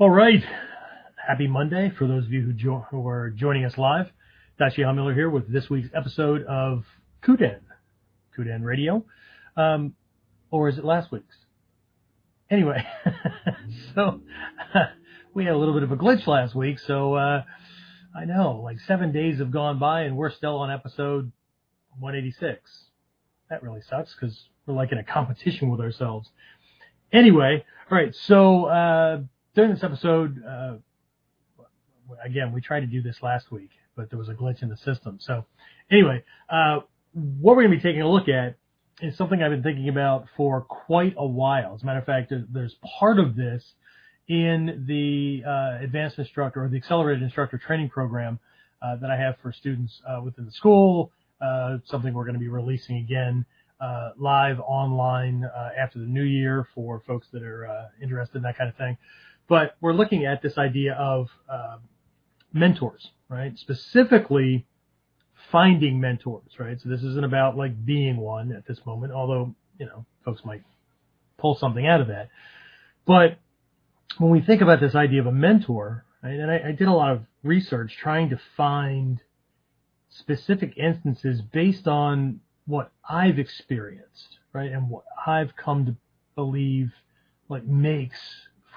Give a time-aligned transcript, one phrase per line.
[0.00, 0.44] All right.
[1.26, 4.06] Happy Monday for those of you who, jo- who are joining us live.
[4.60, 6.84] Shidoshi Miller here with this week's episode of
[7.20, 7.58] Kuden,
[8.38, 9.04] Kuden Radio.
[9.56, 9.94] Um,
[10.52, 11.34] or is it last week's?
[12.48, 12.86] Anyway,
[13.96, 14.20] so
[15.34, 17.42] we had a little bit of a glitch last week, so uh,
[18.16, 21.32] I know, like seven days have gone by and we're still on episode
[21.98, 22.70] 186.
[23.50, 26.28] That really sucks because we're like in a competition with ourselves.
[27.12, 29.22] Anyway, all right, so uh,
[29.58, 30.74] during this episode, uh,
[32.24, 34.76] again, we tried to do this last week, but there was a glitch in the
[34.76, 35.18] system.
[35.20, 35.46] So
[35.90, 38.54] anyway, uh, what we're going to be taking a look at
[39.02, 41.74] is something I've been thinking about for quite a while.
[41.74, 43.64] As a matter of fact, there's part of this
[44.28, 48.38] in the uh, advanced instructor or the accelerated instructor training program
[48.80, 51.10] uh, that I have for students uh, within the school.
[51.40, 53.44] Uh, something we're going to be releasing again
[53.80, 58.56] uh, live online uh, after the new year for folks that are interested in that
[58.56, 58.96] kind of thing.
[59.48, 61.78] But we're looking at this idea of uh,
[62.52, 63.56] mentors, right?
[63.58, 64.66] Specifically
[65.50, 66.78] finding mentors, right?
[66.80, 70.62] So this isn't about like being one at this moment, although, you know, folks might
[71.38, 72.28] pull something out of that.
[73.06, 73.38] But
[74.18, 76.92] when we think about this idea of a mentor, right, and I, I did a
[76.92, 79.20] lot of research trying to find
[80.10, 85.96] specific instances based on what I've experienced, right, and what I've come to
[86.34, 86.92] believe
[87.48, 88.18] like makes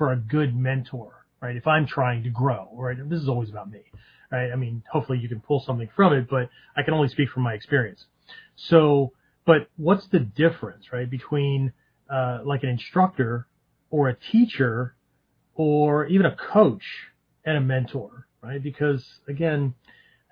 [0.01, 1.55] for a good mentor, right?
[1.55, 3.81] If I'm trying to grow, right, this is always about me,
[4.31, 4.51] right?
[4.51, 7.43] I mean, hopefully you can pull something from it, but I can only speak from
[7.43, 8.05] my experience.
[8.55, 9.13] So,
[9.45, 11.71] but what's the difference, right, between
[12.11, 13.45] uh, like an instructor
[13.91, 14.95] or a teacher
[15.53, 16.81] or even a coach
[17.45, 18.63] and a mentor, right?
[18.63, 19.75] Because again,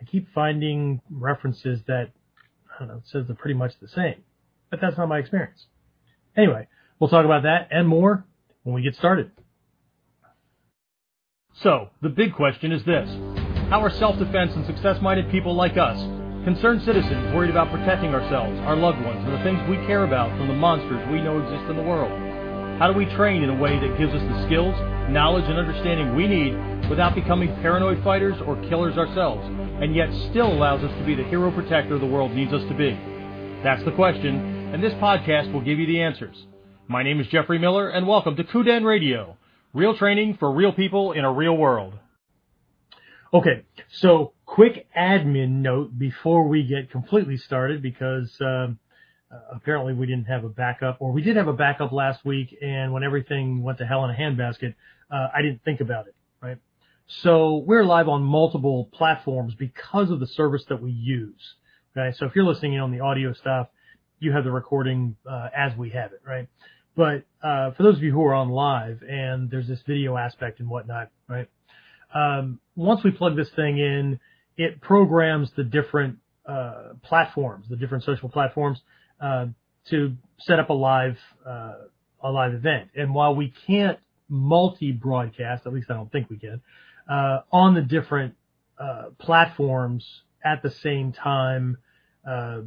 [0.02, 2.10] I keep finding references that
[2.76, 4.24] I don't know, says they're pretty much the same,
[4.72, 5.68] but that's not my experience.
[6.36, 8.26] Anyway, we'll talk about that and more
[8.64, 9.30] when we get started.
[11.62, 13.10] So, the big question is this.
[13.68, 16.00] How are self-defense and success-minded people like us,
[16.46, 20.30] concerned citizens worried about protecting ourselves, our loved ones, and the things we care about
[20.38, 22.12] from the monsters we know exist in the world?
[22.80, 24.74] How do we train in a way that gives us the skills,
[25.12, 26.56] knowledge, and understanding we need
[26.90, 29.46] without becoming paranoid fighters or killers ourselves,
[29.84, 32.74] and yet still allows us to be the hero protector the world needs us to
[32.74, 32.92] be?
[33.66, 36.38] That's the question, and this podcast will give you the answers.
[36.88, 39.36] My name is Jeffrey Miller, and welcome to Kuden Radio,
[39.74, 41.94] real training for real people in a real world.
[43.34, 48.80] Okay, so quick admin note before we get completely started because um,
[49.32, 52.58] uh, apparently we didn't have a backup, or we did have a backup last week,
[52.62, 54.74] and when everything went to hell in a handbasket,
[55.12, 56.58] uh, I didn't think about it, right?
[57.06, 61.56] So we're live on multiple platforms because of the service that we use.
[61.96, 63.68] Okay, so if you're listening in on the audio stuff,
[64.20, 66.48] you have the recording uh, as we have it, right?
[67.00, 70.60] But uh, for those of you who are on live and there's this video aspect
[70.60, 71.48] and whatnot, right?
[72.14, 74.20] Um, once we plug this thing in,
[74.58, 78.82] it programs the different uh, platforms, the different social platforms,
[79.22, 79.46] uh,
[79.90, 81.16] to set up a live
[81.48, 81.76] uh,
[82.22, 82.90] a live event.
[82.98, 86.60] And while we can't multi-broadcast, at least I don't think we can,
[87.10, 88.36] uh, on the different
[88.78, 90.06] uh, platforms
[90.44, 91.78] at the same time,
[92.30, 92.60] uh,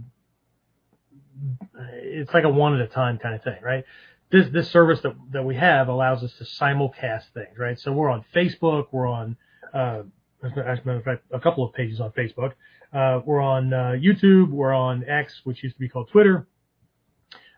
[1.95, 3.85] it's like a one at a time kind of thing, right?
[4.33, 7.79] This this service that that we have allows us to simulcast things, right?
[7.79, 9.37] So we're on Facebook, we're on
[9.73, 10.03] uh,
[10.43, 12.55] as a matter of fact, a couple of pages on Facebook.
[12.93, 16.47] Uh, we're on uh, YouTube, we're on X, which used to be called Twitter.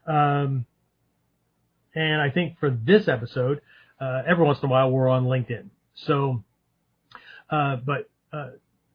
[0.07, 0.67] Um,
[1.95, 3.61] and I think for this episode,
[4.01, 5.71] uh, every once in a while we're on LinkedIn.
[5.95, 6.45] So,
[7.51, 8.51] uh, but uh,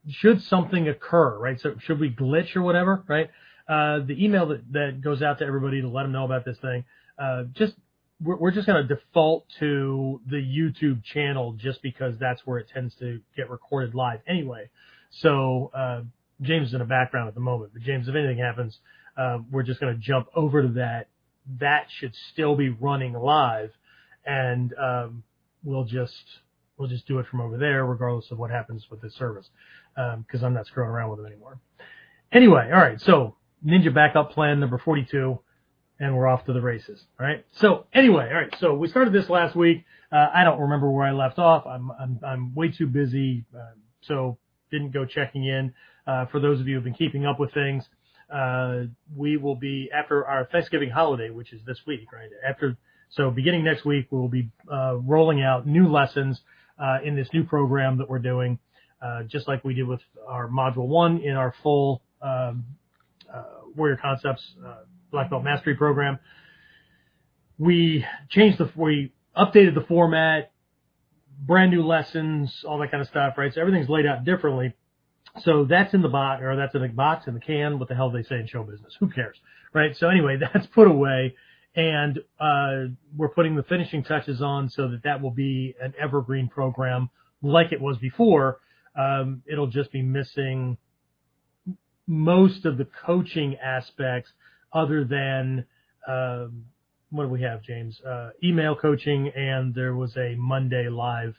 [0.07, 1.59] should something occur, right?
[1.59, 3.29] So should we glitch or whatever, right?
[3.67, 6.57] Uh, the email that, that goes out to everybody to let them know about this
[6.59, 6.83] thing
[7.19, 7.73] uh, just
[8.21, 12.67] we're, we're just going to default to the YouTube channel just because that's where it
[12.73, 14.69] tends to get recorded live anyway.
[15.11, 16.01] So uh,
[16.41, 18.77] James is in the background at the moment, but James, if anything happens,
[19.17, 21.07] uh, we're just going to jump over to that.
[21.59, 23.71] That should still be running live,
[24.25, 25.23] and um,
[25.63, 26.13] we'll just
[26.77, 29.49] we'll just do it from over there, regardless of what happens with this service,
[29.95, 31.57] because um, I'm not screwing around with it anymore.
[32.31, 33.01] Anyway, all right.
[33.01, 35.39] So Ninja backup plan number 42
[35.99, 37.03] and we're off to the races.
[37.19, 37.45] All right.
[37.51, 38.55] So anyway, all right.
[38.59, 39.83] So we started this last week.
[40.11, 41.65] Uh, I don't remember where I left off.
[41.67, 44.37] I'm I'm I'm way too busy, uh, so
[44.71, 45.73] didn't go checking in.
[46.07, 47.87] Uh, for those of you who've been keeping up with things,
[48.33, 48.83] uh,
[49.15, 52.29] we will be after our Thanksgiving holiday, which is this week, right?
[52.47, 52.77] After
[53.09, 56.41] so beginning next week, we will be uh, rolling out new lessons
[56.79, 58.57] uh, in this new program that we're doing,
[59.27, 62.63] just like we did with our module one in our full um,
[63.75, 64.55] Warrior Concepts
[65.11, 66.19] Black Belt Mastery Program.
[67.57, 70.51] We changed the, we updated the format,
[71.39, 73.53] brand new lessons, all that kind of stuff, right?
[73.53, 74.73] So everything's laid out differently.
[75.41, 77.79] So that's in the bot, or that's in the box in the can.
[77.79, 78.95] What the hell they say in show business?
[78.99, 79.37] Who cares,
[79.73, 79.95] right?
[79.95, 81.35] So anyway, that's put away,
[81.75, 86.49] and uh, we're putting the finishing touches on so that that will be an evergreen
[86.49, 87.09] program
[87.41, 88.59] like it was before.
[88.97, 90.77] Um, it'll just be missing
[92.07, 94.31] most of the coaching aspects,
[94.73, 95.65] other than
[96.07, 96.65] um,
[97.11, 97.99] what do we have, James?
[98.01, 101.35] Uh, email coaching, and there was a Monday live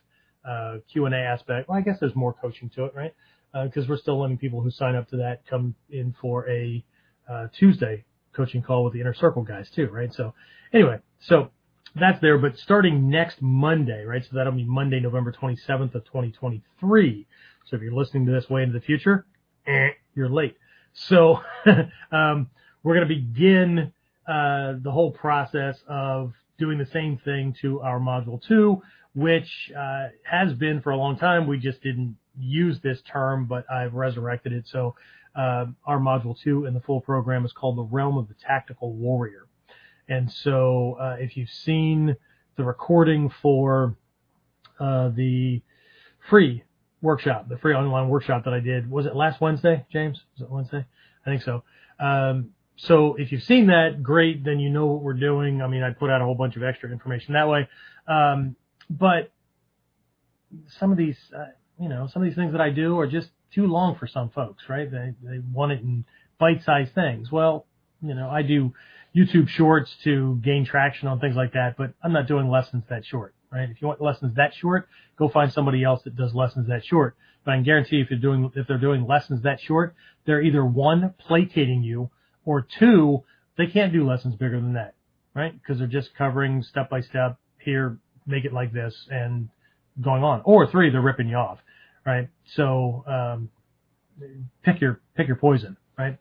[0.48, 1.68] uh, Q and A aspect.
[1.68, 3.14] Well, I guess there's more coaching to it, right?
[3.52, 6.84] Because uh, we're still letting people who sign up to that come in for a
[7.30, 8.04] uh, Tuesday
[8.34, 10.12] coaching call with the inner circle guys too, right?
[10.12, 10.34] So
[10.72, 11.50] anyway, so
[11.94, 14.22] that's there, but starting next Monday, right?
[14.24, 17.26] So that'll be Monday, November 27th of 2023.
[17.66, 19.26] So if you're listening to this way into the future,
[19.66, 20.56] eh, you're late.
[20.92, 21.40] So
[22.12, 22.48] um,
[22.82, 23.92] we're going to begin
[24.28, 28.80] uh, the whole process of doing the same thing to our module two,
[29.14, 31.46] which uh, has been for a long time.
[31.46, 34.68] We just didn't use this term, but I've resurrected it.
[34.68, 34.94] So
[35.34, 38.92] uh, our module two in the full program is called the Realm of the Tactical
[38.92, 39.46] Warrior.
[40.08, 42.16] And so uh, if you've seen
[42.56, 43.96] the recording for
[44.78, 45.62] uh, the
[46.28, 46.64] free
[47.00, 50.20] workshop, the free online workshop that I did, was it last Wednesday, James?
[50.34, 50.84] Was it Wednesday?
[51.24, 51.62] I think so.
[51.98, 52.50] Um,
[52.82, 55.60] so if you've seen that, great, then you know what we're doing.
[55.60, 57.68] I mean, I put out a whole bunch of extra information that way.
[58.08, 58.56] Um,
[58.88, 59.30] but
[60.78, 61.46] some of these, uh,
[61.78, 64.30] you know, some of these things that I do are just too long for some
[64.30, 64.90] folks, right?
[64.90, 66.06] They, they want it in
[66.38, 67.30] bite-sized things.
[67.30, 67.66] Well,
[68.00, 68.72] you know, I do
[69.14, 73.04] YouTube shorts to gain traction on things like that, but I'm not doing lessons that
[73.04, 73.68] short, right?
[73.68, 74.88] If you want lessons that short,
[75.18, 77.14] go find somebody else that does lessons that short.
[77.44, 79.94] But I can guarantee if you're doing, if they're doing lessons that short,
[80.24, 82.10] they're either one, placating you,
[82.44, 83.22] or two,
[83.56, 84.94] they can't do lessons bigger than that,
[85.34, 85.52] right?
[85.52, 89.48] Because they're just covering step by step here, make it like this and
[90.00, 90.42] going on.
[90.44, 91.58] Or three, they're ripping you off,
[92.06, 92.28] right?
[92.54, 93.50] So, um,
[94.62, 96.18] pick your, pick your poison, right?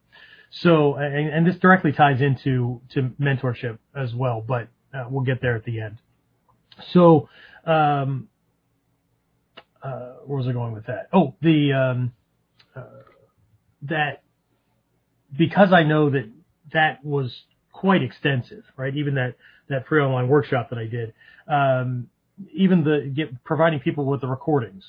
[0.52, 5.42] So, and, and this directly ties into, to mentorship as well, but uh, we'll get
[5.42, 5.98] there at the end.
[6.92, 7.30] So,
[7.66, 8.30] um,
[9.82, 11.08] uh, where was I going with that?
[11.14, 12.14] Oh, the, um,
[12.76, 12.84] uh,
[13.84, 14.24] that
[15.38, 16.30] because I know that
[16.74, 18.96] that was quite extensive, right?
[18.96, 19.36] Even that,
[19.70, 21.14] that free online workshop that I did,
[21.48, 22.10] um,
[22.54, 24.84] even the get, providing people with the recordings.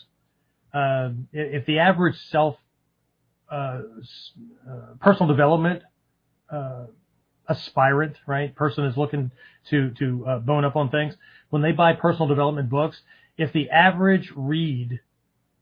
[0.72, 2.56] Um, if the average self,
[3.50, 3.82] uh,
[4.68, 5.82] uh, personal development,
[6.50, 6.86] uh,
[7.48, 8.54] aspirant, right?
[8.54, 9.32] Person is looking
[9.70, 11.14] to, to, uh, bone up on things.
[11.50, 13.00] When they buy personal development books,
[13.36, 15.00] if the average read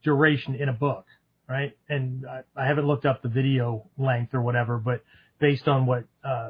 [0.03, 1.05] duration in a book
[1.49, 1.75] right?
[1.89, 5.03] And I, I haven't looked up the video length or whatever, but
[5.39, 6.49] based on what uh,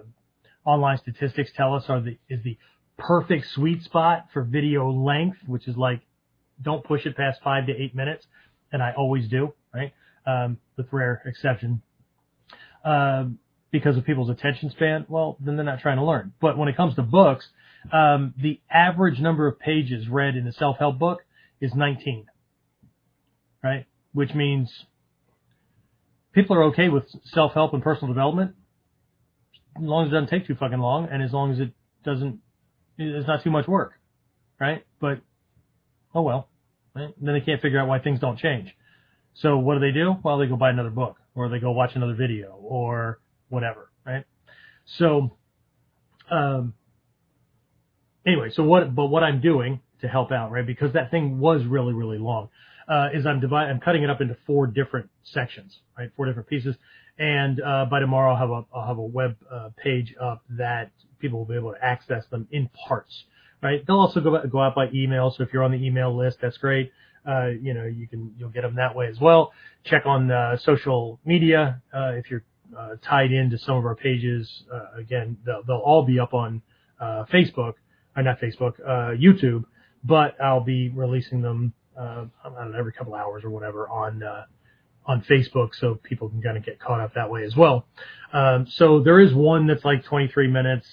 [0.66, 2.58] online statistics tell us, are the is the
[2.98, 6.02] perfect sweet spot for video length, which is like
[6.62, 8.26] don't push it past five to eight minutes,
[8.72, 9.94] and I always do, right?
[10.28, 11.82] Um, with rare exception.
[12.84, 13.40] Um,
[13.72, 16.34] because of people's attention span, well, then they're not trying to learn.
[16.42, 17.48] But when it comes to books,
[17.92, 21.24] um, the average number of pages read in a self-help book
[21.62, 22.26] is 19,
[23.64, 23.86] right?
[24.14, 24.86] Which means
[26.40, 27.04] people are okay with
[27.34, 28.56] self-help and personal development
[29.76, 31.72] as long as it doesn't take too fucking long and as long as it
[32.06, 32.40] doesn't,
[32.98, 33.94] it's not too much work,
[34.60, 34.86] right?
[35.02, 35.20] But,
[36.14, 36.48] oh well,
[36.96, 37.14] right?
[37.22, 38.74] then they can't figure out why things don't change.
[39.36, 40.16] So what do they do?
[40.24, 43.20] Well, they go buy another book or they go watch another video or
[43.50, 44.24] whatever, right?
[44.98, 45.38] So,
[46.32, 46.74] um,
[48.26, 50.66] anyway, so what, but what I'm doing to help out, right?
[50.66, 52.50] Because that thing was really, really long
[52.90, 56.10] uh, is I'm I'm cutting it up into four different sections, right?
[56.18, 56.76] Four different pieces.
[57.20, 60.92] And, uh, by tomorrow I'll have a, I'll have a web, uh, page up that
[61.20, 63.26] people will be able to access them in parts,
[63.62, 63.86] right?
[63.86, 65.30] They'll also go, go out by email.
[65.36, 66.92] So if you're on the email list, that's great.
[67.28, 69.52] Uh, you know, you can, you'll get them that way as well.
[69.84, 72.44] Check on, uh, social media, uh, if you're,
[73.02, 74.64] tied into some of our pages.
[74.96, 76.62] Again, they'll, they'll all be up on,
[77.00, 77.74] uh, Facebook,
[78.16, 79.66] or not Facebook, uh, YouTube,
[80.04, 84.24] but I'll be releasing them uh, I don't know, every couple hours or whatever on,
[84.24, 84.46] uh,
[85.06, 87.86] on Facebook so people can kind of get caught up that way as well.
[88.32, 90.88] Um, so there is one that's like 23 minutes.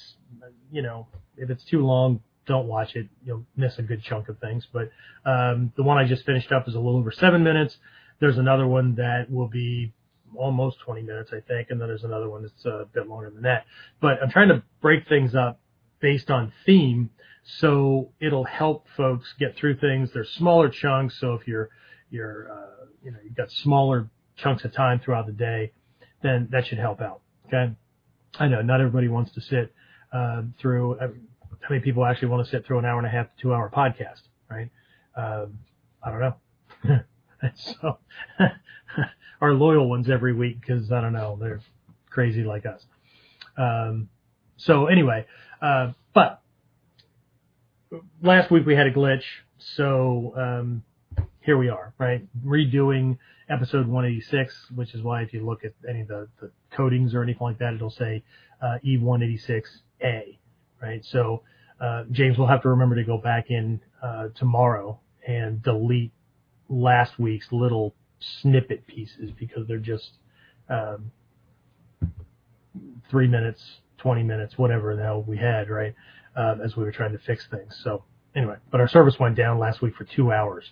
[0.73, 3.09] You know, if it's too long, don't watch it.
[3.25, 4.67] You'll miss a good chunk of things.
[4.73, 4.91] But
[5.25, 7.77] um, the one I just finished up is a little over seven minutes.
[8.21, 9.93] There's another one that will be
[10.35, 13.43] almost 20 minutes, I think, and then there's another one that's a bit longer than
[13.43, 13.65] that.
[14.01, 15.61] But I'm trying to break things up
[16.01, 17.11] based on theme
[17.47, 20.11] so it'll help folks get through things.
[20.13, 21.71] They're smaller chunks, so if you're
[22.11, 25.73] you're uh, you know you've got smaller chunks of time throughout the day,
[26.23, 27.21] then that should help out.
[27.47, 27.73] Okay,
[28.39, 29.73] I know not everybody wants to sit
[30.13, 30.99] uh, through.
[30.99, 31.09] Uh,
[31.61, 33.55] how many people actually want to sit through an hour and a half to two
[33.55, 34.71] hour podcast, right?
[35.17, 35.59] Um,
[36.03, 37.01] I don't know.
[37.55, 37.99] so
[39.41, 41.61] our loyal ones every week because I don't know they're
[42.11, 42.85] crazy like us.
[43.57, 44.09] Um,
[44.57, 45.27] so anyway,
[45.63, 46.43] uh, but
[48.23, 49.25] last week we had a glitch,
[49.59, 50.83] so um,
[51.41, 52.27] here we are, right?
[52.45, 57.15] Redoing episode 186, which is why if you look at any of the, the codings
[57.15, 58.23] or anything like that, it'll say
[58.61, 60.39] uh, E186A,
[60.83, 61.05] right?
[61.05, 61.43] So
[61.81, 66.13] uh, James will have to remember to go back in uh, tomorrow and delete
[66.69, 70.11] last week's little snippet pieces because they're just
[70.69, 71.13] um,
[73.11, 73.63] three minutes,
[73.99, 75.95] 20 minutes, whatever the hell we had, right?
[76.37, 77.81] Um, as we were trying to fix things.
[77.83, 80.71] So anyway, but our service went down last week for two hours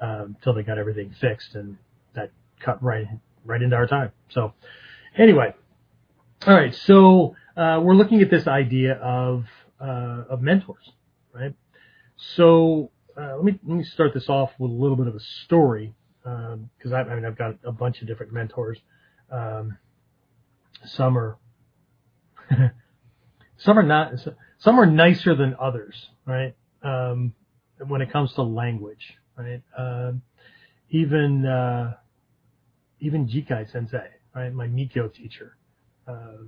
[0.00, 1.78] um, until they got everything fixed, and
[2.14, 3.06] that cut right
[3.44, 4.12] right into our time.
[4.28, 4.52] So
[5.16, 5.54] anyway,
[6.46, 6.74] all right.
[6.74, 9.44] So uh, we're looking at this idea of
[9.80, 10.92] uh, of mentors,
[11.32, 11.54] right?
[12.16, 15.20] So uh, let me let me start this off with a little bit of a
[15.44, 18.78] story because um, I, I, mean I've got a bunch of different mentors.
[19.30, 19.78] Um,
[20.84, 21.38] some are
[23.58, 24.12] some are not
[24.58, 26.54] some are nicer than others, right?
[26.82, 27.34] Um,
[27.86, 29.62] when it comes to language, right?
[29.76, 30.22] Um,
[30.90, 31.94] even uh,
[33.00, 34.52] even Jikai Sensei, right?
[34.52, 35.56] My Nikyo teacher.
[36.06, 36.38] Uh,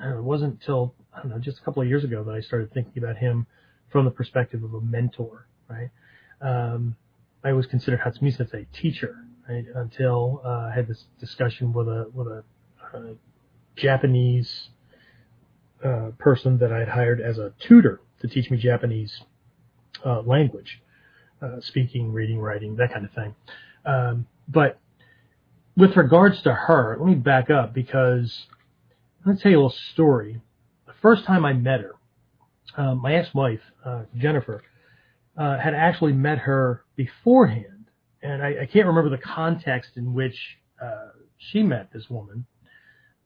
[0.00, 2.72] it wasn't until I don't know, just a couple of years ago that I started
[2.72, 3.46] thinking about him
[3.90, 5.90] from the perspective of a mentor, right?
[6.40, 6.96] Um,
[7.44, 9.16] I always considered Hatsumi Sensei teacher,
[9.48, 9.64] right?
[9.74, 12.44] Until uh, I had this discussion with a with a,
[12.94, 13.14] a
[13.76, 14.70] Japanese
[15.84, 19.20] uh, person that I had hired as a tutor to teach me Japanese
[20.04, 20.80] uh, language,
[21.42, 23.34] uh, speaking, reading, writing, that kind of thing.
[23.84, 24.78] Um, but
[25.76, 28.46] with regards to her, let me back up because
[29.24, 30.40] let me tell you a little story.
[30.86, 31.94] The first time I met her,
[32.76, 34.62] um, my ex-wife uh, Jennifer
[35.36, 37.86] uh, had actually met her beforehand,
[38.22, 40.36] and I, I, can't remember the context in which
[40.82, 42.46] uh, she met this woman,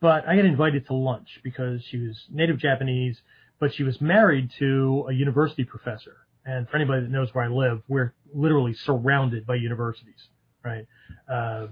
[0.02, 3.22] but I got invited to lunch because she was native Japanese,
[3.60, 6.16] but she was married to a university professor.
[6.44, 10.28] And for anybody that knows where I live, we're literally surrounded by universities,
[10.64, 10.88] right?
[11.32, 11.68] Uh,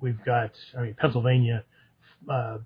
[0.00, 1.64] we've got, I mean, Pennsylvania
[2.30, 2.58] uh,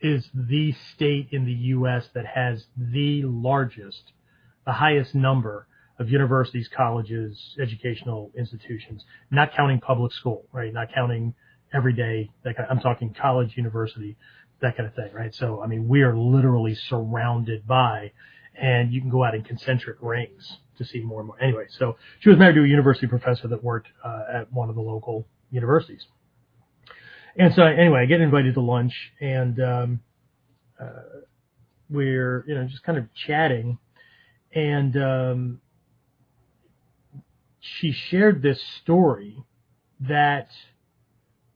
[0.00, 2.06] is the state in the U.S.
[2.14, 4.12] that has the largest,
[4.64, 5.66] the highest number
[5.98, 10.72] of universities, colleges, educational institutions, not counting public school, right?
[10.72, 11.34] Not counting
[11.74, 14.16] everyday, like I'm talking college, university,
[14.60, 15.34] that kind of thing, right?
[15.34, 18.12] So, I mean, we are literally surrounded by,
[18.54, 21.42] and you can go out in concentric rings to see more and more.
[21.42, 24.74] Anyway, so she was married to a university professor that worked uh, at one of
[24.74, 26.06] the local universities.
[27.36, 30.00] And so anyway, I get invited to lunch and, um,
[30.80, 31.20] uh,
[31.90, 33.78] we're, you know, just kind of chatting
[34.54, 35.60] and, um,
[37.60, 39.42] she shared this story
[40.00, 40.50] that,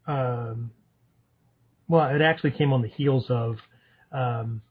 [0.08, 0.72] um,
[1.86, 3.58] well, it actually came on the heels of,
[4.12, 4.62] um,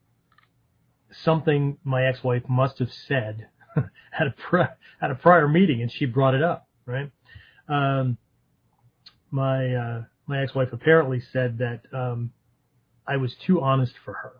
[1.11, 4.69] something my ex-wife must have said at a pri-
[5.01, 7.11] at a prior meeting, and she brought it up, right?
[7.69, 8.17] Um,
[9.31, 12.31] my uh, my ex-wife apparently said that um,
[13.07, 14.33] I was too honest for her,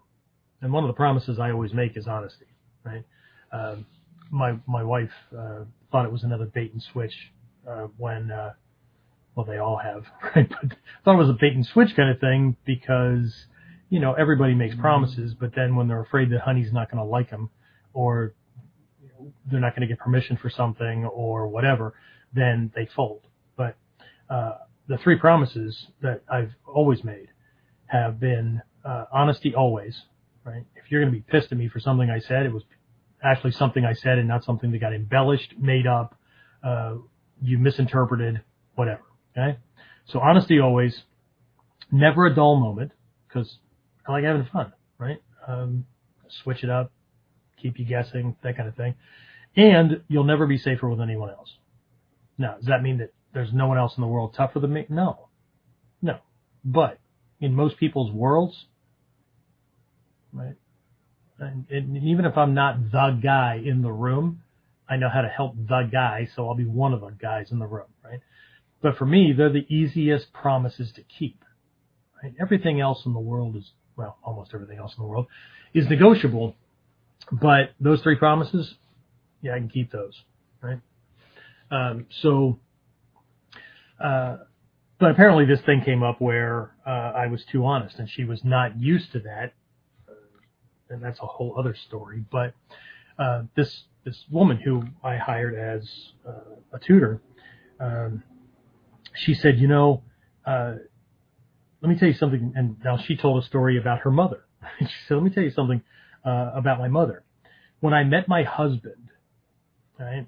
[0.62, 2.48] and one of the promises I always make is honesty,
[2.84, 3.04] right?
[3.52, 3.86] Um,
[4.30, 7.32] my my wife uh, thought it was another bait and switch
[7.70, 8.54] uh, when uh,
[9.38, 10.04] well they all have
[10.36, 10.76] right, but I
[11.06, 13.46] thought it was a bait and switch kind of thing because
[13.90, 14.82] you know everybody makes mm-hmm.
[14.82, 17.50] promises, but then when they're afraid that honey's not going to like them
[17.94, 18.34] or
[19.50, 21.94] they're not going to get permission for something or whatever,
[22.34, 23.22] then they fold.
[23.56, 23.78] But
[24.30, 27.30] uh, the three promises that I've always made
[27.88, 30.02] have been uh, honesty always,
[30.44, 30.64] right?
[30.76, 32.64] If you're going to be pissed at me for something I said, it was
[33.24, 36.16] actually something I said and not something that got embellished, made up,
[36.64, 36.96] uh,
[37.42, 38.42] you misinterpreted,
[38.76, 39.02] whatever.
[39.38, 39.58] Okay.
[40.08, 41.02] So honesty always,
[41.92, 42.92] never a dull moment
[43.28, 43.58] because
[44.08, 45.22] I like having fun, right?
[45.48, 45.86] Um,
[46.44, 46.92] switch it up,
[47.62, 48.96] keep you guessing, that kind of thing.
[49.56, 51.50] And you'll never be safer with anyone else.
[52.38, 54.86] Now, does that mean that there's no one else in the world tougher than me?
[54.90, 55.30] No.
[56.02, 56.20] No.
[56.64, 57.00] But
[57.40, 58.66] in most people's worlds,
[60.32, 60.56] right?
[61.40, 64.42] And, and even if I'm not the guy in the room,
[64.90, 67.60] I know how to help the guy, so I'll be one of the guys in
[67.60, 68.20] the room, right?
[68.82, 71.44] But for me, they're the easiest promises to keep.
[72.22, 72.34] Right?
[72.40, 75.28] Everything else in the world is, well, almost everything else in the world
[75.74, 76.56] is negotiable,
[77.32, 78.76] but those three promises,
[79.42, 80.22] yeah, I can keep those,
[80.62, 80.80] right?
[81.70, 82.60] Um, so
[84.00, 84.38] uh,
[85.00, 88.44] but apparently this thing came up where uh, I was too honest, and she was
[88.44, 89.54] not used to that,
[90.10, 90.14] uh,
[90.90, 92.24] and that's a whole other story.
[92.32, 92.54] But
[93.20, 95.90] uh, this this woman who I hired as
[96.28, 97.22] uh, a tutor,
[97.80, 98.24] um,
[99.24, 100.04] she said, you know,
[100.46, 100.76] uh,
[101.82, 102.54] let me tell you something.
[102.56, 104.46] And now she told a story about her mother.
[104.80, 105.82] she said, let me tell you something
[106.26, 107.24] uh, about my mother.
[107.80, 109.10] When I met my husband,
[110.00, 110.26] right,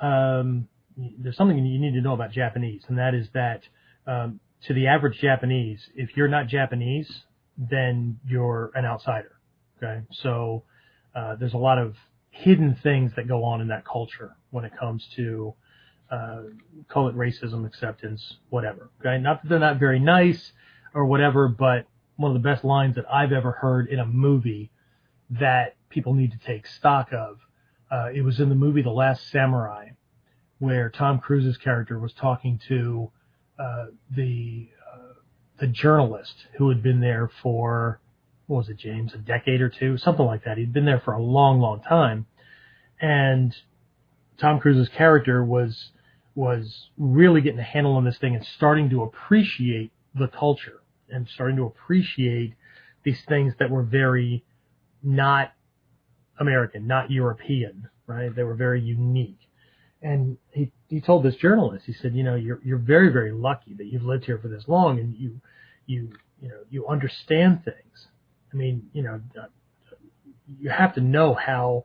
[0.00, 3.62] um, there's something you need to know about Japanese, and that is that
[4.06, 7.22] um, to the average Japanese, if you're not Japanese,
[7.56, 9.32] then you're an outsider.
[9.82, 10.62] Okay, so
[11.14, 11.96] uh, there's a lot of
[12.30, 15.54] hidden things that go on in that culture when it comes to
[16.10, 16.42] uh,
[16.88, 18.90] call it racism, acceptance, whatever.
[19.00, 20.52] Okay, not that they're not very nice
[20.92, 21.86] or whatever, but
[22.16, 24.70] one of the best lines that I've ever heard in a movie
[25.30, 27.38] that people need to take stock of.
[27.90, 29.90] Uh, it was in the movie The Last Samurai,
[30.58, 33.10] where Tom Cruise's character was talking to
[33.58, 35.14] uh, the uh,
[35.58, 38.00] the journalist who had been there for
[38.46, 40.58] what was it, James, a decade or two, something like that.
[40.58, 42.26] He'd been there for a long, long time,
[43.00, 43.54] and
[44.38, 45.90] Tom Cruise's character was
[46.34, 51.28] was really getting a handle on this thing and starting to appreciate the culture and
[51.28, 52.54] starting to appreciate
[53.04, 54.44] these things that were very
[55.02, 55.52] not
[56.38, 58.34] American, not European, right?
[58.34, 59.38] They were very unique.
[60.02, 63.74] And he, he told this journalist, he said, you know, you're, you're very, very lucky
[63.74, 65.40] that you've lived here for this long and you,
[65.86, 66.10] you,
[66.40, 68.06] you know, you understand things.
[68.52, 69.20] I mean, you know,
[70.58, 71.84] you have to know how,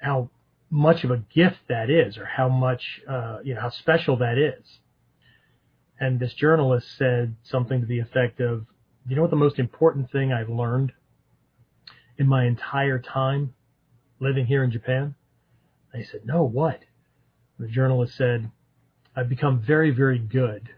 [0.00, 0.30] how
[0.70, 4.38] much of a gift that is or how much, uh, you know, how special that
[4.38, 4.64] is.
[5.98, 8.66] And this journalist said something to the effect of,
[9.06, 10.92] you know what the most important thing I've learned
[12.18, 13.54] in my entire time
[14.20, 15.16] living here in Japan?
[15.94, 16.80] He said, no, what?
[17.58, 18.50] The journalist said,
[19.16, 20.68] I've become very, very good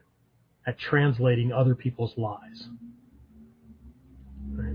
[0.66, 2.66] at translating other people's lies.
[4.50, 4.72] Right?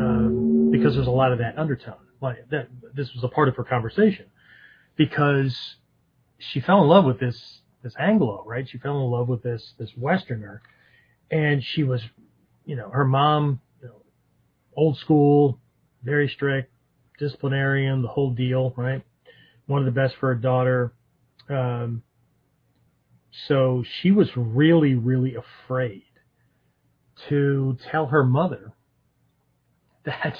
[0.00, 1.94] Uh, because there's a lot of that undertone.
[2.22, 4.26] Like that, this was a part of her conversation
[5.00, 5.76] because
[6.36, 8.68] she fell in love with this this Anglo, right?
[8.68, 10.60] She fell in love with this this Westerner,
[11.30, 12.02] and she was,
[12.66, 14.02] you know, her mom, you know,
[14.76, 15.58] old school,
[16.02, 16.70] very strict,
[17.18, 19.02] disciplinarian, the whole deal, right?
[19.64, 20.92] One of the best for her daughter.
[21.48, 22.02] Um,
[23.48, 26.02] so she was really, really afraid
[27.30, 28.74] to tell her mother
[30.04, 30.36] that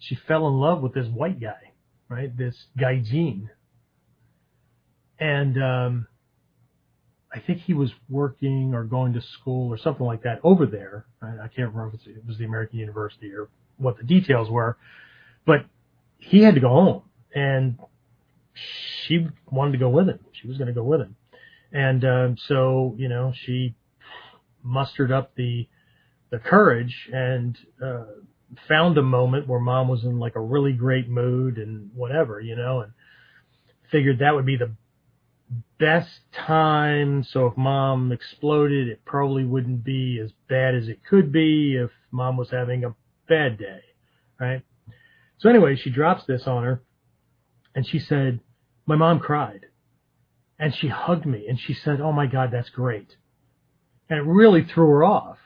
[0.00, 1.70] she fell in love with this white guy,
[2.08, 2.36] right?
[2.36, 3.50] This gaijin.
[5.18, 6.06] And um,
[7.32, 11.06] I think he was working or going to school or something like that over there.
[11.22, 14.76] I, I can't remember if it was the American University or what the details were,
[15.44, 15.66] but
[16.18, 17.02] he had to go home
[17.34, 17.78] and
[18.54, 20.20] she wanted to go with him.
[20.32, 21.16] She was going to go with him.
[21.72, 23.74] And, um, so, you know, she
[24.62, 25.66] mustered up the,
[26.30, 28.04] the courage and, uh,
[28.68, 32.54] found a moment where mom was in like a really great mood and whatever, you
[32.54, 32.92] know, and
[33.90, 34.70] figured that would be the
[35.84, 36.08] best
[36.46, 37.24] time.
[37.24, 41.90] So if mom exploded, it probably wouldn't be as bad as it could be if
[42.10, 42.94] mom was having a
[43.28, 43.80] bad day,
[44.40, 44.62] right?
[45.38, 46.82] So anyway, she drops this on her
[47.74, 48.40] and she said,
[48.86, 49.66] my mom cried
[50.58, 53.16] and she hugged me and she said, Oh my God, that's great.
[54.08, 55.36] And it really threw her off.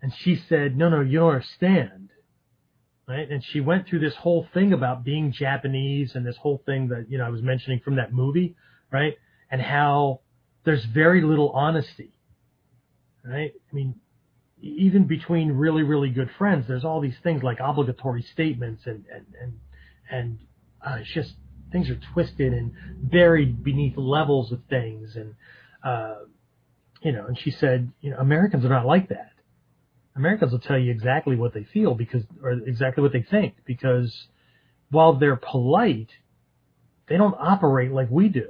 [0.00, 2.08] And she said, No, no, you don't understand.
[3.06, 3.30] Right?
[3.30, 7.06] And she went through this whole thing about being Japanese and this whole thing that,
[7.10, 8.54] you know, I was mentioning from that movie,
[8.90, 9.14] right?
[9.50, 10.20] And how
[10.64, 12.12] there's very little honesty.
[13.24, 13.52] Right?
[13.70, 13.94] I mean,
[14.60, 19.26] even between really, really good friends, there's all these things like obligatory statements and, and,
[19.40, 19.52] and,
[20.10, 20.38] and
[20.84, 21.34] uh, it's just
[21.70, 22.72] things are twisted and
[23.02, 25.16] buried beneath levels of things.
[25.16, 25.34] And,
[25.84, 26.14] uh,
[27.02, 29.32] you know, and she said, you know, Americans are not like that.
[30.16, 34.26] Americans will tell you exactly what they feel because, or exactly what they think because
[34.90, 36.08] while they're polite,
[37.08, 38.48] they don't operate like we do,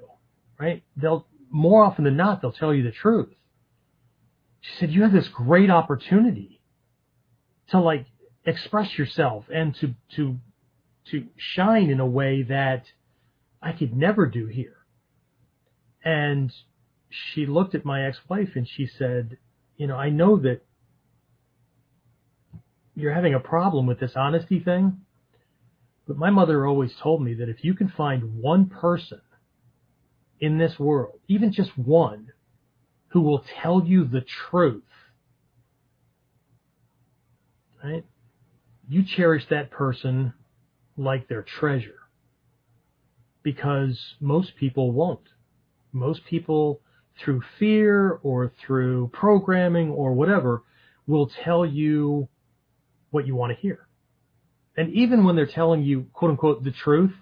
[0.58, 0.82] right?
[0.96, 3.32] They'll, more often than not, they'll tell you the truth.
[4.60, 6.60] She said, you have this great opportunity
[7.70, 8.06] to like
[8.44, 10.36] express yourself and to, to,
[11.10, 12.84] to shine in a way that
[13.62, 14.76] I could never do here.
[16.04, 16.52] And
[17.10, 19.38] she looked at my ex-wife and she said,
[19.76, 20.62] you know, I know that
[22.94, 24.98] you're having a problem with this honesty thing,
[26.06, 29.20] but my mother always told me that if you can find one person
[30.40, 32.32] in this world, even just one,
[33.08, 34.82] who will tell you the truth,
[37.82, 38.04] right?
[38.88, 40.34] You cherish that person
[40.96, 41.98] like their treasure
[43.42, 45.28] because most people won't.
[45.92, 46.80] Most people,
[47.22, 50.62] through fear or through programming or whatever,
[51.06, 52.28] will tell you
[53.10, 53.88] what you want to hear.
[54.76, 57.12] And even when they're telling you, quote unquote, the truth,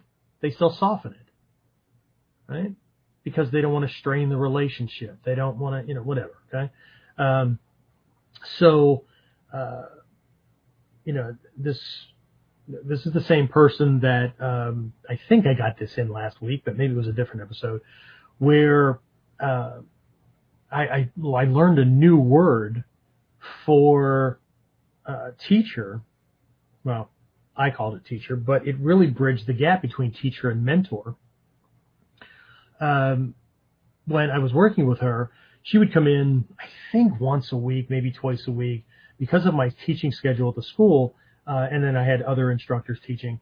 [0.43, 2.73] they still soften it, right?
[3.27, 5.19] Because they don't want to strain the relationship.
[5.25, 6.37] They don't want to, you know, whatever.
[6.47, 6.71] Okay.
[7.19, 7.59] Um,
[8.61, 9.03] so,
[9.53, 9.87] uh,
[11.05, 11.81] you know, this
[12.69, 16.63] this is the same person that um, I think I got this in last week,
[16.65, 17.81] but maybe it was a different episode
[18.39, 19.01] where
[19.41, 19.81] uh,
[20.71, 22.85] I I, I learned a new word
[23.65, 24.39] for
[25.05, 26.01] uh, teacher.
[26.85, 27.11] Well,
[27.57, 31.17] I called it teacher, but it really bridged the gap between teacher and mentor.
[32.81, 33.35] Um,
[34.07, 35.31] when I was working with her,
[35.63, 38.85] she would come in, I think once a week, maybe twice a week,
[39.19, 41.15] because of my teaching schedule at the school
[41.47, 43.41] uh, and then I had other instructors teaching.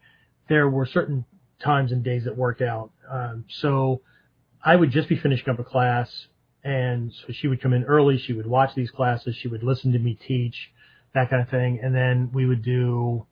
[0.49, 1.25] There were certain
[1.62, 2.90] times and days that worked out.
[3.11, 4.03] Um, so
[4.62, 6.27] I would just be finishing up a class,
[6.62, 8.18] and so she would come in early.
[8.18, 9.37] She would watch these classes.
[9.37, 10.70] She would listen to me teach,
[11.14, 13.27] that kind of thing, and then we would do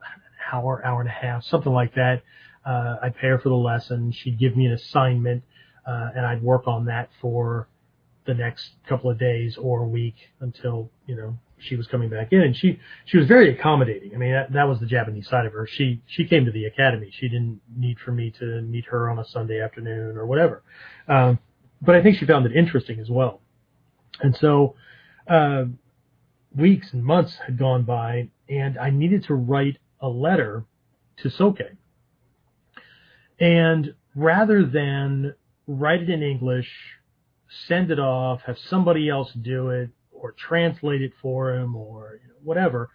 [0.00, 0.20] an
[0.52, 2.22] hour, hour and a half, something like that.
[2.64, 4.12] Uh, I'd pay her for the lesson.
[4.12, 5.42] She'd give me an assignment,
[5.86, 7.68] uh, and I'd work on that for
[8.24, 12.32] the next couple of days or a week until you know she was coming back
[12.32, 14.14] in, and she she was very accommodating.
[14.14, 15.66] I mean, that, that was the Japanese side of her.
[15.66, 17.10] She she came to the academy.
[17.12, 20.62] She didn't need for me to meet her on a Sunday afternoon or whatever.
[21.08, 21.38] Um,
[21.80, 23.40] but I think she found it interesting as well.
[24.20, 24.76] And so,
[25.28, 25.64] uh,
[26.54, 30.64] weeks and months had gone by, and I needed to write a letter
[31.18, 31.58] to Soke.
[33.42, 35.34] And rather than
[35.66, 36.68] write it in English,
[37.66, 42.28] send it off, have somebody else do it, or translate it for him or you
[42.28, 42.90] know, whatever.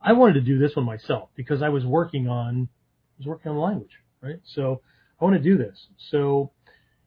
[0.00, 3.50] I wanted to do this one myself because I was working on I was working
[3.50, 3.90] on the language,
[4.22, 4.40] right?
[4.54, 4.80] So
[5.20, 5.78] I want to do this.
[6.10, 6.52] So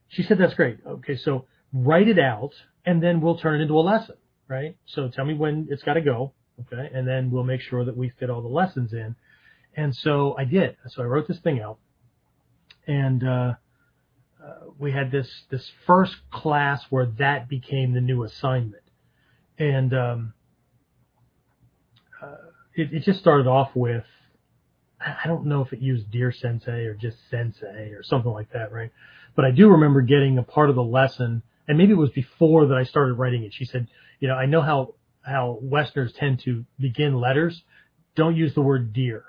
[0.10, 0.78] she said that's great.
[0.86, 2.52] Okay, so write it out
[2.86, 4.78] and then we'll turn it into a lesson, right?
[4.86, 6.92] So tell me when it's got to go, okay?
[6.94, 9.16] And then we'll make sure that we fit all the lessons in.
[9.76, 10.78] And so I did.
[10.90, 11.80] So I wrote this thing out
[12.88, 13.54] and uh,
[14.44, 18.84] uh, we had this this first class where that became the new assignment
[19.58, 20.34] and um,
[22.22, 22.36] uh,
[22.76, 24.04] it, it just started off with
[25.06, 28.72] I don't know if it used Dear Sensei or just Sensei or something like that,
[28.72, 28.92] right?
[29.36, 32.68] But I do remember getting a part of the lesson, and maybe it was before
[32.68, 33.54] that I started writing it.
[33.54, 33.88] She said,
[34.20, 37.64] you know, I know how how Westerners tend to begin letters.
[38.16, 39.26] Don't use the word dear,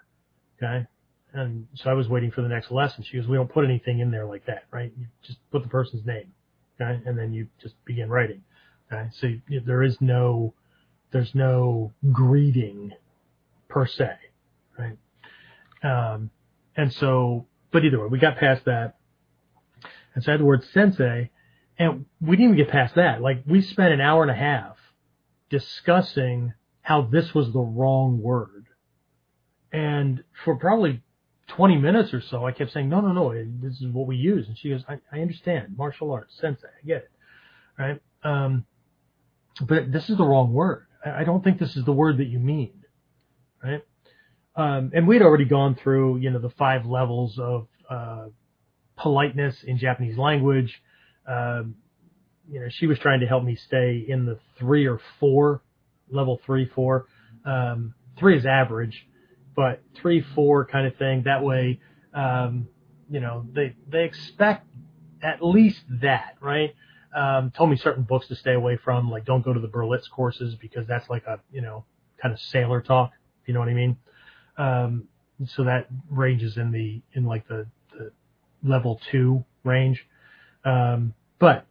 [0.57, 0.87] okay?
[1.35, 3.03] And so I was waiting for the next lesson.
[3.03, 4.93] She goes, we don't put anything in there like that, right?
[4.97, 6.33] You just put the person's name,
[6.81, 7.03] okay?
[7.05, 8.43] And then you just begin writing.
[8.93, 9.29] Okay, so
[9.67, 10.55] there is no
[11.11, 12.93] there's no greeting
[13.69, 14.11] per se,
[14.79, 14.99] right?
[15.83, 16.31] Um,
[16.77, 18.97] and so, but either way, we got past that,
[20.15, 21.31] and so I had the word sensei,
[21.79, 23.23] and we didn't even get past that.
[23.23, 24.77] Like we spent an hour and a half
[25.51, 28.67] discussing how this was the wrong word,
[29.73, 31.03] and for probably
[31.49, 34.49] 20 minutes or so, I kept saying, no, no, no, this is what we use.
[34.49, 37.11] And she goes, I, I understand martial arts, sensei, I get it.
[37.79, 38.01] Right.
[38.23, 38.65] Um,
[39.61, 40.87] but this is the wrong word.
[41.05, 42.73] I don't think this is the word that you mean,
[43.63, 43.83] right?
[44.57, 48.27] Um, and we'd already gone through, you know, the five levels of uh,
[48.97, 50.81] politeness in Japanese language.
[51.27, 51.75] Um,
[52.49, 55.63] you know, she was trying to help me stay in the three or four,
[56.11, 57.07] level three, four.
[57.45, 59.07] Um, three is average,
[59.55, 61.23] but three, four kind of thing.
[61.25, 61.81] That way,
[62.13, 62.69] um,
[63.11, 64.67] you know, they they expect
[65.23, 66.75] at least that, right?
[67.15, 70.11] um, told me certain books to stay away from, like don't go to the Berlitz
[70.11, 71.85] courses because that's like a you know
[72.21, 73.13] kind of sailor talk,
[73.43, 73.97] if you know what I mean.
[74.59, 75.09] Um,
[75.47, 78.11] so that ranges in the in like the, the
[78.63, 80.05] level two range.
[80.65, 81.67] Um, but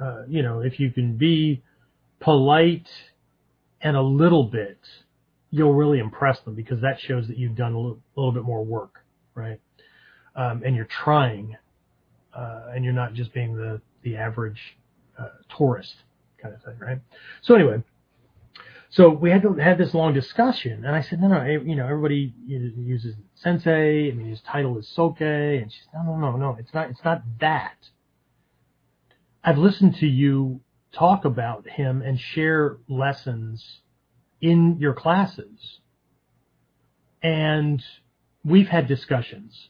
[0.00, 1.62] uh, you know, if you can be
[2.20, 2.88] polite
[3.80, 4.78] and a little bit,
[5.50, 8.64] you'll really impress them because that shows that you've done a little, little bit more
[8.64, 9.04] work,
[9.34, 9.60] right?
[10.34, 11.56] Um, and you're trying,
[12.34, 14.76] uh, and you're not just being the the average
[15.18, 15.94] uh, tourist
[16.40, 16.98] kind of thing, right?
[17.42, 17.82] So anyway,
[18.90, 22.32] so we had to this long discussion, and I said, no, no, you know, everybody
[22.46, 24.10] uses sensei.
[24.10, 27.04] I mean, his title is Soke, and she's, no, no, no, no, it's not, it's
[27.04, 27.76] not that.
[29.42, 30.60] I've listened to you
[30.92, 33.80] talk about him and share lessons
[34.40, 35.80] in your classes,
[37.22, 37.82] and
[38.44, 39.68] we've had discussions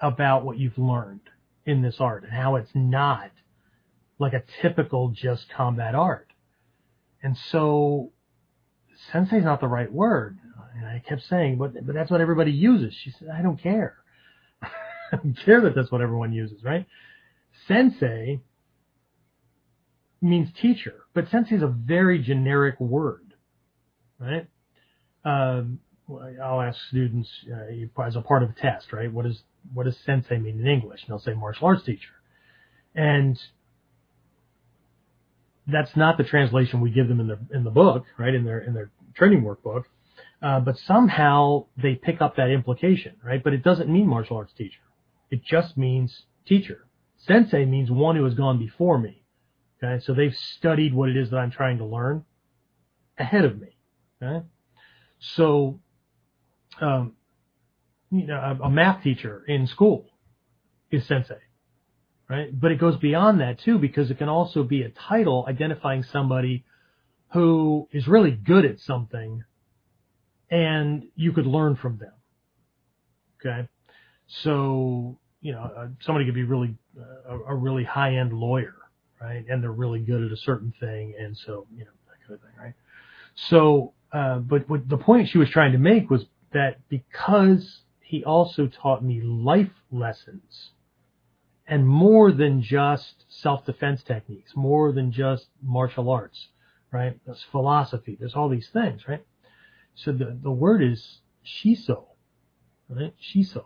[0.00, 1.20] about what you've learned
[1.66, 3.30] in this art and how it's not
[4.18, 6.28] like a typical just combat art.
[7.22, 8.12] And so
[9.12, 10.38] sensei is not the right word.
[10.76, 12.94] And I kept saying, but, but that's what everybody uses.
[13.02, 13.96] She said, I don't care.
[14.62, 16.86] I don't care that that's what everyone uses, right?
[17.66, 18.40] Sensei
[20.20, 23.23] means teacher, but sensei is a very generic word,
[24.24, 24.46] right?
[25.24, 25.80] Um,
[26.42, 29.10] I'll ask students uh, as a part of a test, right?
[29.12, 31.00] What is what does sensei mean in English?
[31.02, 32.12] And they'll say martial arts teacher.
[32.94, 33.38] And
[35.66, 38.34] that's not the translation we give them in the in the book, right?
[38.34, 39.84] In their in their training workbook.
[40.42, 43.42] Uh, but somehow they pick up that implication, right?
[43.42, 44.80] But it doesn't mean martial arts teacher.
[45.30, 46.86] It just means teacher.
[47.16, 49.22] Sensei means one who has gone before me.
[49.82, 52.24] Okay, so they've studied what it is that I'm trying to learn
[53.18, 53.73] ahead of me.
[54.22, 54.44] Okay,
[55.18, 55.80] so
[56.80, 57.14] um,
[58.10, 60.06] you know, a, a math teacher in school
[60.90, 61.40] is sensei,
[62.28, 62.48] right?
[62.58, 66.64] But it goes beyond that too because it can also be a title identifying somebody
[67.32, 69.42] who is really good at something
[70.50, 72.12] and you could learn from them.
[73.40, 73.68] Okay.
[74.26, 78.74] So, you know, uh, somebody could be really, uh, a, a really high end lawyer,
[79.20, 79.44] right?
[79.48, 81.14] And they're really good at a certain thing.
[81.18, 82.74] And so, you know, that kind of thing, right?
[83.34, 88.22] So, uh, but what the point she was trying to make was that because he
[88.24, 90.70] also taught me life lessons
[91.66, 96.48] and more than just self-defense techniques, more than just martial arts,
[96.92, 97.18] right?
[97.26, 99.24] There's philosophy, there's all these things, right?
[99.96, 102.06] So the, the word is shiso,
[102.88, 103.14] right?
[103.20, 103.64] Shiso.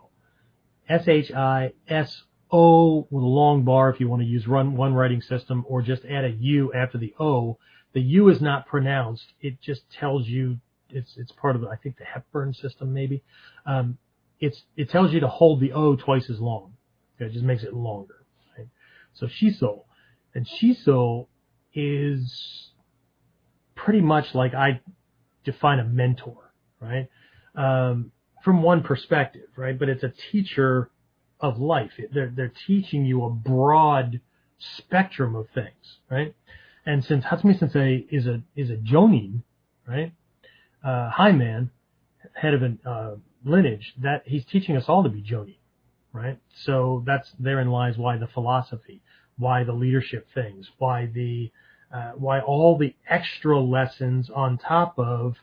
[0.87, 2.27] S-H-I-S-O
[3.11, 6.05] with a long bar if you want to use run one writing system or just
[6.05, 7.59] add a U after the O.
[7.93, 9.33] The U is not pronounced.
[9.41, 10.57] It just tells you
[10.89, 13.23] it's, it's part of, I think the Hepburn system maybe.
[13.65, 13.97] Um,
[14.39, 16.73] it's, it tells you to hold the O twice as long.
[17.15, 18.25] Okay, it just makes it longer.
[18.57, 18.67] Right?
[19.13, 19.83] So shiso.
[20.33, 21.27] And shiso
[21.73, 22.71] is
[23.75, 24.81] pretty much like I
[25.43, 27.09] define a mentor, right?
[27.55, 28.11] Um,
[28.43, 29.77] from one perspective, right?
[29.77, 30.91] But it's a teacher
[31.39, 31.91] of life.
[32.13, 34.21] They're, they're teaching you a broad
[34.57, 36.35] spectrum of things, right?
[36.85, 39.43] And since Hatsumi Sensei is a, is a Jonin,
[39.87, 40.13] right?
[40.83, 41.71] Uh, high man,
[42.33, 45.57] head of a, uh, lineage, that he's teaching us all to be Jonin,
[46.13, 46.39] right?
[46.65, 49.01] So that's, therein lies why the philosophy,
[49.37, 51.51] why the leadership things, why the,
[51.93, 55.35] uh, why all the extra lessons on top of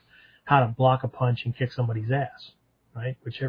[0.45, 2.51] how to block a punch and kick somebody's ass,
[2.95, 3.17] right?
[3.23, 3.41] Which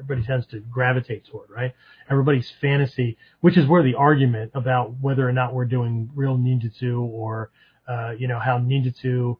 [0.00, 1.72] everybody tends to gravitate toward, right?
[2.10, 7.00] Everybody's fantasy, which is where the argument about whether or not we're doing real ninjutsu
[7.02, 7.50] or,
[7.88, 9.36] uh, you know, how ninjutsu,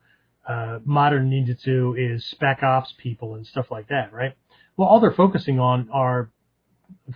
[0.48, 4.34] uh, modern ninjutsu is spec ops people and stuff like that, right?
[4.76, 6.30] Well, all they're focusing on are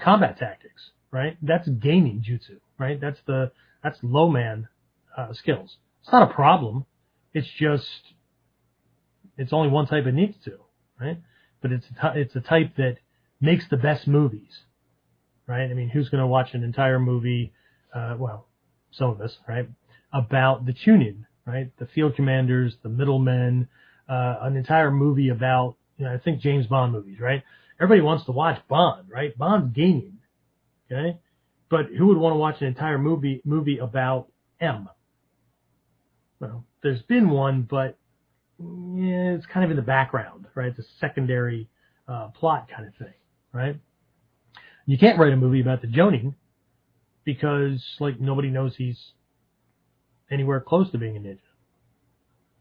[0.00, 1.36] combat tactics, right?
[1.42, 3.00] That's genin jutsu, right?
[3.00, 3.52] That's the,
[3.82, 4.68] that's low man,
[5.16, 5.76] uh, skills.
[6.02, 6.86] It's not a problem.
[7.32, 7.88] It's just,
[9.36, 10.58] it's only one type of ninjutsu,
[11.00, 11.18] right?
[11.60, 12.96] But it's a, it's a type that
[13.44, 14.62] makes the best movies,
[15.46, 15.70] right?
[15.70, 17.52] I mean, who's going to watch an entire movie,
[17.94, 18.48] uh, well,
[18.92, 19.68] some of us, right,
[20.12, 21.70] about the Chunin, right?
[21.78, 23.68] The field commanders, the middlemen,
[24.08, 27.42] uh, an entire movie about, you know, I think James Bond movies, right?
[27.80, 29.36] Everybody wants to watch Bond, right?
[29.36, 30.14] Bond's genin,
[30.90, 31.18] okay?
[31.70, 34.28] But who would want to watch an entire movie, movie about
[34.60, 34.88] M?
[36.40, 37.98] Well, there's been one, but
[38.58, 40.68] yeah, it's kind of in the background, right?
[40.68, 41.68] It's a secondary
[42.06, 43.14] uh, plot kind of thing,
[43.54, 43.76] right?
[44.84, 46.34] You can't write a movie about the Jonin
[47.24, 49.12] because like nobody knows he's
[50.30, 51.38] anywhere close to being a ninja,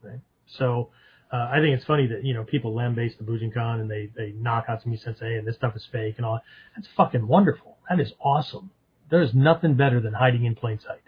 [0.01, 0.21] right?
[0.45, 0.91] So
[1.33, 4.31] uh, I think it's funny that you know people lambaste the Bujinkan and they they
[4.37, 6.39] knock Hatsumi Sensei and this stuff is fake and all.
[6.75, 7.77] That's fucking wonderful.
[7.89, 8.71] That is awesome.
[9.09, 11.01] There's nothing better than hiding in plain sight.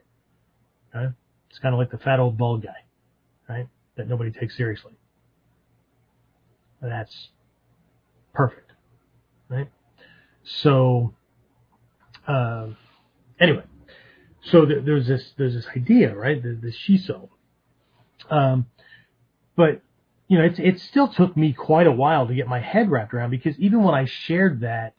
[0.94, 1.14] Okay?
[1.50, 2.84] It's kind of like the fat old bald guy,
[3.48, 3.68] right?
[3.96, 4.94] That nobody takes seriously.
[6.82, 7.30] That's
[8.34, 8.65] perfect,
[9.50, 9.70] right?
[10.44, 11.14] So,
[12.28, 12.68] uh,
[13.40, 13.64] anyway,
[14.42, 16.42] so th- there's this there's this idea, right?
[16.42, 17.30] The, the shiso,
[18.30, 18.68] um,
[19.56, 19.82] but
[20.28, 23.14] you know, it it still took me quite a while to get my head wrapped
[23.14, 24.94] around because even when I shared that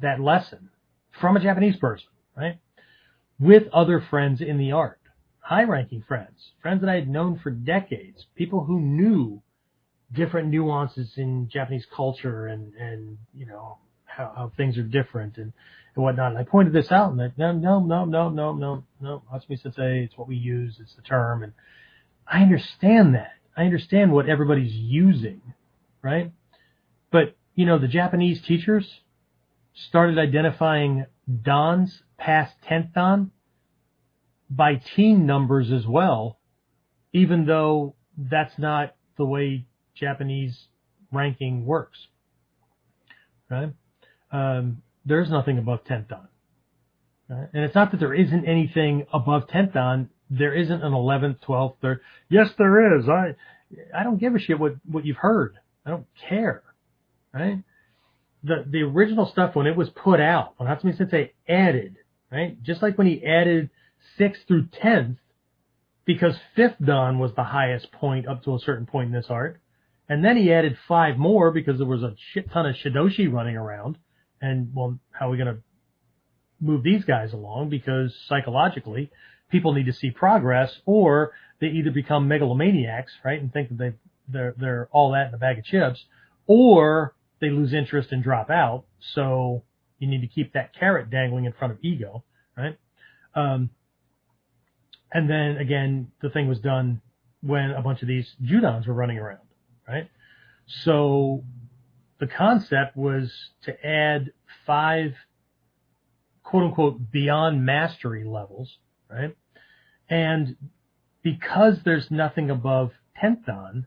[0.00, 0.70] that lesson
[1.12, 2.58] from a Japanese person, right,
[3.38, 5.00] with other friends in the art,
[5.40, 9.42] high ranking friends, friends that I had known for decades, people who knew
[10.12, 15.52] different nuances in Japanese culture and, and, you know, how, how things are different and,
[15.94, 16.32] and whatnot.
[16.32, 19.60] And I pointed this out and that, no, no, no, no, no, no, no, Hatsumi
[19.60, 21.42] Sensei, it's what we use, it's the term.
[21.42, 21.52] And
[22.26, 23.32] I understand that.
[23.56, 25.40] I understand what everybody's using,
[26.02, 26.32] right?
[27.10, 28.88] But, you know, the Japanese teachers
[29.74, 31.06] started identifying
[31.42, 33.30] dans past 10th dan
[34.48, 36.38] by team numbers as well,
[37.12, 39.66] even though that's not the way
[40.00, 40.58] Japanese
[41.12, 41.98] ranking works.
[43.50, 43.72] Right?
[44.32, 46.28] Um, there's nothing above 10th dan.
[47.28, 47.48] Right?
[47.52, 50.08] And it's not that there isn't anything above 10th dan.
[50.30, 52.00] There isn't an 11th, 12th, 3rd.
[52.28, 53.08] Yes, there is.
[53.08, 53.34] I,
[53.96, 55.56] I don't give a shit what, what you've heard.
[55.84, 56.62] I don't care.
[57.34, 57.58] Right?
[58.42, 61.96] the the original stuff when it was put out, when Hatsumi Sensei added,
[62.30, 62.60] right?
[62.62, 63.70] Just like when he added
[64.16, 65.18] sixth through tenth,
[66.04, 69.60] because fifth dan was the highest point up to a certain point in this art,
[70.10, 73.56] and then he added five more because there was a shit ton of shidoshi running
[73.56, 73.96] around,
[74.42, 75.58] and well, how are we gonna
[76.60, 77.70] move these guys along?
[77.70, 79.10] Because psychologically,
[79.50, 83.92] people need to see progress, or they either become megalomaniacs, right, and think that they
[84.28, 86.04] they're they're all that in a bag of chips,
[86.46, 88.84] or they lose interest and drop out.
[89.14, 89.62] So
[90.00, 92.24] you need to keep that carrot dangling in front of ego,
[92.56, 92.76] right?
[93.34, 93.70] Um,
[95.12, 97.00] and then again, the thing was done
[97.42, 99.40] when a bunch of these Judans were running around,
[99.90, 100.08] right?
[100.84, 101.42] So
[102.20, 103.32] the concept was
[103.64, 104.32] to add
[104.66, 105.14] five
[106.44, 108.78] quote unquote beyond mastery levels,
[109.10, 109.36] right?
[110.08, 110.56] And
[111.22, 113.86] because there's nothing above 10th dan,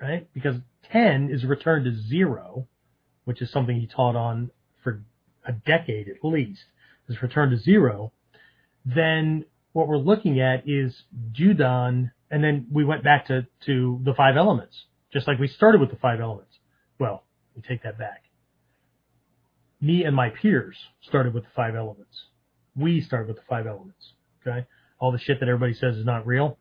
[0.00, 0.28] right?
[0.32, 0.56] Because
[0.92, 2.66] 10 is returned to zero,
[3.24, 4.50] which is something he taught on
[4.82, 5.02] for
[5.46, 6.64] a decade at least,
[7.08, 8.12] is returned to zero,
[8.84, 14.14] then what we're looking at is Judan, and then we went back to, to the
[14.14, 16.54] five elements, just like we started with the five elements.
[16.98, 18.24] Well, we take that back.
[19.80, 22.24] Me and my peers started with the five elements.
[22.76, 24.12] We started with the five elements.
[24.46, 24.66] Okay?
[24.98, 26.58] All the shit that everybody says is not real.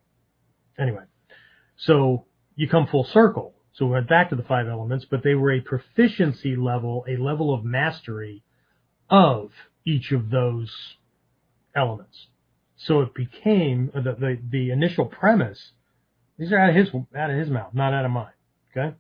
[0.80, 1.04] Anyway.
[1.78, 3.54] So you come full circle.
[3.74, 7.18] So we went back to the five elements, but they were a proficiency level, a
[7.18, 8.44] level of mastery
[9.10, 9.52] of
[9.86, 10.74] each of those
[11.76, 12.28] elements.
[12.78, 15.72] So it became the, the, the initial premise.
[16.38, 18.32] These are out of his out of his mouth, not out of mine.
[18.78, 18.96] Okay,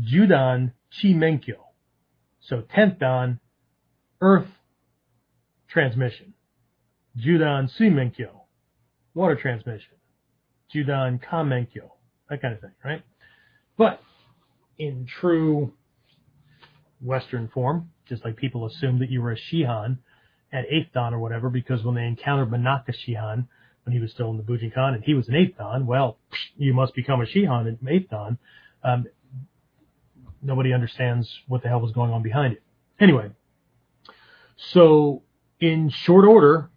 [0.00, 1.56] Judan Chi Menkyo.
[2.40, 3.40] So tenth dan,
[4.20, 4.48] Earth
[5.68, 6.34] transmission.
[7.18, 8.30] Judan Sui Menkyo,
[9.14, 9.94] water transmission.
[10.74, 11.90] Judan Ka Menkyo,
[12.28, 13.02] that kind of thing, right?
[13.76, 14.00] But
[14.78, 15.72] in true
[17.00, 19.98] Western form, just like people assumed that you were a Shihan
[20.52, 23.46] at eighth dan or whatever, because when they encountered Manaka Shihan
[23.84, 26.18] when he was still in the Bujinkan and he was an eighth dan, well,
[26.56, 28.38] you must become a Shihan at eighth dan.
[28.84, 29.06] Um,
[30.42, 32.62] nobody understands what the hell was going on behind it.
[33.00, 33.30] Anyway,
[34.56, 35.22] so
[35.60, 36.70] in short order,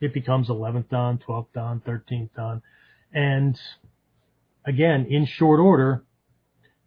[0.00, 2.62] it becomes 11th dan, 12th dan, 13th dan,
[3.12, 3.58] and
[4.64, 6.04] again, in short order,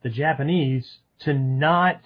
[0.04, 2.00] the Japanese to not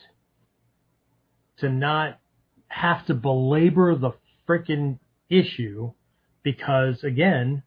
[1.58, 2.20] to not
[2.68, 4.12] have to belabor the
[4.48, 4.98] freaking
[5.30, 5.92] issue
[6.44, 7.64] because again,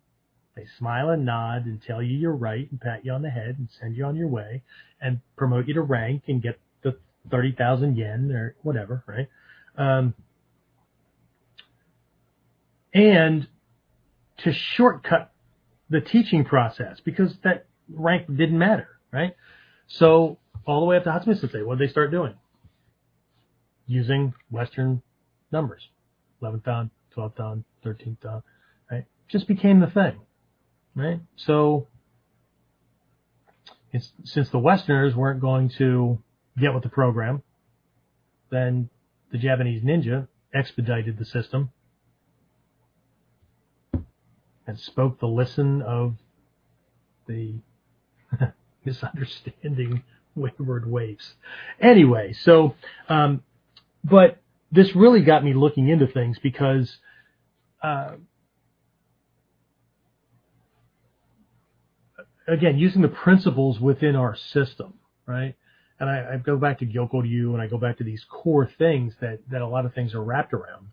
[0.57, 3.57] they smile and nod and tell you you're right and pat you on the head
[3.59, 4.62] and send you on your way
[5.01, 6.97] and promote you to rank and get the
[7.31, 9.29] 30,000 yen or whatever, right?
[9.77, 10.14] Um,
[12.93, 13.49] and
[14.38, 15.33] to shortcut
[15.90, 19.35] the teaching process because that rank didn't matter, right?
[19.88, 22.35] So all the way up to Hatsumi Sensei, what did they start doing?
[23.87, 25.03] Using Western
[25.53, 25.83] numbers.
[26.43, 28.43] 11th dan, 12th dan, 13th dan,
[28.90, 29.05] right?
[29.29, 30.21] Just became the thing,
[30.94, 31.20] right?
[31.37, 31.87] So
[34.24, 36.18] since the Westerners weren't going to
[36.59, 37.42] get with the program,
[38.50, 38.88] then
[39.30, 41.70] the Japanese ninja expedited the system
[44.66, 46.14] and spoke the listen of
[47.26, 47.54] the
[48.85, 50.02] misunderstanding
[50.35, 51.35] wayward waves.
[51.80, 52.74] Anyway, so,
[53.09, 53.42] um,
[54.02, 54.38] but
[54.72, 56.96] this really got me looking into things because,
[57.83, 58.12] uh,
[62.46, 64.94] again, using the principles within our system,
[65.26, 65.54] right?
[66.00, 68.68] And I, I go back to Gyokko Ryu, and I go back to these core
[68.78, 70.88] things that, that a lot of things are wrapped around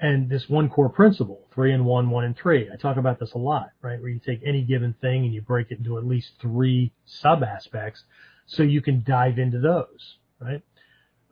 [0.00, 2.70] and this one core principle, three and one, one and three.
[2.72, 4.00] I talk about this a lot, right?
[4.00, 7.42] Where you take any given thing and you break it into at least three sub
[7.42, 8.04] aspects
[8.46, 10.62] so you can dive into those, right?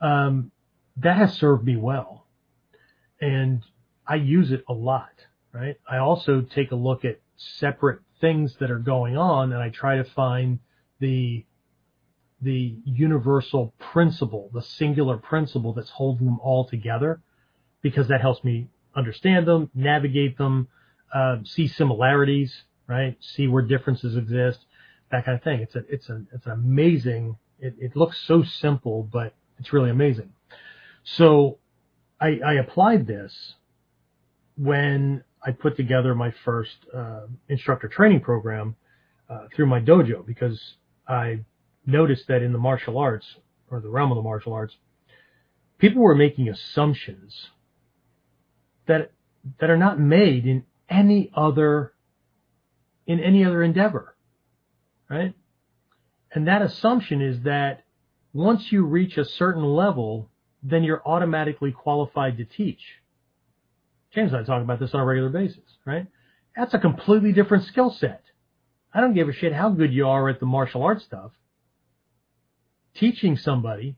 [0.03, 0.51] Um,
[0.99, 2.27] that has served me well.
[3.21, 3.63] And
[4.07, 5.13] I use it a lot,
[5.53, 5.77] right?
[5.91, 9.97] I also take a look at separate things that are going on and I try
[9.97, 10.59] to find
[11.01, 11.45] the
[12.41, 17.21] the universal principle, the singular principle that's holding them all together
[17.83, 20.69] because that helps me understand them, navigate them,
[21.13, 23.17] uh, see similarities, right?
[23.21, 24.61] See where differences exist,
[25.11, 25.61] that kind of thing.
[25.61, 27.37] It's a, it's a, it's an amazing.
[27.59, 30.33] It, it looks so simple, but it's really amazing.
[31.03, 31.59] So
[32.21, 33.55] I, I applied this
[34.57, 38.77] when I put together my first uh, instructor training program
[39.31, 40.75] uh, through my dojo because
[41.07, 41.41] I
[41.87, 43.27] noticed that in the martial arts
[43.71, 44.77] or the realm of the martial arts,
[45.79, 47.49] people were making assumptions
[48.87, 49.13] that
[49.61, 51.93] that are not made in any other
[53.07, 54.15] in any other endeavor.
[55.09, 55.35] Right?
[56.33, 57.85] And that assumption is that
[58.35, 60.29] once you reach a certain level,
[60.63, 62.81] then you're automatically qualified to teach.
[64.15, 66.07] James and I talk about this on a regular basis, right?
[66.57, 68.23] That's a completely different skill set.
[68.93, 71.33] I don't give a shit how good you are at the martial arts stuff.
[72.97, 73.97] Teaching somebody,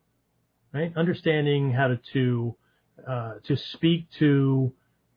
[0.73, 0.93] right?
[0.97, 2.57] Understanding how to to,
[3.09, 4.73] uh, to speak to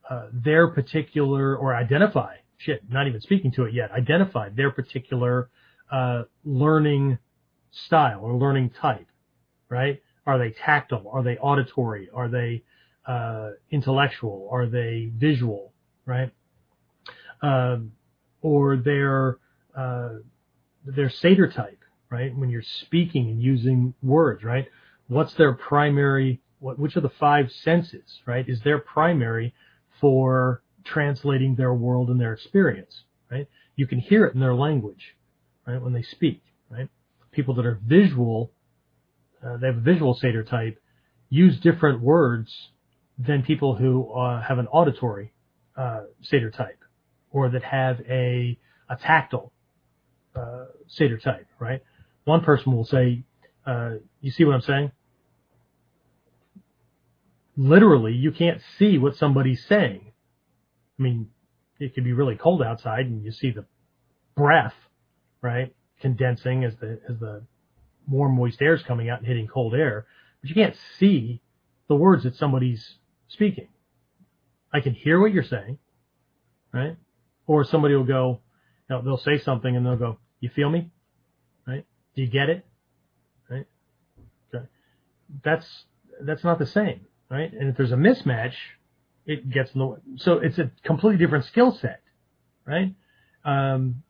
[0.10, 3.92] uh, their particular or identify shit, not even speaking to it yet.
[3.92, 5.50] Identify their particular
[5.92, 7.18] uh, learning
[7.72, 9.08] style or learning type,
[9.70, 10.02] right?
[10.26, 11.10] Are they tactile?
[11.12, 12.10] Are they auditory?
[12.14, 12.64] Are they
[13.06, 14.50] uh, intellectual?
[14.52, 15.74] Are they visual?
[16.06, 16.32] Right?
[17.42, 17.94] Um,
[18.42, 19.38] or their
[19.76, 20.20] uh,
[20.86, 21.80] their satyr type,
[22.10, 22.36] right?
[22.36, 24.68] When you're speaking and using words, right?
[25.08, 26.42] What's their primary?
[26.60, 29.54] What, which of the five senses, right, is their primary
[30.00, 33.48] for translating their world and their experience, right?
[33.76, 35.16] You can hear it in their language,
[35.68, 36.90] right, when they speak, right?
[37.32, 38.52] People that are visual,
[39.46, 40.80] uh, they have a visual satyr type,
[41.30, 42.70] use different words
[43.18, 45.34] than people who uh, have an auditory
[45.78, 46.80] uh, type
[47.32, 48.58] or that have a,
[48.90, 49.52] a tactile
[50.36, 50.66] uh,
[51.24, 51.82] type, right?
[52.26, 53.24] One person will say,
[53.66, 54.92] uh, you see what I'm saying?
[57.56, 60.12] Literally, you can't see what somebody's saying.
[61.00, 61.30] I mean,
[61.80, 63.66] it could be really cold outside and you see the
[64.36, 64.74] breath,
[65.42, 65.76] right?
[66.02, 67.44] Condensing as the, as the
[68.08, 70.06] warm, moist air is coming out and hitting cold air,
[70.42, 71.42] but you can't see
[71.88, 72.96] the words that somebody's
[73.34, 73.68] speaking.
[74.72, 75.78] I can hear what you're saying,
[76.72, 76.96] right?
[77.46, 78.40] Or somebody will go,
[78.90, 80.90] you know, they'll say something and they'll go, you feel me?
[81.68, 81.86] Right?
[82.16, 82.66] Do you get it?
[83.50, 83.66] Right?
[84.54, 84.66] Okay.
[85.44, 85.68] That's,
[86.22, 87.52] that's not the same, right?
[87.52, 88.54] And if there's a mismatch,
[89.26, 89.98] it gets in the way.
[90.18, 92.02] So it's a completely different skill set,
[92.66, 92.94] right?
[93.46, 94.04] Um,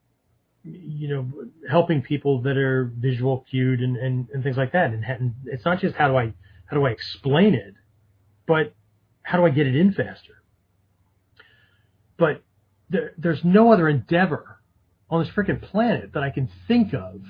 [0.64, 1.32] you know,
[1.70, 4.92] helping people that are visual cued and, and, and things like that.
[4.92, 6.34] And, and it's not just how do I,
[6.66, 7.74] how do I explain it,
[8.48, 8.74] but
[9.24, 10.44] how do I get it in faster?
[12.18, 12.44] But
[12.90, 14.60] there, there's no other endeavor
[15.10, 17.22] on this freaking planet that I can think of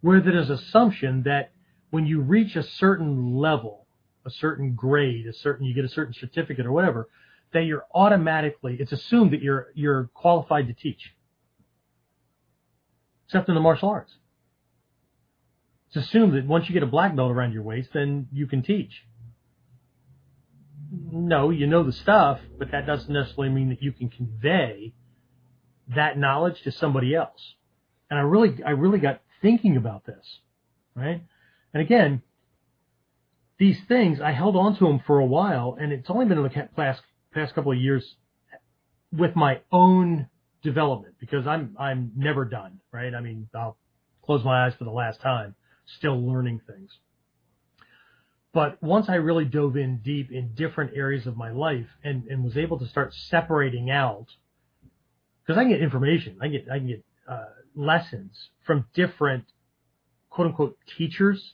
[0.00, 1.52] where there's an assumption that
[1.90, 3.86] when you reach a certain level,
[4.24, 7.08] a certain grade, a certain you get a certain certificate or whatever,
[7.52, 11.14] that you're automatically it's assumed that you're you're qualified to teach.
[13.26, 14.12] Except in the martial arts.
[15.88, 18.62] It's assumed that once you get a black belt around your waist, then you can
[18.62, 19.04] teach
[20.90, 24.92] no, you know the stuff, but that doesn't necessarily mean that you can convey
[25.94, 27.54] that knowledge to somebody else.
[28.10, 30.40] And I really, I really got thinking about this,
[30.94, 31.22] right?
[31.72, 32.22] And again,
[33.58, 36.44] these things, I held on to them for a while, and it's only been in
[36.44, 38.16] the past, past couple of years
[39.12, 40.28] with my own
[40.62, 43.14] development because I'm, I'm never done, right?
[43.14, 43.78] I mean, I'll
[44.24, 45.54] close my eyes for the last time,
[45.86, 46.90] still learning things.
[48.56, 52.42] But once I really dove in deep in different areas of my life and, and
[52.42, 54.28] was able to start separating out,
[55.42, 59.44] because I can get information, I get I can get uh, lessons from different
[60.30, 61.52] quote unquote teachers,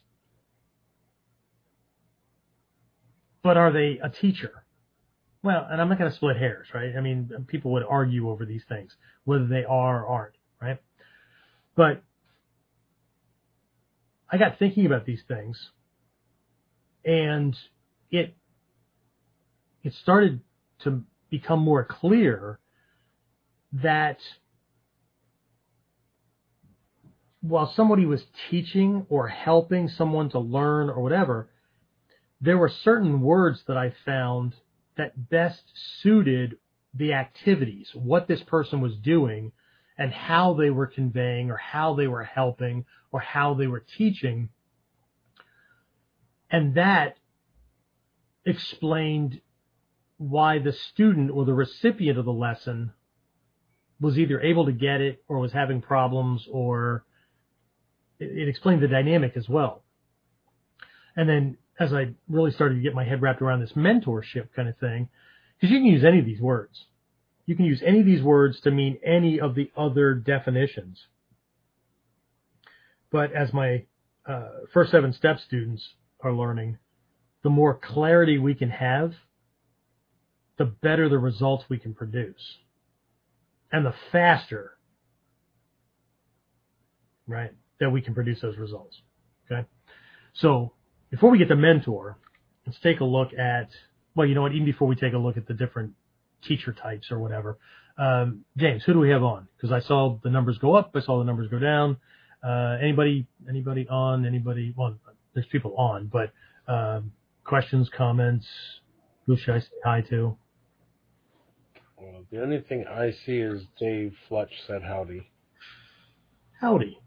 [3.43, 4.65] but are they a teacher?
[5.43, 6.95] Well, and I'm not going to split hairs, right?
[6.97, 8.95] I mean, people would argue over these things,
[9.25, 10.79] whether they are or aren't, right?
[11.75, 12.05] But
[14.31, 15.73] I got thinking about these things
[17.05, 17.57] and
[18.11, 18.35] it
[19.83, 20.41] it started
[20.85, 22.59] to become more clear
[23.73, 24.19] that
[27.41, 31.49] while somebody was teaching or helping someone to learn or whatever,
[32.41, 34.55] there were certain words that I found
[34.97, 35.63] that best
[36.03, 36.59] suited
[36.95, 39.51] the activities, what this person was doing,
[39.99, 44.49] and how they were conveying or how they were helping or how they were teaching
[46.53, 47.17] and that
[48.45, 49.41] explained
[50.19, 52.93] why the student or the recipient of the lesson
[54.01, 57.05] was either able to get it or was having problems or
[58.21, 59.83] it, explained the dynamic as well.
[61.17, 64.69] And then as I really started to get my head wrapped around this mentorship kind
[64.69, 65.09] of thing,
[65.59, 66.85] because you can use any of these words.
[67.47, 71.07] You can use any of these words to mean any of the other definitions.
[73.11, 73.85] But as my
[74.27, 75.89] uh, first seven step students
[76.23, 76.79] are learning,
[77.43, 79.13] the more clarity we can have,
[80.59, 82.59] the better the results we can produce.
[83.73, 84.73] And the faster,
[87.27, 88.97] right, that we can produce those results.
[89.51, 89.67] Okay.
[90.35, 90.73] So
[91.11, 92.19] before we get to mentor,
[92.67, 93.71] let's take a look at,
[94.15, 95.93] well, you know what, even before we take a look at the different
[96.47, 97.59] teacher types or whatever,
[97.99, 99.49] um, James, who do we have on?
[99.57, 101.97] Because I saw the numbers go up, I saw the numbers go down.
[102.43, 104.97] Uh, anybody, anybody on, anybody, well,
[105.35, 106.33] there's people on, but,
[106.73, 107.13] um,
[107.45, 108.47] questions, comments,
[109.27, 110.37] who should I say hi to?
[111.97, 115.31] Well, the only thing I see is Dave Fletch said howdy.
[116.61, 116.99] Howdy.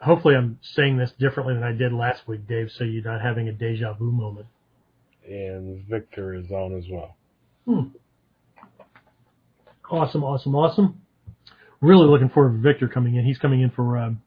[0.00, 3.48] Hopefully I'm saying this differently than I did last week, Dave, so you're not having
[3.48, 4.46] a deja vu moment.
[5.26, 7.16] And Victor is on as well.
[7.66, 7.88] Hmm.
[9.90, 11.02] Awesome, awesome, awesome.
[11.80, 13.24] Really looking forward to Victor coming in.
[13.24, 14.22] He's coming in for um,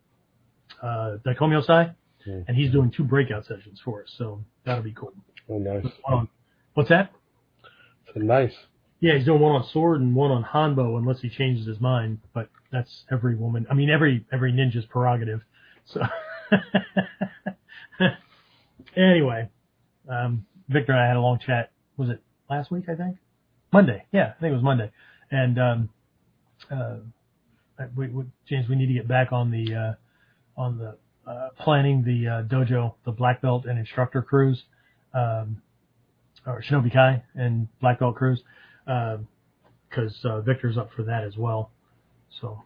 [0.83, 2.41] uh, Daikomyo Sai, Hmm.
[2.47, 5.13] and he's doing two breakout sessions for us, so that'll be cool.
[5.49, 5.85] Oh, nice.
[6.05, 6.29] On-
[6.73, 7.11] what's that?
[8.13, 8.53] So nice.
[9.01, 12.19] Yeah, he's doing one on sword and one on Hanbo unless he changes his mind,
[12.33, 13.65] but that's every woman.
[13.69, 15.41] I mean, every every ninja's prerogative.
[15.85, 16.01] So
[18.95, 19.49] anyway,
[20.09, 21.71] um, Victor and I had a long chat.
[21.97, 22.85] Was it last week?
[22.87, 23.17] I think
[23.71, 24.05] Monday.
[24.13, 24.91] Yeah, I think it was Monday.
[25.31, 25.89] And um,
[26.71, 26.97] uh,
[27.95, 29.93] we, we, James, we need to get back on the uh,
[30.57, 30.97] on the
[31.29, 34.63] uh, planning the uh, dojo, the black belt and instructor cruise,
[35.13, 35.61] um,
[36.45, 38.43] or Shinobi Kai and black belt cruise,
[38.85, 41.71] because uh, Victor's up for that as well.
[42.41, 42.61] So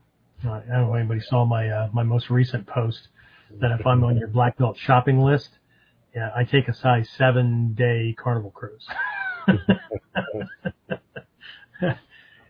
[0.46, 3.10] uh, I don't know if anybody saw my uh, my most recent post
[3.60, 5.50] that if I'm on your black belt shopping list,
[6.16, 8.88] yeah, I take a size seven day carnival cruise.
[11.88, 11.94] uh,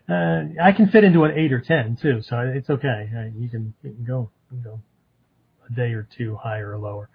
[0.08, 3.10] I can fit into an eight or ten too, so it's okay.
[3.36, 4.80] You can you can go you can go
[5.70, 7.08] a day or two higher or lower.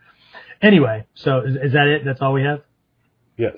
[0.62, 2.06] Anyway, so is, is that it?
[2.06, 2.62] That's all we have.
[3.38, 3.58] Yes.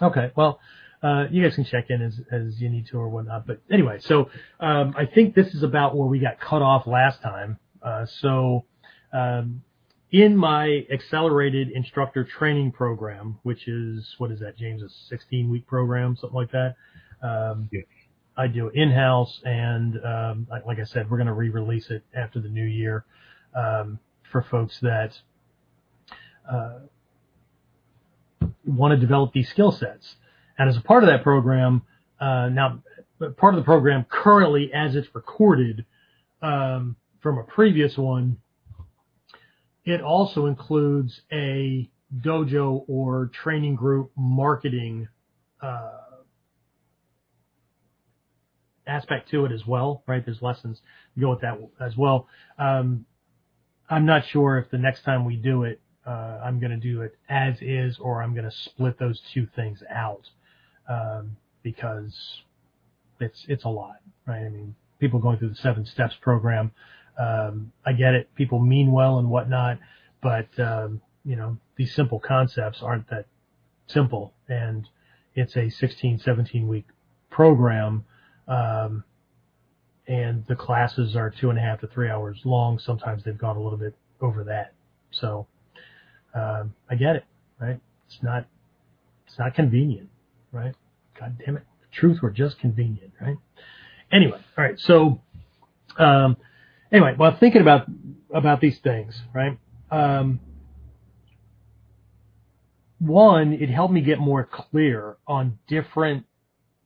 [0.00, 0.30] Okay.
[0.36, 0.60] Well,
[1.02, 3.46] uh, you guys can check in as, as you need to or whatnot.
[3.46, 7.22] But anyway, so, um, I think this is about where we got cut off last
[7.22, 7.58] time.
[7.82, 8.64] Uh, so,
[9.12, 9.62] um,
[10.10, 14.82] in my accelerated instructor training program, which is, what is that, James?
[14.82, 16.74] A 16 week program, something like that.
[17.22, 17.84] Um, Yes.
[18.36, 22.40] I do in-house and, um, like, like I said, we're going to re-release it after
[22.40, 23.04] the new year,
[23.54, 23.98] um,
[24.30, 25.18] for folks that,
[26.50, 26.80] uh,
[28.64, 30.16] want to develop these skill sets.
[30.58, 31.82] And as a part of that program,
[32.20, 32.82] uh, now
[33.36, 35.84] part of the program currently as it's recorded
[36.42, 38.38] um, from a previous one,
[39.84, 41.88] it also includes a
[42.20, 45.08] dojo or training group marketing
[45.62, 45.90] uh,
[48.86, 50.24] aspect to it as well, right?
[50.24, 50.80] There's lessons
[51.14, 52.28] that go with that as well.
[52.58, 53.04] Um,
[53.90, 57.02] I'm not sure if the next time we do it, uh, I'm going to do
[57.02, 60.28] it as is, or I'm going to split those two things out
[60.88, 62.42] um, because
[63.20, 64.44] it's it's a lot, right?
[64.44, 66.72] I mean, people going through the seven steps program,
[67.18, 68.34] um, I get it.
[68.34, 69.78] People mean well and whatnot,
[70.22, 73.26] but um, you know, these simple concepts aren't that
[73.86, 74.88] simple, and
[75.34, 76.86] it's a 16, 17 week
[77.30, 78.04] program.
[78.46, 79.04] Um,
[80.08, 82.78] and the classes are two and a half to three hours long.
[82.78, 84.72] Sometimes they've gone a little bit over that.
[85.10, 85.46] So,
[86.34, 87.24] um, I get it,
[87.60, 87.78] right?
[88.06, 88.46] It's not,
[89.26, 90.08] it's not convenient,
[90.50, 90.74] right?
[91.18, 91.64] God damn it.
[91.80, 93.36] The truth were just convenient, right?
[94.10, 94.78] Anyway, all right.
[94.78, 95.20] So,
[95.98, 96.36] um,
[96.90, 97.86] anyway, while thinking about,
[98.32, 99.58] about these things, right?
[99.90, 100.40] Um,
[102.98, 106.24] one, it helped me get more clear on different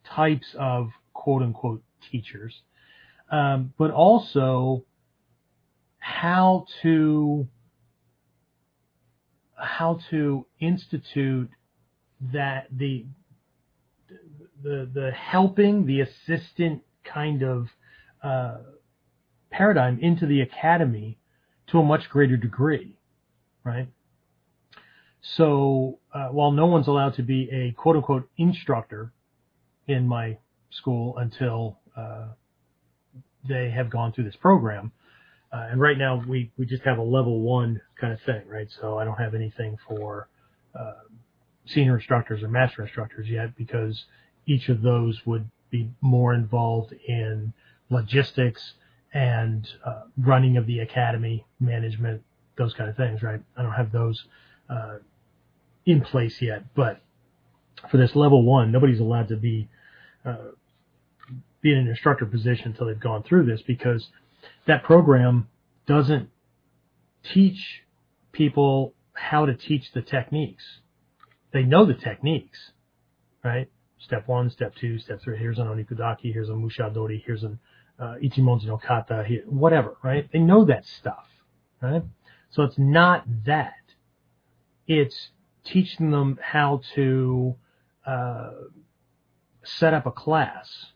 [0.04, 2.62] types of quote unquote teachers,
[3.32, 4.84] um, but also
[5.98, 7.48] how to
[9.56, 11.48] how to institute
[12.32, 13.06] that the
[14.62, 17.66] the the helping the assistant kind of
[18.22, 18.58] uh,
[19.50, 21.18] paradigm into the academy
[21.68, 22.96] to a much greater degree,
[23.64, 23.88] right?
[25.22, 29.12] So uh, while no one's allowed to be a quote unquote instructor
[29.86, 30.38] in my
[30.70, 32.28] school until uh,
[33.46, 34.92] they have gone through this program,
[35.52, 38.68] uh, and right now we, we just have a level one kind of thing, right?
[38.80, 40.28] So I don't have anything for
[40.78, 40.92] uh,
[41.66, 44.04] senior instructors or master instructors yet because
[44.46, 47.52] each of those would be more involved in
[47.90, 48.74] logistics
[49.12, 52.22] and uh, running of the academy, management,
[52.56, 53.40] those kind of things, right?
[53.56, 54.24] I don't have those
[54.70, 54.96] uh,
[55.84, 57.00] in place yet, but
[57.90, 59.68] for this level one, nobody's allowed to be
[60.24, 60.36] uh,
[61.62, 64.08] be in an instructor position until they've gone through this because
[64.66, 65.48] that program
[65.86, 66.28] doesn't
[67.32, 67.82] teach
[68.32, 70.64] people how to teach the techniques.
[71.52, 72.72] They know the techniques,
[73.44, 73.70] right?
[73.98, 75.38] Step one, step two, step three.
[75.38, 76.32] Here's an onikudaki.
[76.32, 77.22] Here's a mushadori.
[77.24, 77.58] Here's an
[77.98, 79.24] uh, ichimonji no kata.
[79.26, 80.28] Here, whatever, right?
[80.32, 81.26] They know that stuff,
[81.80, 82.02] right?
[82.50, 83.74] So it's not that.
[84.88, 85.30] It's
[85.64, 87.54] teaching them how to
[88.06, 88.50] uh,
[89.62, 90.86] set up a class,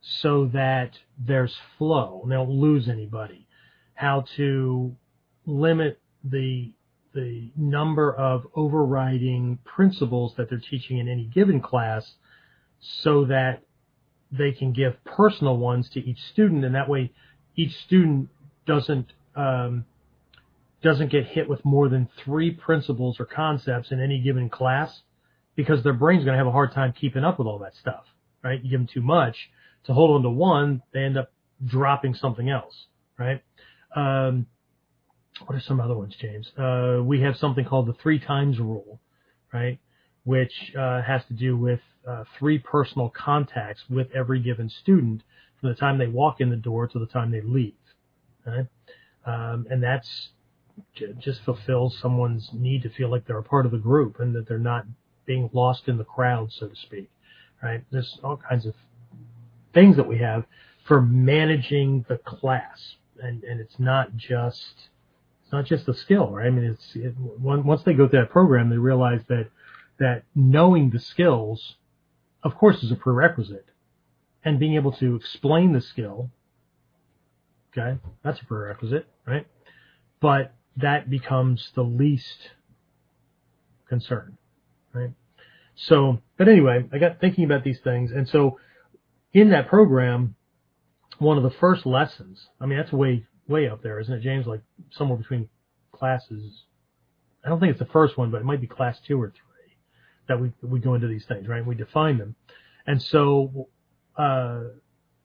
[0.00, 2.20] so that there's flow.
[2.22, 3.46] And they don't lose anybody,
[3.94, 4.94] how to
[5.46, 6.72] limit the
[7.12, 12.08] the number of overriding principles that they're teaching in any given class
[12.78, 13.64] so that
[14.30, 16.64] they can give personal ones to each student.
[16.64, 17.12] And that way
[17.56, 18.28] each student
[18.64, 19.84] doesn't um,
[20.82, 25.02] doesn't get hit with more than three principles or concepts in any given class
[25.56, 28.04] because their brain's going to have a hard time keeping up with all that stuff,
[28.42, 28.62] right?
[28.62, 29.36] You give them too much
[29.84, 31.32] to hold on to one, they end up
[31.66, 32.86] dropping something else,
[33.18, 33.42] right?
[33.94, 34.46] Um,
[35.46, 36.50] what are some other ones, James?
[36.58, 39.00] Uh, we have something called the three times rule,
[39.52, 39.78] right?
[40.24, 45.22] Which uh, has to do with uh, three personal contacts with every given student
[45.60, 47.74] from the time they walk in the door to the time they leave,
[48.46, 48.66] right?
[49.26, 50.30] Um, and that's
[51.18, 54.48] just fulfills someone's need to feel like they're a part of the group and that
[54.48, 54.86] they're not
[55.26, 57.10] being lost in the crowd, so to speak,
[57.62, 57.84] right?
[57.90, 58.74] There's all kinds of
[59.72, 60.44] things that we have
[60.86, 64.88] for managing the class, and and it's not just
[65.42, 66.46] it's not just a skill, right?
[66.46, 69.48] I mean, it's it, once they go through that program, they realize that
[69.98, 71.76] that knowing the skills,
[72.42, 73.66] of course, is a prerequisite,
[74.44, 76.30] and being able to explain the skill,
[77.72, 79.46] okay, that's a prerequisite, right?
[80.20, 82.50] But that becomes the least
[83.88, 84.38] concern,
[84.92, 85.10] right?
[85.74, 88.58] So, but anyway, I got thinking about these things, and so
[89.32, 90.34] in that program,
[91.18, 94.46] one of the first lessons, I mean, that's way, way up there, isn't it, James?
[94.46, 95.48] Like somewhere between
[95.92, 96.64] classes.
[97.44, 99.76] I don't think it's the first one, but it might be class two or three
[100.28, 101.64] that we, we go into these things, right?
[101.64, 102.36] We define them.
[102.86, 103.68] And so,
[104.16, 104.62] uh,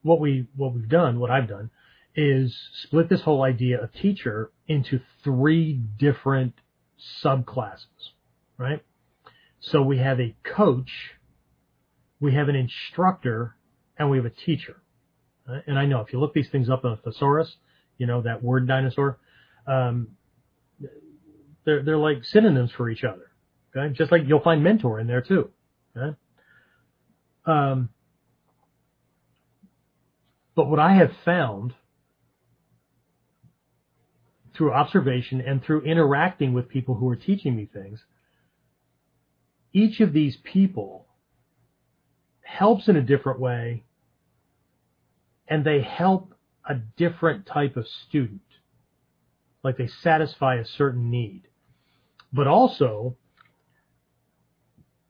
[0.02, 1.70] what we, what we've done, what I've done
[2.14, 6.54] is split this whole idea of teacher into three different
[7.22, 8.12] subclasses,
[8.56, 8.82] right?
[9.60, 11.12] So we have a coach,
[12.20, 13.55] we have an instructor,
[13.98, 14.76] and we have a teacher.
[15.48, 17.56] Uh, and I know if you look these things up in a thesaurus,
[17.98, 19.18] you know, that word dinosaur,
[19.66, 20.08] um,
[21.64, 23.30] they're, they're like synonyms for each other.
[23.74, 23.92] Okay.
[23.94, 25.50] Just like you'll find mentor in there too.
[25.96, 26.16] Okay.
[27.44, 27.90] Um,
[30.54, 31.74] but what I have found
[34.56, 38.02] through observation and through interacting with people who are teaching me things,
[39.72, 41.06] each of these people
[42.40, 43.84] helps in a different way
[45.48, 46.34] and they help
[46.68, 48.40] a different type of student.
[49.62, 51.42] Like they satisfy a certain need.
[52.32, 53.16] But also,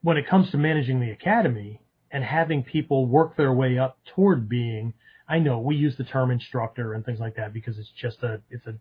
[0.02, 1.80] when it comes to managing the academy
[2.10, 4.94] and having people work their way up toward being,
[5.28, 8.40] I know we use the term instructor and things like that because it's just a,
[8.50, 8.74] it's a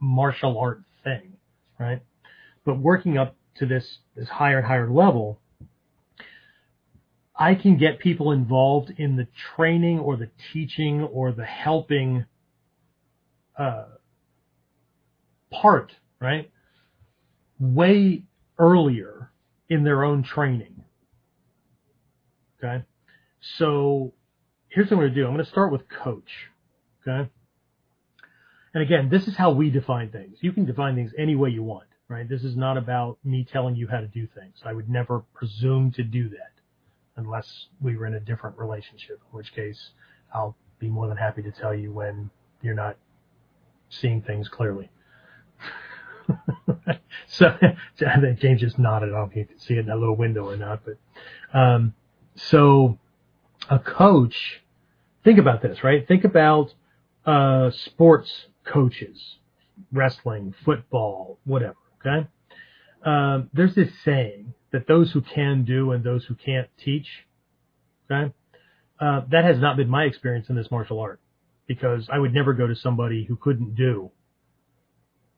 [0.00, 1.34] martial art thing,
[1.78, 2.02] right?
[2.64, 5.40] But working up to this, this higher and higher level,
[7.40, 9.26] I can get people involved in the
[9.56, 12.26] training or the teaching or the helping
[13.58, 13.86] uh,
[15.50, 16.50] part, right?
[17.58, 18.24] Way
[18.58, 19.30] earlier
[19.70, 20.84] in their own training.
[22.62, 22.84] Okay.
[23.56, 24.12] So
[24.68, 25.26] here's what I'm going to do.
[25.26, 26.30] I'm going to start with coach.
[27.08, 27.30] Okay.
[28.74, 30.36] And again, this is how we define things.
[30.42, 32.28] You can define things any way you want, right?
[32.28, 34.56] This is not about me telling you how to do things.
[34.62, 36.59] I would never presume to do that
[37.20, 39.90] unless we were in a different relationship, in which case
[40.34, 42.30] I'll be more than happy to tell you when
[42.62, 42.96] you're not
[43.90, 44.90] seeing things clearly.
[47.26, 49.10] so I think James just nodded.
[49.10, 51.58] I don't know if you can see it in that little window or not, but
[51.58, 51.94] um,
[52.34, 52.98] so
[53.68, 54.62] a coach.
[55.22, 56.06] Think about this, right?
[56.08, 56.72] Think about
[57.26, 59.36] uh, sports coaches,
[59.92, 61.76] wrestling, football, whatever.
[62.00, 62.26] Okay,
[63.04, 67.06] um, there's this saying that those who can do and those who can't teach,
[68.10, 68.32] okay,
[69.00, 71.20] uh, that has not been my experience in this martial art
[71.66, 74.10] because I would never go to somebody who couldn't do,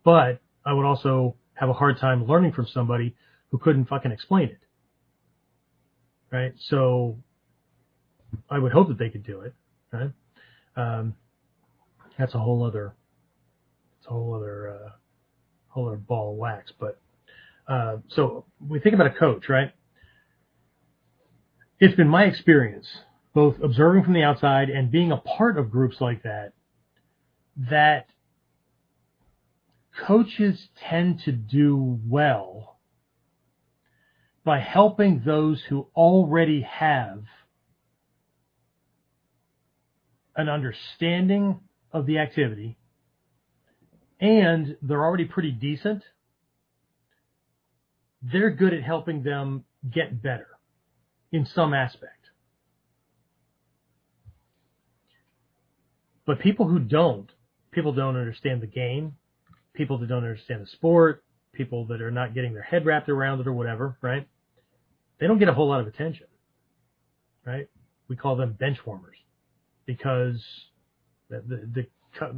[0.04, 3.14] but I would also have a hard time learning from somebody
[3.50, 4.58] who couldn't fucking explain it.
[6.30, 6.54] Right?
[6.68, 7.18] So
[8.50, 9.54] I would hope that they could do it.
[9.92, 10.10] Right?
[10.76, 11.14] Um,
[12.18, 12.94] that's a whole other,
[13.98, 14.90] it's a whole other, uh,
[15.68, 16.72] whole other ball of wax.
[16.80, 16.98] But
[17.68, 19.72] uh, so we think about a coach, right?
[21.78, 22.86] It's been my experience,
[23.34, 26.52] both observing from the outside and being a part of groups like that,
[27.56, 28.06] that
[30.06, 32.78] coaches tend to do well
[34.44, 37.24] by helping those who already have
[40.34, 41.60] an understanding
[41.92, 42.78] of the activity
[44.20, 46.02] and they're already pretty decent
[48.22, 50.48] they're good at helping them get better
[51.32, 52.22] in some aspect.
[56.26, 57.30] but people who don't,
[57.72, 59.16] people don't understand the game,
[59.74, 63.40] people that don't understand the sport, people that are not getting their head wrapped around
[63.40, 64.26] it or whatever, right?
[65.20, 66.26] They don't get a whole lot of attention,
[67.44, 67.68] right?
[68.08, 69.16] We call them bench warmers
[69.86, 70.42] because
[71.28, 71.86] the, the, the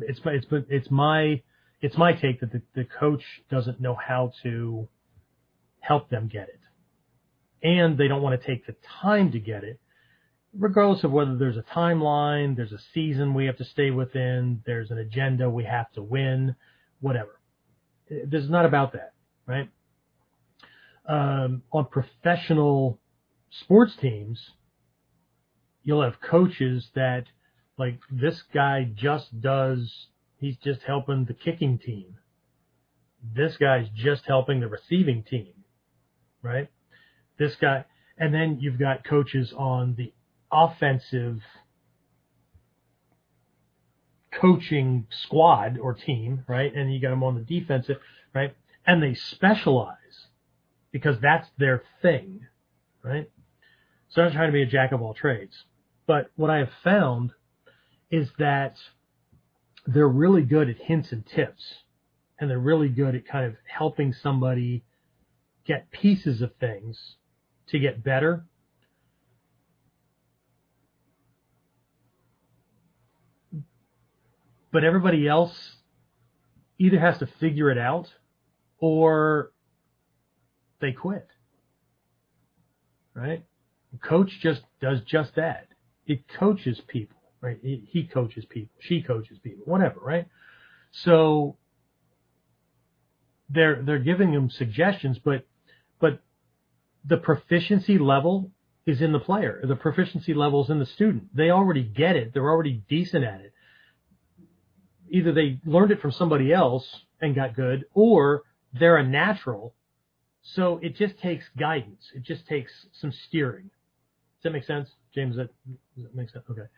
[0.09, 1.43] it's my, it's, it's my,
[1.81, 4.89] it's my take that the, the coach doesn't know how to
[5.87, 6.61] help them get it.
[7.63, 9.81] And they don't want to take the time to get it,
[10.57, 14.91] regardless of whether there's a timeline, there's a season we have to stay within, there's
[14.91, 16.55] an agenda we have to win,
[17.01, 17.41] whatever.
[18.09, 19.15] This is not about that,
[19.47, 19.71] right?
[21.07, 22.99] Um, on professional
[23.51, 24.51] sports teams,
[25.83, 27.25] you'll have coaches that
[27.79, 30.09] like this guy just does,
[30.39, 32.17] he's just helping the kicking team.
[33.35, 35.54] This guy's just helping the receiving team,
[36.45, 36.69] right?
[37.39, 37.85] This guy,
[38.17, 40.13] and then you've got coaches on the
[40.53, 41.41] offensive
[44.31, 46.73] coaching squad or team, right?
[46.75, 47.97] And you got them on the defensive,
[48.35, 48.55] right?
[48.87, 49.97] And they specialize
[50.93, 52.47] because that's their thing,
[53.03, 53.31] right?
[54.11, 55.65] So I'm trying to be a jack of all trades.
[56.07, 57.33] But what I have found
[58.11, 58.77] is that
[59.87, 61.63] they're really good at hints and tips
[62.39, 64.85] and they're really good at kind of helping somebody
[65.67, 67.17] get pieces of things
[67.69, 68.45] to get better.
[74.73, 75.77] But everybody else
[76.79, 78.09] either has to figure it out
[78.79, 79.53] or
[80.81, 81.29] they quit.
[83.15, 83.45] Right?
[84.03, 85.69] Coach just does just that.
[86.07, 87.59] It coaches people right?
[87.63, 90.27] He coaches people, she coaches people, whatever, right?
[90.93, 91.57] So
[93.51, 95.47] they're they're giving them suggestions, but but
[97.05, 98.51] the proficiency level
[98.87, 99.63] is in the player.
[99.67, 101.35] The proficiency level is in the student.
[101.35, 102.33] They already get it.
[102.33, 103.53] They're already decent at it.
[105.11, 106.87] Either they learned it from somebody else
[107.21, 108.43] and got good, or
[108.73, 109.75] they're a natural.
[110.43, 112.11] So it just takes guidance.
[112.15, 113.65] It just takes some steering.
[113.65, 115.37] Does that make sense, James?
[115.37, 115.49] That,
[115.97, 116.45] does that make sense?
[116.51, 116.69] Okay.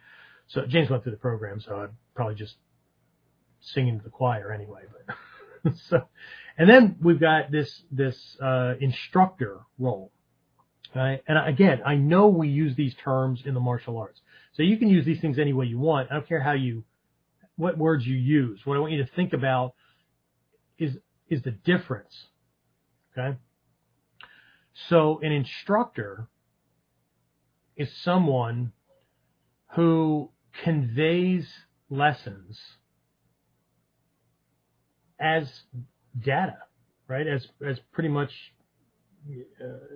[0.49, 2.55] So James went through the program, so I'd probably just
[3.61, 4.83] sing into the choir anyway.
[5.65, 6.03] But so,
[6.57, 10.13] and then we've got this this uh, instructor role,
[10.97, 11.23] right?
[11.29, 14.21] And again, I know we use these terms in the martial arts,
[14.55, 16.11] so you can use these things any way you want.
[16.11, 16.85] I don't care how you,
[17.57, 18.61] what words you use.
[18.65, 19.75] What I want you to think about
[20.79, 20.97] is
[21.29, 22.15] is the difference,
[23.17, 23.37] okay?
[24.89, 26.29] So an instructor
[27.77, 28.73] is someone
[29.75, 30.31] who
[30.65, 31.47] conveys
[31.91, 32.59] lessons
[35.21, 35.51] as
[36.19, 36.59] data,
[37.09, 37.27] right?
[37.27, 38.31] As as pretty much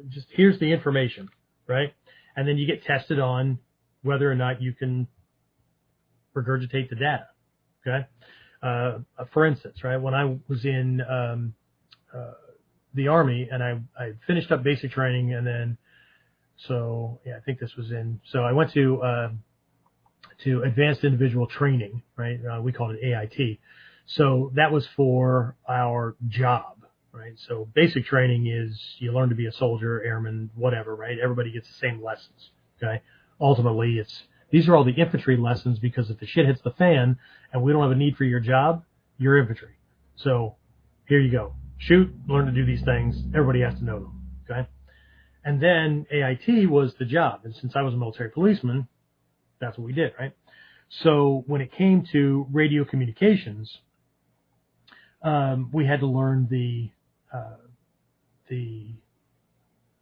[0.08, 1.28] just here's the information,
[1.66, 1.92] right?
[2.36, 3.58] And then you get tested on
[4.02, 5.06] whether or not you can
[6.36, 7.26] regurgitate the data.
[7.86, 8.06] Okay.
[8.62, 8.98] Uh,
[9.32, 11.54] for instance, right when I was in um,
[12.14, 12.32] uh,
[12.94, 15.78] the army and I I finished up basic training and then
[16.68, 19.28] so yeah I think this was in so I went to uh,
[20.44, 22.38] to advanced individual training, right?
[22.44, 23.58] Uh, we called it AIT.
[24.06, 26.79] So that was for our job,
[27.12, 27.34] right?
[27.48, 31.18] So basic training is you learn to be a soldier, airman, whatever, right?
[31.22, 32.50] Everybody gets the same lessons,
[32.82, 33.02] okay?
[33.40, 37.18] Ultimately, it's these are all the infantry lessons because if the shit hits the fan
[37.52, 38.84] and we don't have a need for your job,
[39.16, 39.76] you're infantry.
[40.16, 40.56] So
[41.06, 41.54] here you go.
[41.78, 43.16] Shoot, learn to do these things.
[43.34, 44.68] Everybody has to know them, okay?
[45.44, 47.40] And then AIT was the job.
[47.44, 48.88] And since I was a military policeman,
[49.60, 50.32] that's what we did, right?
[51.02, 53.78] So when it came to radio communications,
[55.22, 56.90] um, we had to learn the
[57.32, 57.56] uh,
[58.48, 58.88] the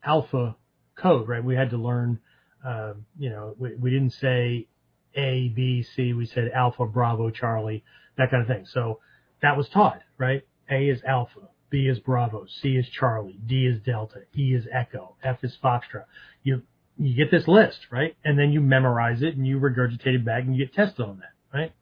[0.05, 0.57] alpha
[0.97, 1.43] code, right?
[1.43, 2.19] We had to learn,
[2.67, 4.67] uh, you know, we, we didn't say
[5.15, 6.13] A, B, C.
[6.13, 7.85] We said Alpha, Bravo, Charlie,
[8.17, 8.67] that kind of thing.
[8.67, 9.01] So
[9.43, 10.43] that was taught, right?
[10.71, 15.17] A is Alpha, B is Bravo, C is Charlie, D is Delta, E is Echo,
[15.23, 16.05] F is Foxtrot.
[16.43, 16.63] You
[17.01, 18.17] you get this list, right?
[18.25, 21.21] And then you memorize it and you regurgitate it back and you get tested on
[21.21, 21.73] that, right?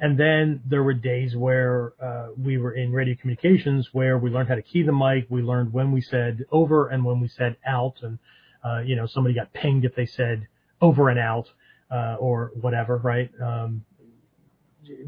[0.00, 4.48] And then there were days where uh, we were in radio communications where we learned
[4.48, 5.26] how to key the mic.
[5.28, 8.18] We learned when we said over and when we said out, and
[8.64, 10.46] uh, you know somebody got pinged if they said
[10.80, 11.48] over and out
[11.90, 13.30] uh, or whatever, right?
[13.42, 13.84] Um,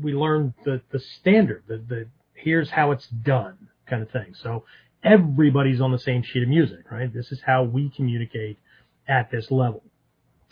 [0.02, 4.34] we learned the the standard, the the here's how it's done kind of thing.
[4.42, 4.64] So
[5.04, 7.12] everybody's on the same sheet of music, right?
[7.12, 8.58] This is how we communicate
[9.06, 9.82] at this level.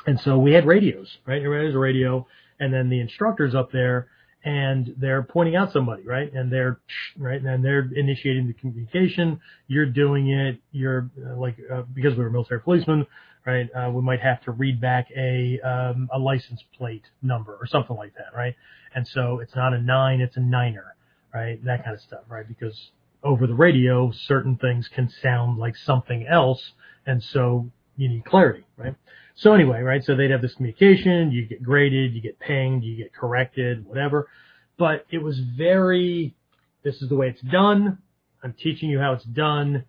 [0.06, 1.42] And so we had radios, right?
[1.42, 2.26] Everybody has a radio,
[2.60, 4.08] and then the instructor's up there,
[4.44, 6.32] and they're pointing out somebody, right?
[6.32, 6.80] And they're
[7.16, 9.40] right, and they're initiating the communication.
[9.66, 10.60] You're doing it.
[10.72, 13.06] You're uh, like uh, because we were military policemen,
[13.44, 13.68] right?
[13.74, 17.96] Uh, we might have to read back a um, a license plate number or something
[17.96, 18.54] like that, right?
[18.94, 20.94] And so it's not a nine, it's a niner,
[21.34, 21.62] right?
[21.64, 22.46] That kind of stuff, right?
[22.46, 22.90] Because
[23.22, 26.72] over the radio, certain things can sound like something else,
[27.06, 28.94] and so you need clarity, right?
[29.34, 30.02] So anyway, right?
[30.02, 34.28] So they'd have this communication, you get graded, you get pinged, you get corrected, whatever.
[34.78, 36.34] But it was very,
[36.84, 37.98] this is the way it's done.
[38.42, 39.84] I'm teaching you how it's done.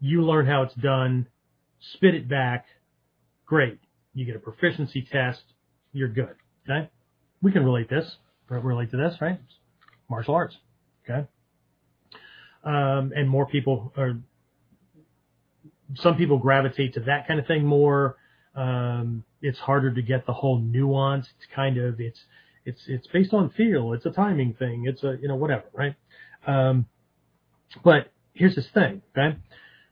[0.00, 1.28] You learn how it's done.
[1.92, 2.64] Spit it back.
[3.46, 3.78] Great.
[4.14, 5.42] You get a proficiency test.
[5.92, 6.34] You're good.
[6.68, 6.88] Okay.
[7.42, 8.16] We can relate this,
[8.48, 9.38] relate to this, right?
[10.08, 10.56] Martial arts.
[11.04, 11.26] Okay.
[12.64, 14.18] Um, and more people are,
[15.96, 18.16] some people gravitate to that kind of thing more.
[18.54, 21.26] Um, it's harder to get the whole nuance.
[21.36, 22.20] It's kind of, it's,
[22.64, 23.92] it's, it's based on feel.
[23.92, 24.84] It's a timing thing.
[24.86, 25.94] It's a, you know, whatever, right?
[26.46, 26.86] Um,
[27.82, 29.36] but here's this thing, okay?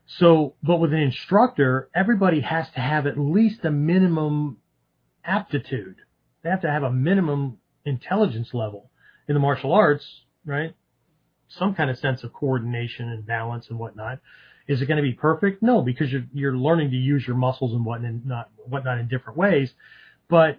[0.05, 4.57] So, but with an instructor, everybody has to have at least a minimum
[5.23, 5.95] aptitude.
[6.43, 8.89] They have to have a minimum intelligence level
[9.27, 10.05] in the martial arts,
[10.45, 10.75] right?
[11.47, 14.19] Some kind of sense of coordination and balance and whatnot.
[14.67, 15.61] Is it going to be perfect?
[15.61, 19.71] No, because you're you're learning to use your muscles and whatnot, whatnot in different ways.
[20.29, 20.57] But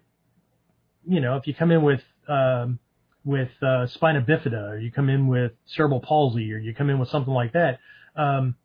[1.06, 2.78] you know, if you come in with um,
[3.24, 6.98] with uh, spina bifida, or you come in with cerebral palsy, or you come in
[6.98, 7.78] with something like that,
[8.16, 8.56] um,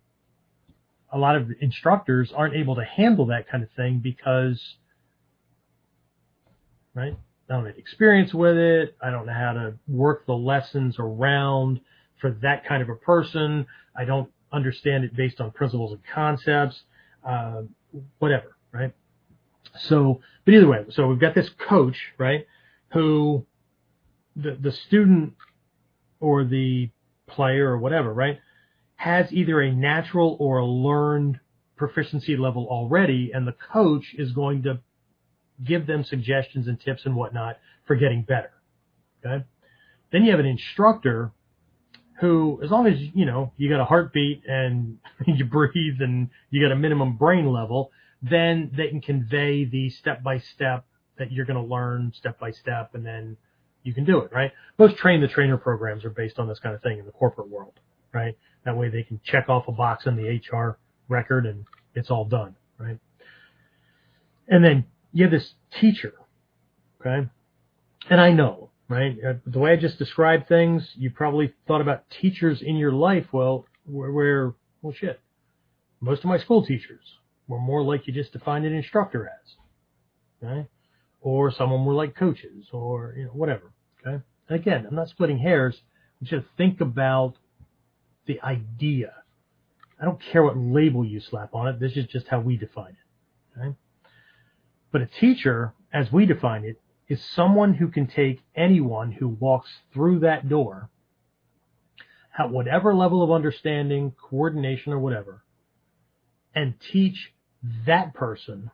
[1.12, 4.76] a lot of instructors aren't able to handle that kind of thing because,
[6.94, 7.16] right?
[7.50, 8.96] I don't have experience with it.
[9.02, 11.82] I don't know how to work the lessons around
[12.22, 13.66] for that kind of a person.
[13.96, 16.82] I don't understand it based on principles and concepts,
[17.28, 17.62] uh,
[18.20, 18.94] whatever, right?
[19.88, 22.46] So, but either way, so we've got this coach, right,
[22.94, 23.46] who
[24.36, 25.34] the the student
[26.20, 26.90] or the
[27.28, 28.40] player or whatever, right,
[28.96, 31.40] has either a natural or a learned
[31.76, 34.80] proficiency level already, and the coach is going to
[35.64, 38.52] give them suggestions and tips and whatnot for getting better.
[39.26, 39.44] Okay.
[40.12, 41.32] Then you have an instructor
[42.20, 44.98] who, as long as you know you got a heartbeat and
[45.28, 47.92] you breathe and you got a minimum brain level,
[48.22, 50.86] then they can convey the step by step
[51.18, 53.38] that you're going to learn step by step, and then
[53.84, 54.32] you can do it.
[54.34, 54.52] Right?
[54.78, 57.50] Most train the trainer programs are based on this kind of thing in the corporate
[57.50, 57.80] world.
[58.14, 58.38] Right?
[58.66, 61.66] That way they can check off a box on the HR record and
[61.96, 62.56] it's all done.
[62.78, 62.98] Right?
[64.48, 66.14] And then you have this teacher.
[67.00, 67.30] Okay.
[68.10, 69.16] And I know right?
[69.26, 73.28] Uh, the way I just described things, you probably thought about teachers in your life.
[73.32, 75.22] Well, where, where well, shit.
[76.02, 77.04] Most of my school teachers
[77.48, 80.68] were more like you just defined an instructor as, okay?
[81.22, 84.24] Or someone were like coaches or, you know, whatever, okay?
[84.48, 85.76] And again, I'm not splitting hairs.
[86.22, 87.36] I just think about
[88.26, 89.14] the idea.
[90.02, 91.80] I don't care what label you slap on it.
[91.80, 93.76] This is just how we define it, okay?
[94.92, 96.80] But a teacher, as we define it,
[97.10, 100.90] is someone who can take anyone who walks through that door
[102.38, 105.44] at whatever level of understanding, coordination, or whatever,
[106.56, 107.34] and teach
[107.86, 108.72] that person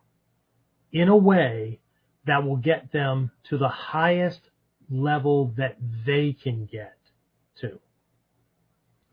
[0.91, 1.79] in a way
[2.25, 4.41] that will get them to the highest
[4.89, 6.97] level that they can get
[7.61, 7.79] to.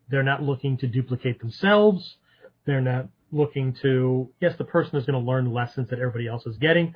[0.09, 2.17] They're not looking to duplicate themselves.
[2.67, 6.47] They're not looking to, yes, the person is going to learn lessons that everybody else
[6.47, 6.95] is getting,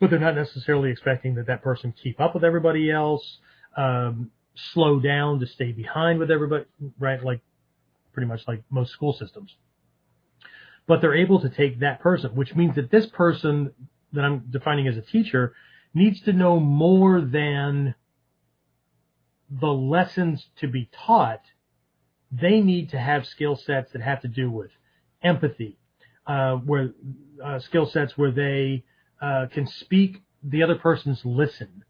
[0.00, 3.38] but they're not necessarily expecting that that person keep up with everybody else,
[3.76, 4.30] um,
[4.72, 6.64] slow down to stay behind with everybody,
[6.98, 7.22] right?
[7.22, 7.40] Like
[8.12, 9.56] pretty much like most school systems.
[10.86, 13.72] But they're able to take that person, which means that this person
[14.12, 15.54] that I'm defining as a teacher
[15.94, 17.94] needs to know more than
[19.50, 21.40] the lessons to be taught.
[22.30, 24.70] They need to have skill sets that have to do with
[25.22, 25.78] empathy,
[26.26, 26.90] uh, where
[27.44, 28.84] uh, skill sets where they
[29.20, 31.84] uh, can speak the other person's listen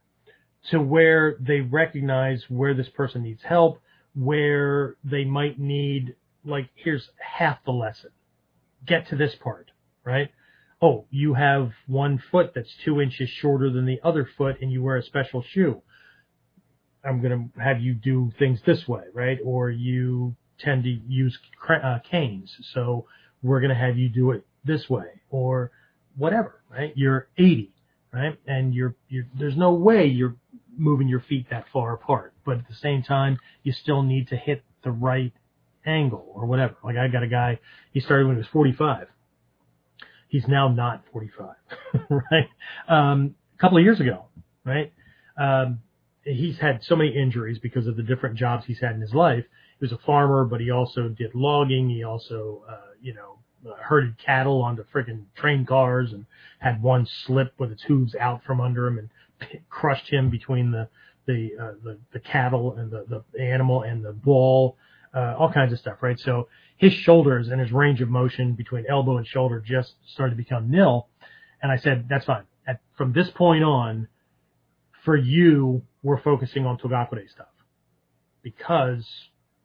[0.70, 3.80] to where they recognize where this person needs help,
[4.14, 6.14] where they might need,
[6.44, 8.10] like, here's half the lesson.
[8.86, 9.70] Get to this part,
[10.04, 10.30] right?
[10.80, 14.82] Oh, you have one foot that's two inches shorter than the other foot and you
[14.82, 15.82] wear a special shoe.
[17.04, 19.38] I'm going to have you do things this way, right?
[19.44, 22.54] Or you tend to use uh, canes.
[22.74, 23.06] So
[23.42, 25.22] we're going to have you do it this way.
[25.30, 25.70] Or
[26.18, 26.92] whatever, right?
[26.96, 27.72] You're 80,
[28.12, 28.38] right?
[28.46, 30.36] And you're, you're, there's no way you're
[30.76, 34.36] moving your feet that far apart, but at the same time, you still need to
[34.36, 35.32] hit the right
[35.86, 36.76] angle or whatever.
[36.84, 37.58] Like I got a guy,
[37.92, 39.08] he started when he was 45.
[40.28, 41.54] He's now not 45,
[42.10, 42.48] right?
[42.88, 44.26] Um, a couple of years ago,
[44.64, 44.92] right?
[45.38, 45.80] Um,
[46.22, 49.44] he's had so many injuries because of the different jobs he's had in his life.
[49.78, 51.88] He was a farmer, but he also did logging.
[51.88, 53.37] He also, uh, you know,
[53.80, 56.26] herded cattle onto freaking train cars and
[56.58, 60.70] had one slip with its hooves out from under him and p- crushed him between
[60.70, 60.88] the
[61.26, 64.76] the uh, the, the cattle and the, the animal and the wall,
[65.14, 66.18] uh, all kinds of stuff, right?
[66.18, 66.48] So
[66.78, 70.70] his shoulders and his range of motion between elbow and shoulder just started to become
[70.70, 71.08] nil.
[71.60, 72.44] And I said, that's fine.
[72.66, 74.08] At, from this point on,
[75.04, 77.48] for you, we're focusing on Togakure stuff
[78.42, 79.06] because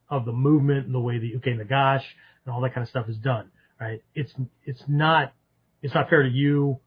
[0.10, 2.04] of the movement and the way the uke nagash
[2.46, 3.52] and all that kind of stuff is done,
[3.84, 4.02] right?
[4.16, 4.32] It's,
[4.66, 5.34] it's not,
[5.82, 6.80] it's not fair to you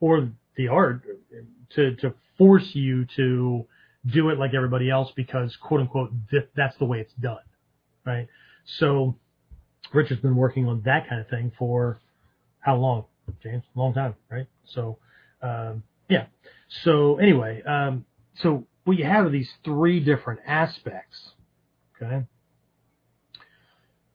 [0.00, 1.02] or the art
[1.74, 3.66] to, to force you to
[4.06, 7.38] do it like everybody else because quote unquote, th- that's the way it's done,
[8.06, 8.26] right?
[8.78, 9.16] So
[9.92, 12.00] Richard's been working on that kind of thing for
[12.60, 13.04] how long,
[13.42, 13.64] James?
[13.74, 14.46] Long time, right?
[14.64, 14.98] So,
[15.42, 16.26] um, yeah.
[16.84, 18.04] So anyway, um,
[18.40, 21.32] so what you have are these three different aspects,
[22.00, 22.24] okay?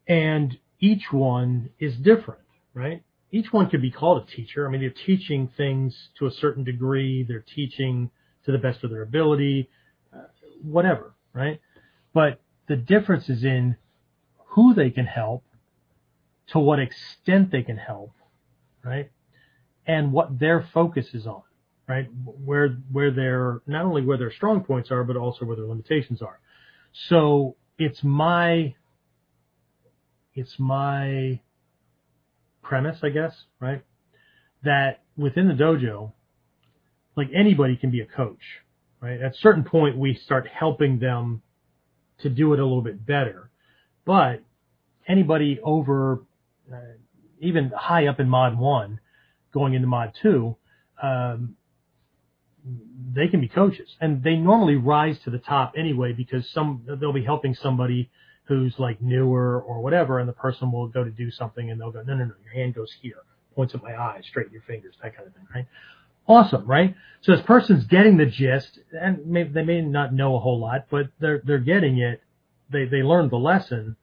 [0.08, 2.42] And each one is different,
[2.74, 3.02] right?
[3.32, 4.68] Each one could be called a teacher.
[4.68, 7.24] I mean, they're teaching things to a certain degree.
[7.24, 8.12] They're teaching
[8.46, 9.70] to the best of their ability,
[10.14, 10.24] uh,
[10.62, 11.62] whatever, right?
[12.14, 13.78] But the difference is in
[14.50, 15.46] who they can help,
[16.48, 18.12] to what extent they can help,
[18.84, 19.10] right?
[19.88, 21.44] And what their focus is on,
[21.88, 22.10] right?
[22.26, 26.22] Where, where their, not only where their strong points are, but also where their limitations
[26.22, 26.42] are.
[27.08, 28.76] So it's my,
[30.36, 31.40] it's my
[32.62, 33.84] premise, I guess, right?
[34.64, 36.14] That within the dojo,
[37.16, 38.42] like anybody can be a coach,
[39.02, 39.22] right?
[39.22, 41.42] At a certain point, we start helping them
[42.22, 43.50] to do it a little bit better.
[44.06, 44.44] But
[45.08, 46.24] anybody over,
[46.72, 46.78] uh,
[47.40, 49.00] even high up in mod one,
[49.54, 50.56] going into mod two,
[51.02, 51.56] um,
[53.14, 57.14] they can be coaches and they normally rise to the top anyway because some, they'll
[57.14, 58.10] be helping somebody
[58.46, 61.92] who's like newer or whatever and the person will go to do something and they'll
[61.92, 63.18] go, no, no, no, your hand goes here,
[63.56, 65.66] points at my eyes, straighten your fingers, that kind of thing, right?
[66.28, 66.96] Awesome, right?
[67.22, 70.88] So this person's getting the gist and may, they may not know a whole lot,
[70.90, 72.22] but they're, they're getting it.
[72.70, 73.96] They, they learned the lesson,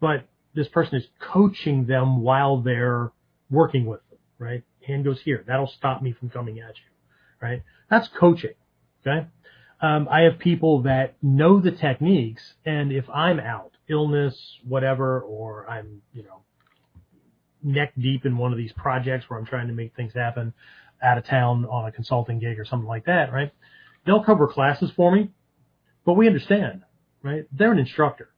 [0.00, 0.24] but
[0.54, 3.12] this person is coaching them while they're
[3.50, 4.62] working with them, right?
[4.86, 5.44] Hand goes here.
[5.46, 7.62] That'll stop me from coming at you, right?
[7.90, 8.54] That's coaching,
[9.06, 9.26] okay?
[9.80, 15.68] Um, I have people that know the techniques, and if I'm out, illness, whatever, or
[15.68, 16.42] I'm, you know,
[17.62, 20.54] neck deep in one of these projects where I'm trying to make things happen
[21.02, 23.52] out of town on a consulting gig or something like that, right?
[24.06, 25.30] They'll cover classes for me,
[26.04, 26.82] but we understand,
[27.22, 27.44] right?
[27.52, 28.30] They're an instructor.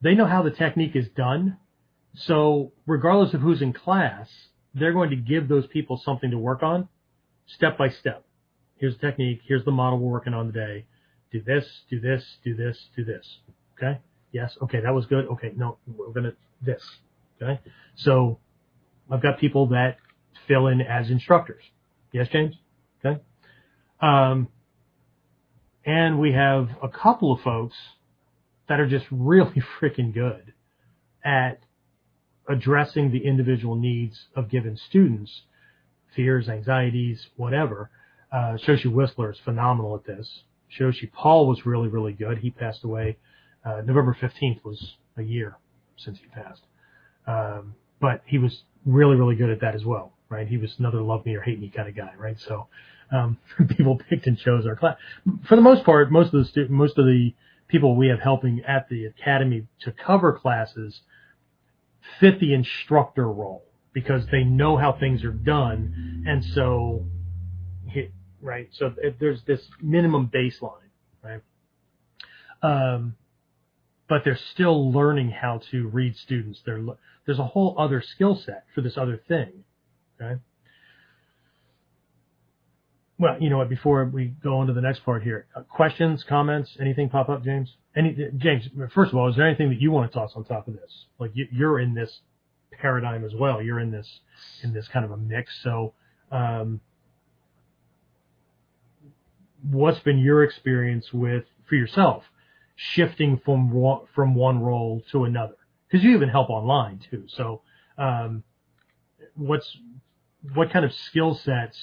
[0.00, 1.58] They know how the technique is done.
[2.14, 4.28] So regardless of who's in class,
[4.74, 6.88] they're going to give those people something to work on
[7.46, 8.24] step by step.
[8.76, 9.40] Here's the technique.
[9.46, 10.84] Here's the model we're working on today.
[11.30, 13.38] Do this, do this, do this, do this.
[13.76, 13.98] Okay.
[14.32, 14.56] Yes.
[14.62, 14.80] Okay.
[14.80, 15.26] That was good.
[15.26, 15.52] Okay.
[15.56, 16.82] No, we're to this.
[17.40, 17.60] Okay.
[17.96, 18.38] So
[19.10, 19.96] I've got people that
[20.46, 21.62] fill in as instructors.
[22.12, 22.54] Yes, James?
[23.04, 23.20] Okay.
[24.00, 24.48] Um,
[25.84, 27.76] and we have a couple of folks
[28.68, 30.52] that are just really freaking good
[31.24, 31.60] at
[32.48, 35.42] addressing the individual needs of given students,
[36.14, 37.90] fears, anxieties, whatever.
[38.34, 40.42] Uh, Shoshi Whistler is phenomenal at this.
[40.76, 42.38] Shoshi Paul was really, really good.
[42.38, 43.16] He passed away.
[43.64, 45.56] Uh, November 15th was a year
[45.96, 46.62] since he passed.
[47.28, 50.48] Um, but he was really, really good at that as well, right?
[50.48, 52.36] He was another love me or hate me kind of guy, right?
[52.40, 52.66] So,
[53.12, 54.96] um, people picked and chose our class.
[55.48, 57.32] For the most part, most of the stu- most of the
[57.68, 61.00] people we have helping at the academy to cover classes
[62.20, 67.06] fit the instructor role because they know how things are done, and so,
[68.44, 68.68] right?
[68.72, 70.90] So there's this minimum baseline,
[71.22, 71.40] right?
[72.62, 73.16] Um,
[74.08, 76.60] but they're still learning how to read students.
[76.64, 76.84] They're,
[77.26, 79.64] there's a whole other skill set for this other thing.
[80.20, 80.40] Okay.
[83.18, 83.68] Well, you know what?
[83.68, 87.44] Before we go on to the next part here, uh, questions, comments, anything pop up,
[87.44, 87.72] James?
[87.96, 88.68] Any, James?
[88.92, 91.06] First of all, is there anything that you want to toss on top of this?
[91.18, 92.20] Like you, you're in this
[92.72, 93.62] paradigm as well.
[93.62, 94.20] You're in this
[94.62, 95.52] in this kind of a mix.
[95.62, 95.94] So,
[96.32, 96.80] um,
[99.70, 102.24] what's been your experience with for yourself
[102.76, 105.54] shifting from one, from one role to another?
[105.88, 107.24] Because you even help online too.
[107.28, 107.62] So,
[107.98, 108.42] um,
[109.34, 109.76] what's
[110.54, 111.78] what kind of skill sets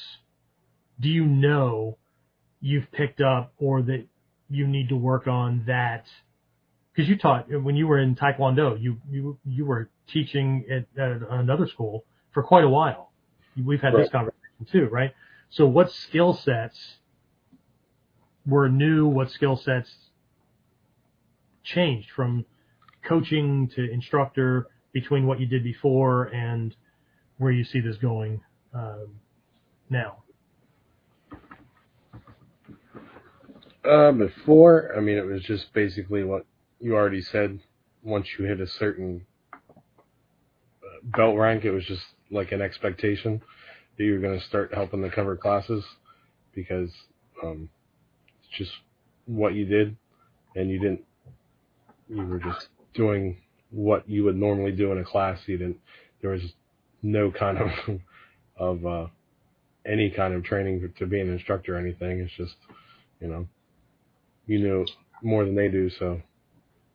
[1.00, 1.98] do you know
[2.60, 4.06] you've picked up or that
[4.50, 6.06] you need to work on that?
[6.94, 11.22] Because you taught when you were in Taekwondo, you you you were teaching at, at
[11.30, 12.04] another school
[12.34, 13.12] for quite a while.
[13.62, 14.04] We've had right.
[14.04, 15.14] this conversation too, right?
[15.50, 16.98] So, what skill sets
[18.46, 19.08] were new?
[19.08, 19.90] What skill sets
[21.64, 22.46] changed from
[23.08, 26.76] coaching to instructor between what you did before and
[27.38, 28.42] where you see this going
[28.74, 29.20] um,
[29.90, 30.24] now?
[33.84, 36.46] Uh, before, I mean, it was just basically what
[36.80, 37.60] you already said.
[38.04, 39.58] Once you hit a certain uh,
[41.04, 43.42] belt rank, it was just like an expectation
[43.98, 45.84] that you were going to start helping the cover classes
[46.54, 46.92] because
[47.44, 47.70] um,
[48.58, 48.72] just
[49.26, 49.96] what you did,
[50.56, 51.02] and you didn't.
[52.10, 53.38] You were just doing
[53.70, 55.40] what you would normally do in a class.
[55.46, 55.78] You didn't.
[56.22, 56.42] There was
[57.02, 57.70] no kind of
[58.58, 59.08] of uh,
[59.86, 62.20] any kind of training to be an instructor or anything.
[62.20, 62.56] It's just,
[63.20, 63.48] you know,
[64.46, 64.86] you know
[65.24, 65.90] more than they do.
[65.90, 66.22] So,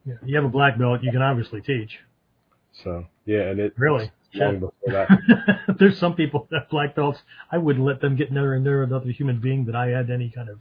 [0.04, 0.14] Yeah.
[0.24, 1.98] You have a black belt, you can obviously teach.
[2.72, 4.10] so yeah, and it Really?
[4.34, 4.60] long Shit.
[4.60, 5.76] before that.
[5.78, 7.20] There's some people that have black belts.
[7.50, 10.48] I wouldn't let them get near near another human being that I had any kind
[10.50, 10.58] of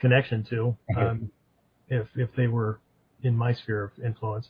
[0.00, 1.30] connection to, um,
[1.88, 2.80] if if they were
[3.22, 4.48] in my sphere of influence.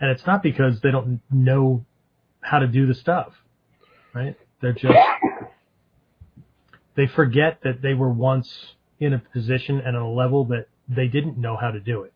[0.00, 1.84] And it's not because they don't know
[2.40, 3.32] how to do the stuff,
[4.14, 4.36] right?
[4.60, 4.98] They're just
[6.96, 11.08] they forget that they were once in a position and at a level that they
[11.08, 12.12] didn't know how to do it.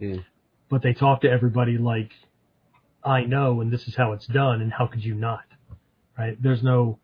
[0.00, 0.24] Mm.
[0.70, 2.12] But they talk to everybody like,
[3.04, 5.44] I know and this is how it's done and how could you not?
[6.18, 6.40] Right?
[6.42, 6.98] There's no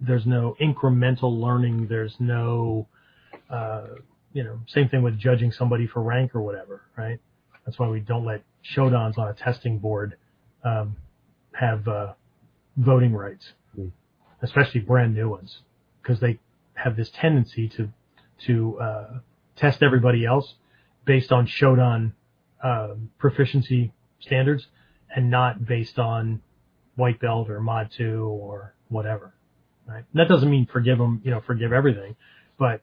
[0.00, 2.86] there's no incremental learning, there's no
[3.50, 3.86] uh
[4.32, 7.18] you know, same thing with judging somebody for rank or whatever, right?
[7.64, 10.16] That's why we don't let shodans on a testing board
[10.64, 10.96] um,
[11.52, 12.12] have uh,
[12.76, 13.88] voting rights, Hmm.
[14.42, 15.60] especially brand new ones,
[16.02, 16.38] because they
[16.74, 17.88] have this tendency to
[18.46, 19.18] to uh,
[19.56, 20.54] test everybody else
[21.04, 22.12] based on shodan
[22.62, 24.66] um proficiency standards
[25.14, 26.40] and not based on
[26.96, 29.34] white belt or mod two or whatever.
[29.86, 30.04] Right?
[30.12, 32.14] And that doesn't mean forgive them, you know, forgive everything,
[32.58, 32.82] but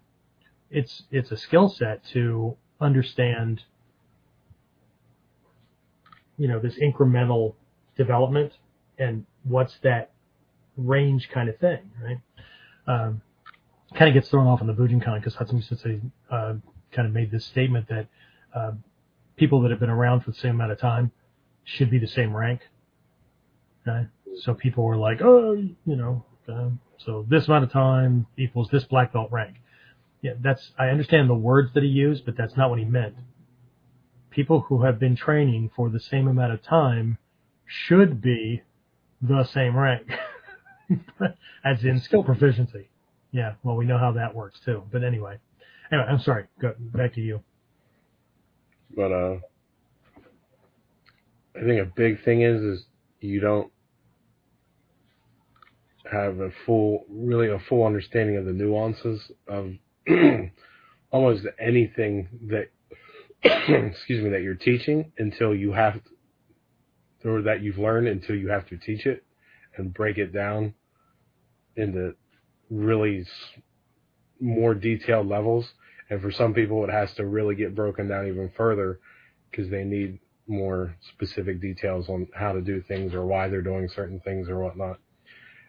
[0.76, 3.64] it's it's a skill set to understand
[6.38, 7.56] you know this incremental
[7.96, 8.52] development
[9.00, 10.12] and what's that
[10.76, 12.20] range kind of thing right?
[12.88, 13.22] Um,
[13.96, 16.56] kind of gets thrown off on the Bujinkan because Hatsumi Sensei uh,
[16.92, 18.08] kind of made this statement that
[18.54, 18.72] uh,
[19.38, 21.10] people that have been around for the same amount of time
[21.64, 22.60] should be the same rank
[23.88, 24.08] okay
[24.42, 28.84] so people were like oh you know um, so this amount of time equals this
[28.84, 29.56] black belt rank
[30.26, 33.14] yeah, that's I understand the words that he used, but that's not what he meant.
[34.32, 37.20] People who have been training for the same amount of time
[37.68, 38.64] should be
[39.22, 40.10] the same rank,
[41.64, 42.90] as in skill proficiency.
[43.32, 44.82] Yeah, well, we know how that works too.
[44.92, 45.38] But anyway,
[45.92, 46.46] anyway, I'm sorry.
[46.60, 47.44] Go back to you.
[48.96, 49.38] But uh,
[51.56, 52.86] I think a big thing is is
[53.20, 53.72] you don't
[56.12, 59.74] have a full, really a full understanding of the nuances of
[61.12, 62.70] almost anything that,
[63.44, 66.00] excuse me, that you're teaching until you have,
[67.24, 69.24] to, or that you've learned until you have to teach it
[69.78, 70.74] and break it down
[71.76, 72.16] into
[72.70, 73.26] really
[74.40, 75.66] more detailed levels.
[76.10, 79.00] And for some people, it has to really get broken down even further
[79.50, 83.90] because they need more specific details on how to do things or why they're doing
[83.96, 85.00] certain things or whatnot.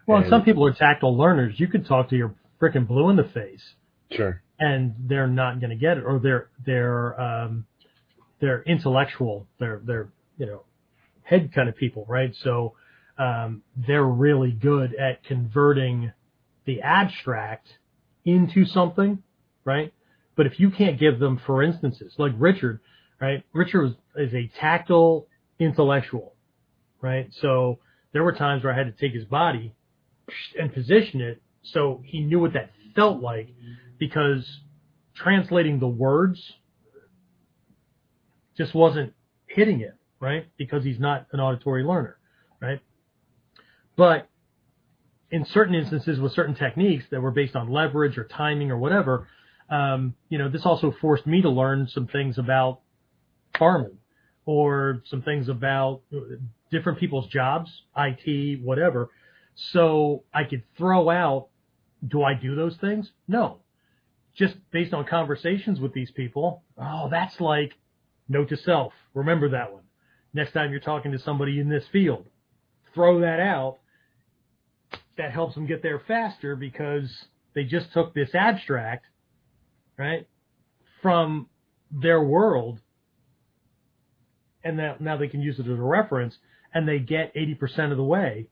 [0.07, 1.55] Well, and some people are tactile learners.
[1.59, 3.63] You could talk to your freaking blue in the face,
[4.11, 4.43] Sure.
[4.59, 7.67] and they're not going to get it, or they're they're um,
[8.41, 10.63] they're intellectual, they're they're you know
[11.23, 12.35] head kind of people, right?
[12.43, 12.75] So
[13.19, 16.13] um, they're really good at converting
[16.67, 17.67] the abstract
[18.25, 19.23] into something,
[19.65, 19.93] right?
[20.37, 22.81] But if you can't give them, for instances, like Richard,
[23.21, 23.43] right?
[23.53, 25.27] Richard was, is a tactile
[25.59, 26.35] intellectual,
[27.01, 27.29] right?
[27.41, 27.79] So
[28.13, 29.75] there were times where I had to take his body
[30.59, 31.41] and position it
[31.73, 33.49] so he knew what that felt like
[33.99, 34.61] because
[35.15, 36.41] translating the words
[38.57, 39.13] just wasn't
[39.47, 40.47] hitting it, right?
[40.57, 42.19] Because he's not an auditory learner,
[42.61, 42.81] right?
[43.97, 44.29] But
[45.31, 49.29] in certain instances with certain techniques that were based on leverage or timing or whatever,
[49.69, 52.81] um, you know, this also forced me to learn some things about
[53.59, 53.99] farming
[54.45, 56.03] or some things about
[56.71, 59.11] different people's jobs, IT, whatever.
[59.55, 61.49] So I could throw out,
[62.07, 63.11] do I do those things?
[63.27, 63.59] No.
[64.37, 67.73] Just based on conversations with these people, oh, that's like
[68.29, 68.93] note to self.
[69.15, 69.85] Remember that one.
[70.35, 72.27] Next time you're talking to somebody in this field,
[72.95, 73.79] throw that out.
[75.17, 77.11] That helps them get there faster because
[77.55, 79.07] they just took this abstract,
[79.97, 80.29] right,
[81.01, 81.49] from
[81.91, 82.81] their world
[84.67, 86.37] and now, now they can use it as a reference
[86.75, 88.49] and they get 80% of the way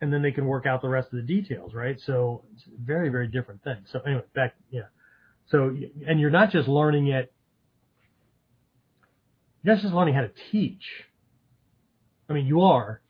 [0.00, 2.00] and then they can work out the rest of the details, right?
[2.06, 3.78] So it's a very, very different thing.
[3.92, 4.82] So anyway, back, yeah.
[5.50, 7.32] So, and you're not just learning it,
[9.62, 10.84] you're not just learning how to teach.
[12.28, 13.00] I mean, you are,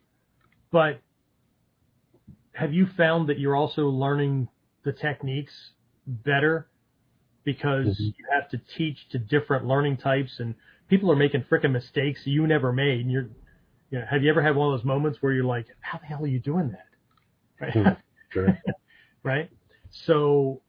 [0.72, 1.00] but
[2.54, 4.48] have you found that you're also learning
[4.84, 5.52] the techniques
[6.06, 6.68] better
[7.44, 8.14] because Mhm.
[8.18, 10.54] you have to teach to different learning types and
[10.88, 13.28] people are making frickin' mistakes you never made and you're
[13.90, 16.06] you know, have you ever had one of those moments where you're like, how the
[16.06, 16.86] hell are you doing that?
[17.60, 17.72] Right?
[17.74, 17.88] Hmm.
[18.32, 18.56] Sure.
[19.24, 19.50] right?
[19.90, 20.62] So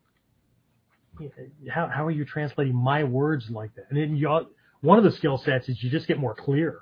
[1.69, 3.85] how how are you translating my words like that?
[3.89, 4.45] And then you all,
[4.81, 6.79] one of the skill sets is you just get more clear,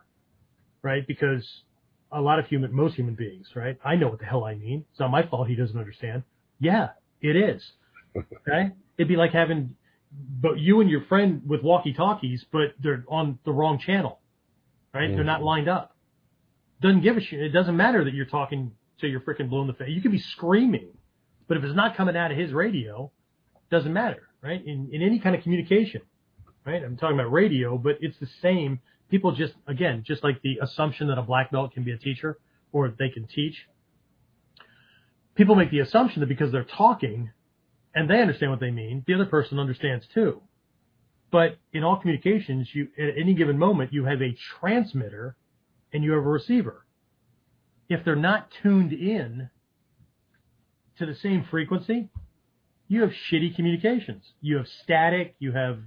[0.82, 1.06] right?
[1.06, 1.48] Because
[2.12, 3.78] a lot of human, most human beings, right?
[3.84, 4.86] I know what the hell I mean.
[4.92, 6.24] It's not my fault he doesn't understand.
[6.60, 6.90] Yeah,
[7.22, 7.72] it is.
[8.48, 8.72] Okay?
[8.98, 9.76] It'd be like having,
[10.12, 14.20] but you and your friend with walkie talkies, but they're on the wrong channel,
[14.94, 15.14] right?
[15.14, 15.46] They're not mm.
[15.46, 15.96] lined up.
[16.82, 17.40] Doesn't give a shit.
[17.40, 18.72] It doesn't matter that you're talking
[19.02, 19.90] to your freaking blue in the face.
[19.90, 20.90] You could be screaming,
[21.48, 23.12] but if it's not coming out of his radio,
[23.70, 24.66] doesn't matter, right?
[24.66, 26.02] In, in any kind of communication,
[26.66, 26.84] right?
[26.84, 28.80] I'm talking about radio, but it's the same.
[29.10, 32.38] People just, again, just like the assumption that a black belt can be a teacher
[32.72, 33.68] or they can teach.
[35.36, 37.32] People make the assumption that because they're talking
[37.96, 40.42] and they understand what they mean, the other person understands too.
[41.32, 45.36] But in all communications, you, at any given moment, you have a transmitter
[45.94, 46.86] and you have a receiver.
[47.88, 49.50] If they're not tuned in
[50.98, 52.10] to the same frequency,
[52.90, 54.24] you have shitty communications.
[54.42, 55.80] You have static, you have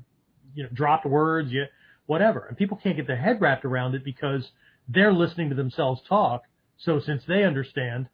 [0.54, 1.64] you know dropped words, you
[2.06, 2.46] whatever.
[2.46, 4.48] And people can't get their head wrapped around it because
[4.88, 6.44] they're listening to themselves talk.
[6.78, 8.08] So since they understand,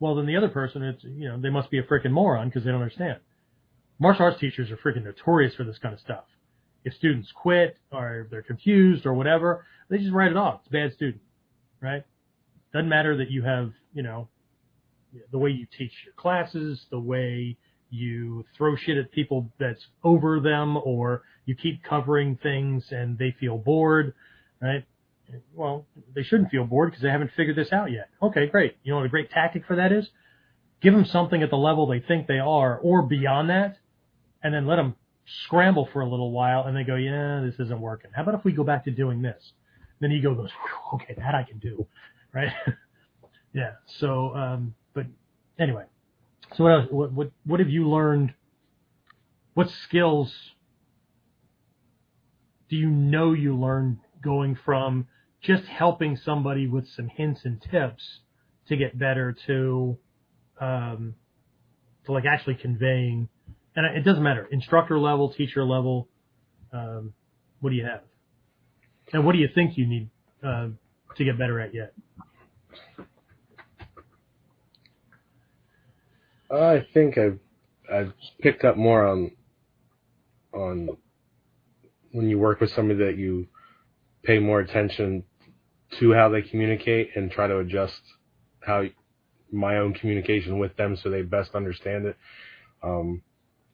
[0.00, 2.64] well then the other person it's you know, they must be a freaking moron because
[2.64, 3.18] they don't understand.
[3.98, 6.24] Martial arts teachers are freaking notorious for this kind of stuff.
[6.84, 10.60] If students quit or they're confused or whatever, they just write it off.
[10.60, 11.22] It's a bad student,
[11.80, 12.04] right?
[12.72, 14.28] Doesn't matter that you have, you know,
[15.32, 17.56] the way you teach your classes, the way
[17.96, 23.34] you throw shit at people that's over them, or you keep covering things and they
[23.38, 24.14] feel bored,
[24.60, 24.84] right?
[25.54, 28.08] Well, they shouldn't feel bored because they haven't figured this out yet.
[28.22, 28.76] Okay, great.
[28.84, 30.08] You know what a great tactic for that is?
[30.80, 33.78] Give them something at the level they think they are or beyond that,
[34.42, 34.94] and then let them
[35.44, 38.10] scramble for a little while and they go, yeah, this isn't working.
[38.14, 39.52] How about if we go back to doing this?
[40.00, 40.50] Then ego goes,
[40.94, 41.86] okay, that I can do,
[42.32, 42.52] right?
[43.52, 43.72] yeah.
[43.98, 45.06] So, um, but
[45.58, 45.84] anyway,
[46.54, 46.86] so what else?
[46.90, 48.34] What, what what have you learned?
[49.54, 50.32] What skills
[52.68, 55.06] do you know you learned going from
[55.42, 58.20] just helping somebody with some hints and tips
[58.68, 59.96] to get better to
[60.60, 61.14] um,
[62.04, 63.28] to like actually conveying?
[63.74, 66.08] And it doesn't matter, instructor level, teacher level.
[66.72, 67.12] Um,
[67.60, 68.02] what do you have?
[69.12, 70.10] And what do you think you need
[70.42, 70.68] uh,
[71.16, 71.92] to get better at yet?
[76.50, 77.38] I think I've
[77.92, 79.30] I've picked up more on
[80.52, 80.88] on
[82.12, 83.46] when you work with somebody that you
[84.22, 85.24] pay more attention
[86.00, 88.00] to how they communicate and try to adjust
[88.60, 88.84] how
[89.52, 92.16] my own communication with them so they best understand it
[92.82, 93.22] um,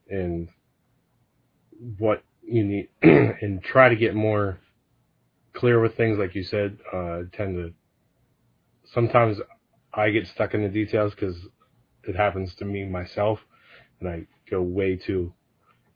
[0.08, 0.48] and
[1.98, 4.58] what you need and try to get more
[5.54, 7.72] clear with things like you said uh, tend to
[8.92, 9.38] sometimes
[9.94, 11.36] I get stuck in the details because
[12.04, 13.38] it happens to me myself,
[14.00, 15.32] and I go way too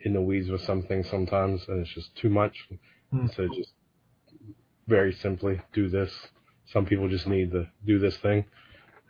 [0.01, 2.69] in the weeds with something sometimes, and it's just too much.
[3.11, 3.27] Hmm.
[3.37, 3.73] So just
[4.87, 6.13] very simply do this.
[6.73, 8.45] Some people just need to do this thing,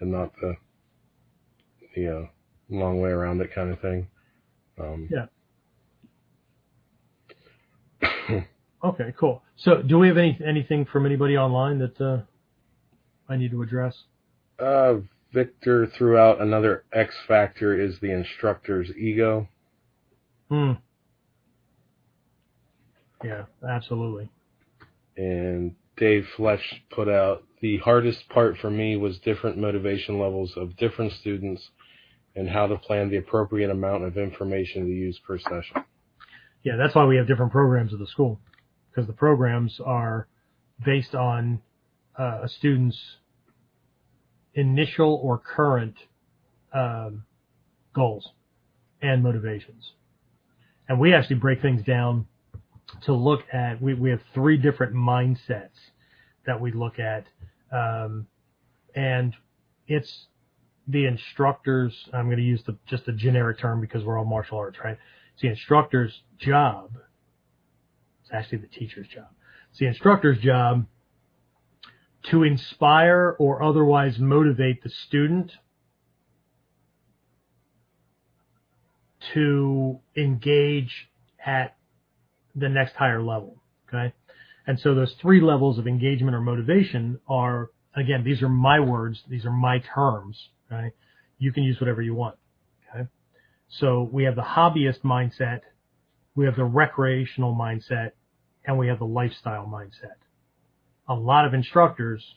[0.01, 0.57] and not the
[1.95, 2.27] the uh,
[2.69, 4.09] long way around it kind of thing.
[4.79, 5.27] Um, Yeah.
[8.85, 9.43] Okay, cool.
[9.57, 12.21] So, do we have any anything from anybody online that uh,
[13.29, 13.97] I need to address?
[14.59, 14.97] Uh,
[15.33, 19.49] Victor threw out another X factor is the instructor's ego.
[20.49, 20.73] Hmm.
[23.25, 24.31] Yeah, absolutely.
[25.17, 30.77] and Dave Fletch put out the hardest part for me was different motivation levels of
[30.77, 31.71] different students
[32.35, 35.85] and how to plan the appropriate amount of information to use per session.
[36.63, 38.39] Yeah, that's why we have different programs at the school
[38.91, 40.29] because the programs are
[40.85, 41.63] based on
[42.19, 43.01] uh, a student's
[44.57, 45.95] initial or current
[46.73, 47.25] um,
[47.95, 48.29] goals
[49.01, 49.93] and motivations.
[50.89, 52.27] And we actually break things down
[53.05, 55.79] to look at, we, we have three different mindsets
[56.47, 57.27] that we look at.
[57.73, 58.27] Um,
[58.95, 59.35] and
[59.87, 60.27] it's
[60.89, 64.59] the instructor's, I'm going to use the, just a generic term because we're all martial
[64.59, 64.97] arts, right?
[65.35, 66.93] It's the instructor's job.
[68.23, 69.29] It's actually the teacher's job.
[69.71, 70.87] It's the instructor's job
[72.31, 75.53] to inspire or otherwise motivate the student
[79.35, 81.09] to engage
[81.45, 81.77] at
[82.55, 83.63] the next higher level.
[83.89, 84.13] Okay.
[84.67, 89.23] And so those three levels of engagement or motivation are Again, these are my words.
[89.29, 90.39] These are my terms.
[90.71, 90.93] Okay.
[91.39, 92.37] You can use whatever you want.
[92.95, 93.09] Okay.
[93.69, 95.61] So we have the hobbyist mindset.
[96.35, 98.11] We have the recreational mindset
[98.67, 100.17] and we have the lifestyle mindset.
[101.09, 102.35] A lot of instructors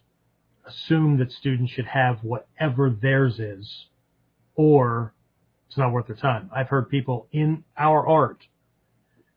[0.65, 3.85] assume that students should have whatever theirs is
[4.55, 5.13] or
[5.67, 6.49] it's not worth their time.
[6.55, 8.43] I've heard people in our art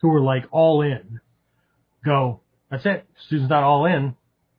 [0.01, 1.21] who are like all in
[2.05, 2.41] go,
[2.71, 3.07] that's it.
[3.27, 4.15] Student's not all in.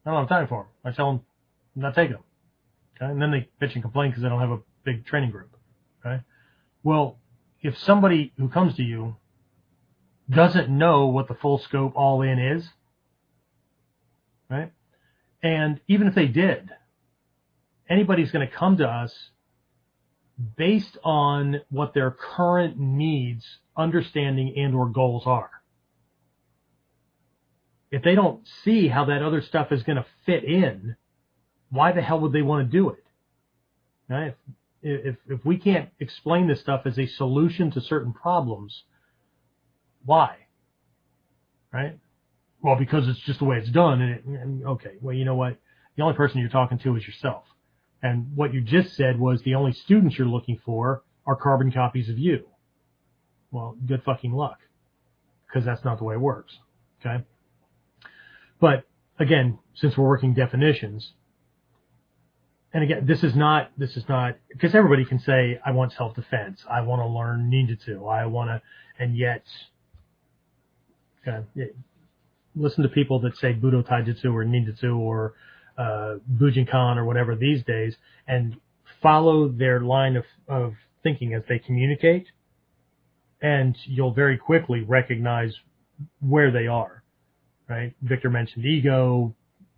[0.05, 0.67] I don't have time for them.
[0.85, 1.21] I tell them
[1.75, 2.23] not take them.
[2.95, 3.11] Okay.
[3.11, 5.55] And then they bitch and complain because they don't have a big training group.
[6.05, 6.21] Okay.
[6.83, 7.17] Well,
[7.61, 9.15] if somebody who comes to you
[10.29, 12.67] doesn't know what the full scope all in is,
[14.53, 14.71] right?
[15.41, 16.69] And even if they did,
[17.89, 19.13] anybody's going to come to us
[20.57, 25.49] based on what their current needs, understanding, and or goals are.
[27.91, 30.95] If they don't see how that other stuff is going to fit in,
[31.69, 33.03] why the hell would they want to do it?
[34.09, 34.35] Right?
[34.81, 38.83] If, if, if we can't explain this stuff as a solution to certain problems,
[40.05, 40.37] why?
[41.71, 41.99] Right?
[42.63, 44.01] Well, because it's just the way it's done.
[44.01, 45.57] And, it, and okay, well, you know what?
[45.95, 47.43] The only person you're talking to is yourself.
[48.01, 52.09] And what you just said was the only students you're looking for are carbon copies
[52.09, 52.45] of you.
[53.51, 54.59] Well, good fucking luck.
[55.47, 56.57] Because that's not the way it works.
[56.99, 57.23] Okay?
[58.59, 58.85] But
[59.19, 61.13] again, since we're working definitions,
[62.73, 66.63] and again, this is not, this is not, because everybody can say, I want self-defense.
[66.69, 68.11] I want to learn ninjutsu.
[68.11, 68.61] I want to,
[68.97, 69.45] and yet,
[71.27, 71.45] okay,
[72.55, 75.33] listen to people that say Budo Taijutsu or ninjutsu or,
[75.77, 77.95] uh, Bujinkan or whatever these days
[78.27, 78.57] and
[79.01, 80.73] follow their line of, of
[81.03, 82.27] thinking as they communicate.
[83.41, 85.53] And you'll very quickly recognize
[86.21, 87.03] where they are,
[87.67, 87.93] right?
[88.01, 89.35] Victor mentioned ego,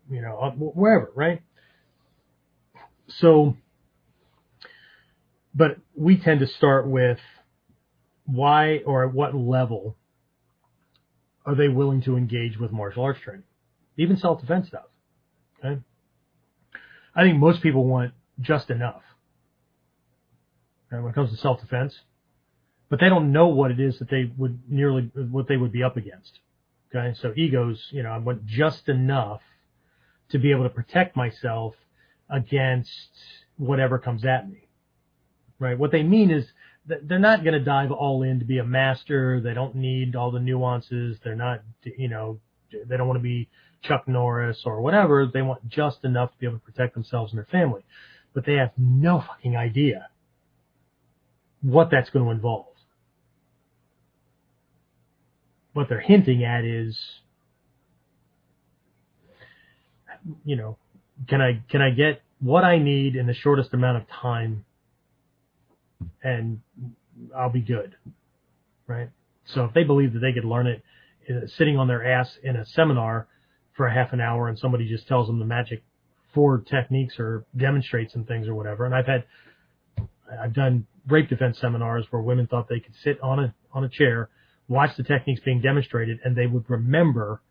[0.10, 1.42] you know, wherever, right?
[3.08, 3.56] So,
[5.54, 7.18] but we tend to start with
[8.26, 9.96] why or at what level
[11.46, 13.44] are they willing to engage with martial arts training,
[13.98, 14.86] even self-defense stuff.
[15.60, 15.80] Okay.
[17.16, 19.02] I think most people want just enough
[20.92, 21.98] right, when it comes to self-defense,
[22.90, 25.84] but they don't know what it is that they would nearly what they would be
[25.84, 26.40] up against.
[26.94, 29.42] Okay, so egos, you know, I want just enough
[30.30, 31.76] to be able to protect myself
[32.30, 33.10] against
[33.58, 34.68] whatever comes at me.
[35.60, 35.78] Right?
[35.78, 36.46] What they mean is
[36.88, 39.42] they're not going to dive all in to be a master.
[39.42, 41.18] They don't need all the nuances.
[41.24, 42.40] They're not, you know,
[42.72, 43.50] they don't want to be
[43.84, 45.30] Chuck Norris or whatever.
[45.32, 47.84] They want just enough to be able to protect themselves and their family.
[48.34, 50.10] But they have no fucking idea
[51.62, 52.66] what that's going to involve.
[55.74, 56.98] What they're hinting at is,
[60.44, 60.78] you know,
[61.28, 64.66] can I can I get what I need in the shortest amount of time,
[66.24, 66.62] and
[67.36, 67.96] I'll be good,
[68.88, 69.10] right?
[69.46, 70.84] So if they believe that they could learn it
[71.30, 73.28] uh, sitting on their ass in a seminar
[73.76, 75.84] for a half an hour, and somebody just tells them the magic
[76.34, 79.26] four techniques or demonstrates some things or whatever, and I've had
[80.42, 83.90] I've done rape defense seminars where women thought they could sit on a on a
[83.90, 84.30] chair,
[84.68, 87.42] watch the techniques being demonstrated, and they would remember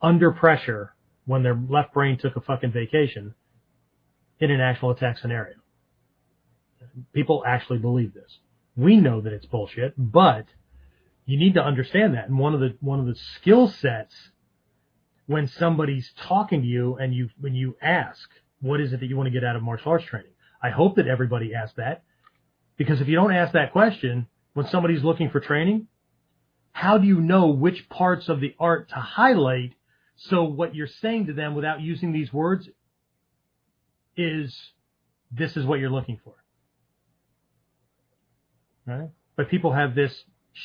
[0.00, 0.94] under pressure
[1.26, 3.34] when their left brain took a fucking vacation
[4.38, 5.54] in an actual attack scenario.
[7.12, 8.38] People actually believe this.
[8.76, 10.46] We know that it's bullshit, but
[11.24, 12.28] you need to understand that.
[12.28, 14.14] And one of the one of the skill sets
[15.26, 18.28] when somebody's talking to you and you when you ask,
[18.60, 20.32] what is it that you want to get out of martial arts training?
[20.62, 22.02] I hope that everybody asks that.
[22.76, 25.88] Because if you don't ask that question when somebody's looking for training,
[26.72, 29.72] how do you know which parts of the art to highlight
[30.16, 32.68] so what you're saying to them without using these words
[34.16, 34.56] is
[35.30, 36.34] this is what you're looking for.
[38.86, 39.10] Right?
[39.36, 40.12] But people have this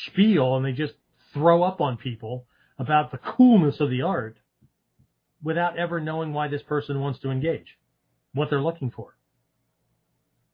[0.07, 0.93] spiel and they just
[1.33, 2.45] throw up on people
[2.77, 4.37] about the coolness of the art
[5.43, 7.77] without ever knowing why this person wants to engage,
[8.33, 9.15] what they're looking for.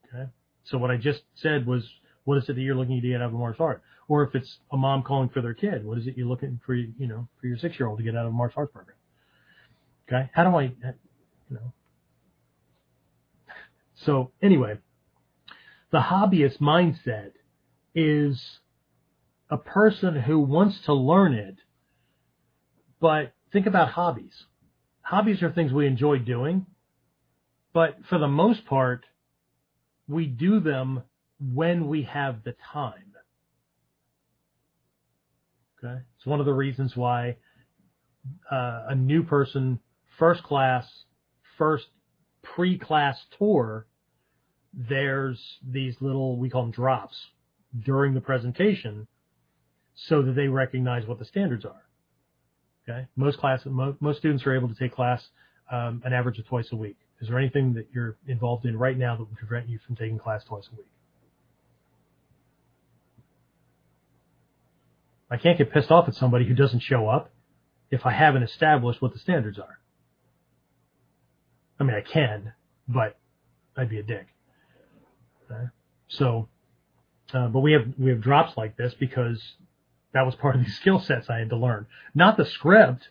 [0.08, 0.30] Okay?
[0.66, 1.84] So what I just said was,
[2.24, 3.82] what is it that you're looking to get out of a martial art?
[4.08, 6.74] Or if it's a mom calling for their kid, what is it you're looking for,
[6.74, 8.98] you know, for your six year old to get out of a martial arts program?
[10.08, 10.30] Okay?
[10.34, 10.72] How do I, you
[11.52, 11.74] know,
[13.96, 14.78] so anyway,
[15.92, 17.32] the hobbyist mindset
[17.98, 18.40] is
[19.50, 21.56] a person who wants to learn it,
[23.02, 24.44] but think about hobbies.
[25.02, 26.68] Hobbies are things we enjoy doing,
[27.74, 29.04] but for the most part,
[30.08, 31.02] we do them
[31.40, 33.16] when we have the time.
[35.84, 36.02] Okay.
[36.18, 37.38] It's one of the reasons why
[38.52, 39.80] uh, a new person,
[40.20, 40.86] first class,
[41.58, 41.86] first
[42.44, 43.88] pre-class tour,
[44.72, 47.18] there's these little, we call them drops
[47.84, 49.08] during the presentation
[49.96, 51.84] so that they recognize what the standards are.
[52.88, 53.08] Okay.
[53.16, 55.28] Most class, most, most students are able to take class
[55.72, 56.98] um, an average of twice a week.
[57.20, 60.20] Is there anything that you're involved in right now that would prevent you from taking
[60.20, 60.88] class twice a week?
[65.30, 67.32] I can't get pissed off at somebody who doesn't show up
[67.92, 69.80] if I haven't established what the standards are.
[71.80, 72.54] I mean, I can,
[72.88, 73.18] but
[73.76, 74.28] I'd be a dick.
[75.52, 75.66] Okay?
[76.08, 76.48] So,
[77.34, 79.42] uh, but we have we have drops like this because
[80.14, 81.88] that was part of the skill sets I had to learn.
[82.16, 83.10] Not the script,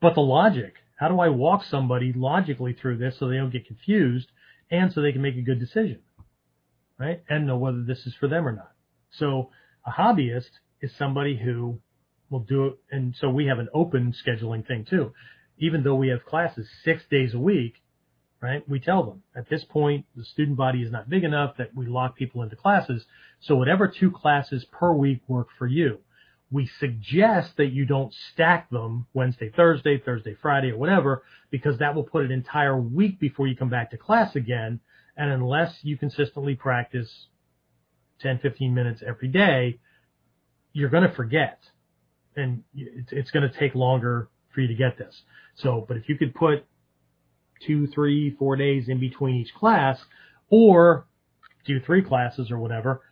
[0.00, 0.74] but the logic.
[0.98, 4.30] How do I walk somebody logically through this so they don't get confused
[4.70, 6.00] and so they can make a good decision,
[6.98, 7.22] right?
[7.28, 8.72] And know whether this is for them or not.
[9.10, 9.50] So
[9.84, 10.50] a hobbyist
[10.80, 11.80] is somebody who
[12.30, 12.78] will do it.
[12.90, 15.12] And so we have an open scheduling thing too.
[15.58, 17.81] Even though we have classes six days a week,
[18.42, 18.68] right?
[18.68, 21.86] We tell them at this point, the student body is not big enough that we
[21.86, 23.04] lock people into classes.
[23.40, 26.00] So whatever two classes per week work for you,
[26.50, 31.94] we suggest that you don't stack them Wednesday, Thursday, Thursday, Friday, or whatever, because that
[31.94, 34.80] will put an entire week before you come back to class again.
[35.16, 37.10] And unless you consistently practice
[38.20, 39.78] 10, 15 minutes every day,
[40.72, 41.60] you're going to forget
[42.34, 45.14] and it's, going to take longer for you to get this.
[45.56, 46.64] So, but if you could put
[47.66, 49.98] two, three, four days in between each class
[50.50, 51.06] or
[51.66, 53.02] do three classes or whatever,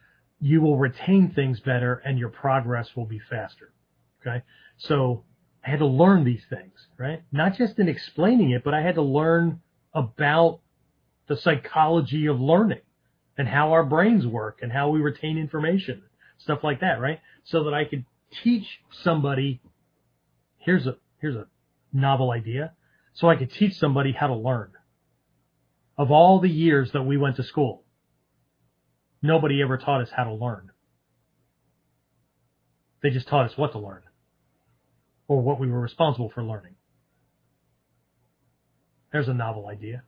[0.41, 3.73] you will retain things better and your progress will be faster.
[4.21, 4.43] Okay.
[4.79, 5.25] So
[5.65, 7.23] I had to learn these things, right?
[7.33, 9.61] Not just in explaining it, but I had to learn
[9.95, 10.61] about
[11.29, 12.81] the psychology of learning
[13.37, 16.03] and how our brains work and how we retain information,
[16.39, 17.21] stuff like that, right?
[17.45, 18.05] So that I could
[18.43, 18.67] teach
[19.03, 19.61] somebody
[20.59, 21.47] here's a here's a
[21.93, 22.73] novel idea
[23.15, 24.73] so I could teach somebody how to learn.
[25.99, 27.85] Of all the years that we went to school,
[29.23, 30.71] nobody ever taught us how to learn.
[33.03, 34.03] They just taught us what to learn
[35.29, 36.75] or what we were responsible for learning.
[39.13, 40.03] There's a novel idea.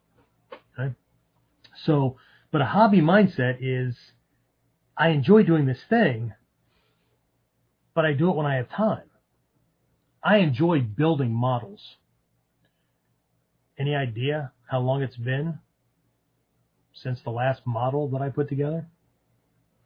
[0.78, 0.94] Okay?
[1.84, 2.16] So,
[2.50, 3.96] but a hobby mindset is
[4.96, 6.32] I enjoy doing this thing,
[7.94, 9.04] but I do it when I have time.
[10.22, 11.96] I enjoy building models.
[13.78, 15.58] Any idea how long it's been
[16.92, 18.86] since the last model that I put together?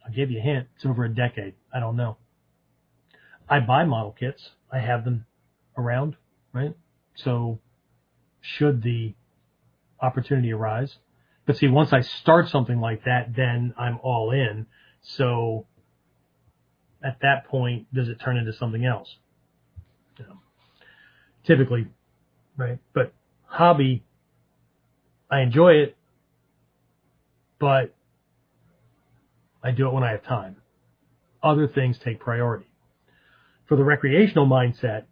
[0.05, 0.67] I'll give you a hint.
[0.75, 1.55] It's over a decade.
[1.73, 2.17] I don't know.
[3.49, 4.49] I buy model kits.
[4.71, 5.25] I have them
[5.77, 6.15] around,
[6.53, 6.75] right?
[7.15, 7.59] So
[8.41, 9.13] should the
[10.01, 10.95] opportunity arise.
[11.45, 14.65] But see, once I start something like that, then I'm all in.
[15.01, 15.65] So
[17.03, 19.15] at that point does it turn into something else?
[20.19, 20.39] You know,
[21.45, 21.87] typically,
[22.57, 22.79] right?
[22.93, 23.13] But
[23.47, 24.03] hobby,
[25.29, 25.97] I enjoy it,
[27.59, 27.93] but
[29.63, 30.57] I do it when I have time.
[31.41, 32.67] Other things take priority.
[33.67, 35.03] For the recreational mindset,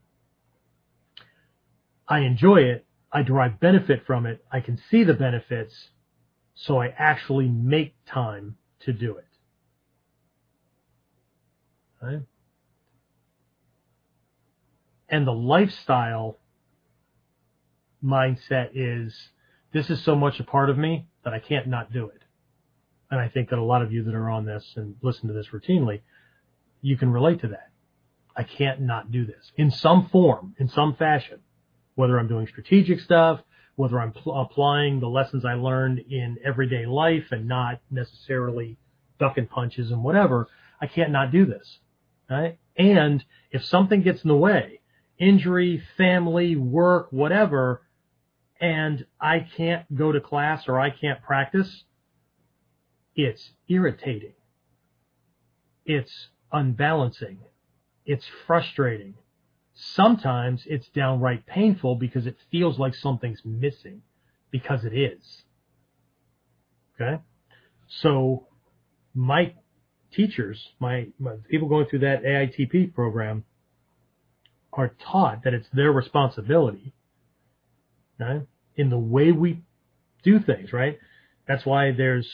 [2.08, 2.86] I enjoy it.
[3.12, 4.44] I derive benefit from it.
[4.52, 5.74] I can see the benefits.
[6.56, 9.26] So I actually make time to do it.
[12.02, 12.22] Right?
[15.10, 16.38] And the lifestyle
[18.06, 19.16] mindset is
[19.74, 22.22] this is so much a part of me that I can't not do it.
[23.12, 25.34] And I think that a lot of you that are on this and listen to
[25.34, 26.02] this routinely,
[26.82, 27.70] you can relate to that.
[28.36, 31.40] I can't not do this in some form, in some fashion,
[31.96, 33.42] whether I'm doing strategic stuff,
[33.76, 38.78] whether I'm pl- applying the lessons I learned in everyday life and not necessarily
[39.20, 40.48] ducking punches and whatever.
[40.82, 41.80] I can't not do this
[42.30, 42.58] right?
[42.78, 44.82] And if something gets in the way,
[45.18, 47.82] injury, family, work, whatever,
[48.60, 51.84] and I can't go to class or I can't practice,
[53.16, 54.34] it's irritating.
[55.86, 57.40] It's unbalancing.
[58.06, 59.16] It's frustrating.
[59.74, 64.02] Sometimes it's downright painful because it feels like something's missing
[64.52, 65.44] because it is.
[66.96, 67.22] Okay?
[67.88, 68.48] So
[69.14, 69.54] my
[70.14, 73.44] teachers, my, my people going through that AITP program
[74.72, 76.94] are taught that it's their responsibility,
[78.20, 78.42] right?
[78.76, 79.62] In the way we
[80.24, 81.00] do things, right?
[81.48, 82.28] That's why there's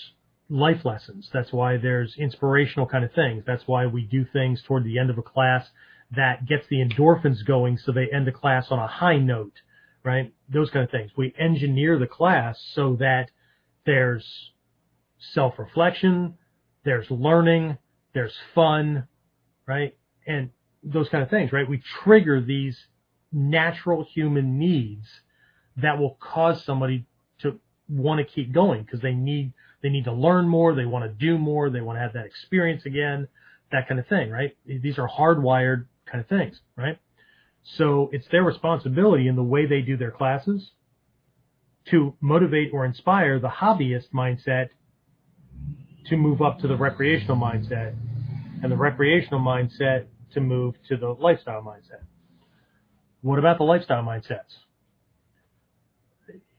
[0.49, 1.29] life lessons.
[1.33, 3.43] That's why there's inspirational kind of things.
[3.45, 5.65] That's why we do things toward the end of a class
[6.15, 9.53] that gets the endorphins going so they end the class on a high note,
[10.03, 10.33] right?
[10.51, 11.11] Those kind of things.
[11.15, 13.29] We engineer the class so that
[13.85, 14.25] there's
[15.33, 16.37] self-reflection,
[16.83, 17.77] there's learning,
[18.13, 19.07] there's fun,
[19.65, 19.95] right?
[20.27, 20.49] And
[20.83, 21.69] those kind of things, right?
[21.69, 22.77] We trigger these
[23.31, 25.05] natural human needs
[25.77, 27.05] that will cause somebody
[27.39, 31.05] to want to keep going because they need they need to learn more, they want
[31.05, 33.27] to do more, they want to have that experience again,
[33.71, 34.55] that kind of thing, right?
[34.65, 36.99] These are hardwired kind of things, right?
[37.63, 40.71] So it's their responsibility in the way they do their classes
[41.89, 44.69] to motivate or inspire the hobbyist mindset
[46.05, 47.95] to move up to the recreational mindset
[48.61, 52.03] and the recreational mindset to move to the lifestyle mindset.
[53.21, 54.57] What about the lifestyle mindsets?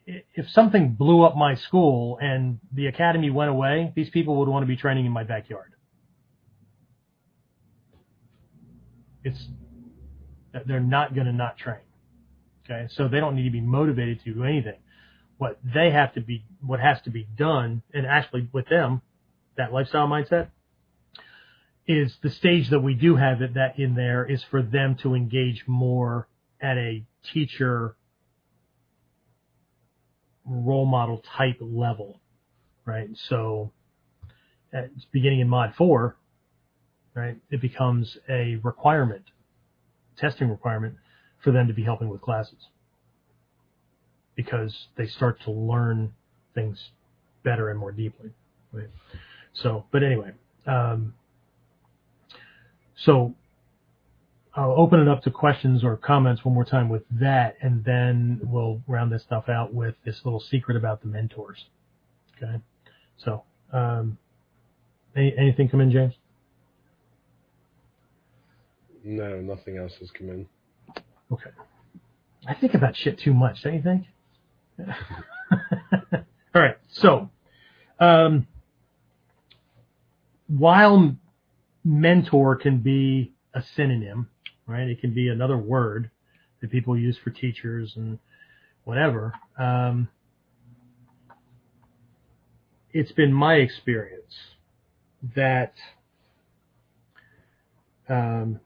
[0.07, 4.63] If something blew up my school and the academy went away, these people would want
[4.63, 5.73] to be training in my backyard.
[9.25, 9.47] It's
[10.67, 11.81] they're not going to not train.
[12.65, 14.79] Okay, so they don't need to be motivated to do anything.
[15.39, 19.03] What they have to be, what has to be done, and actually with them,
[19.57, 20.49] that lifestyle mindset
[21.87, 25.15] is the stage that we do have it that in there is for them to
[25.15, 26.29] engage more
[26.61, 27.97] at a teacher
[30.45, 32.21] role model type level,
[32.85, 33.09] right?
[33.29, 33.73] So
[35.13, 36.17] beginning in mod four,
[37.15, 39.25] right, it becomes a requirement,
[40.17, 40.97] testing requirement
[41.43, 42.69] for them to be helping with classes
[44.35, 46.13] because they start to learn
[46.55, 46.91] things
[47.45, 48.31] better and more deeply.
[48.73, 48.89] Right?
[49.53, 50.33] So, but anyway,
[50.67, 51.15] um,
[52.97, 53.35] so
[54.55, 58.41] I'll open it up to questions or comments one more time with that, and then
[58.43, 61.65] we'll round this stuff out with this little secret about the mentors.
[62.37, 62.57] Okay.
[63.17, 64.19] So, um,
[65.17, 66.15] any, anything come in, James?
[69.05, 70.47] No, nothing else has come in.
[71.33, 71.51] Okay.
[72.47, 74.05] I think about shit too much, don't you think?
[76.55, 76.77] All right.
[76.91, 77.31] So,
[77.99, 78.47] um,
[80.49, 81.17] while
[81.85, 84.29] mentor can be a synonym,
[84.67, 84.89] right?
[84.89, 86.11] It can be another word
[86.61, 88.19] that people use for teachers and
[88.85, 89.35] whatever.
[89.59, 90.09] Um,
[92.93, 94.35] it's been my experience
[95.37, 95.73] that
[98.09, 98.61] um,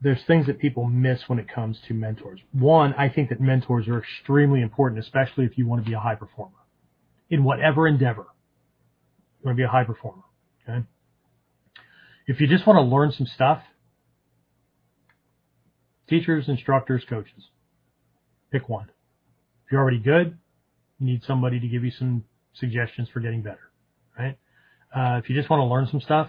[0.00, 2.40] there's things that people miss when it comes to mentors.
[2.52, 6.00] One, I think that mentors are extremely important, especially if you want to be a
[6.00, 6.56] high performer
[7.28, 8.26] in whatever endeavor.
[9.40, 10.22] You want to be a high performer.
[10.68, 10.84] Okay.
[12.26, 13.62] If you just want to learn some stuff,
[16.10, 17.48] teachers, instructors, coaches,
[18.52, 18.90] pick one.
[19.64, 20.36] If you're already good,
[20.98, 23.70] you need somebody to give you some suggestions for getting better,
[24.18, 24.36] right?
[24.94, 26.28] Uh, if you just want to learn some stuff,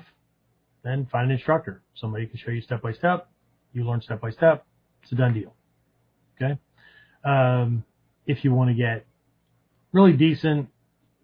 [0.83, 1.81] then find an instructor.
[1.95, 3.27] Somebody can show you step by step
[3.73, 4.65] you learn step by step.
[5.03, 5.53] It's a done deal.
[6.35, 6.59] Okay.
[7.23, 7.83] Um,
[8.25, 9.05] if you want to get
[9.91, 10.69] really decent,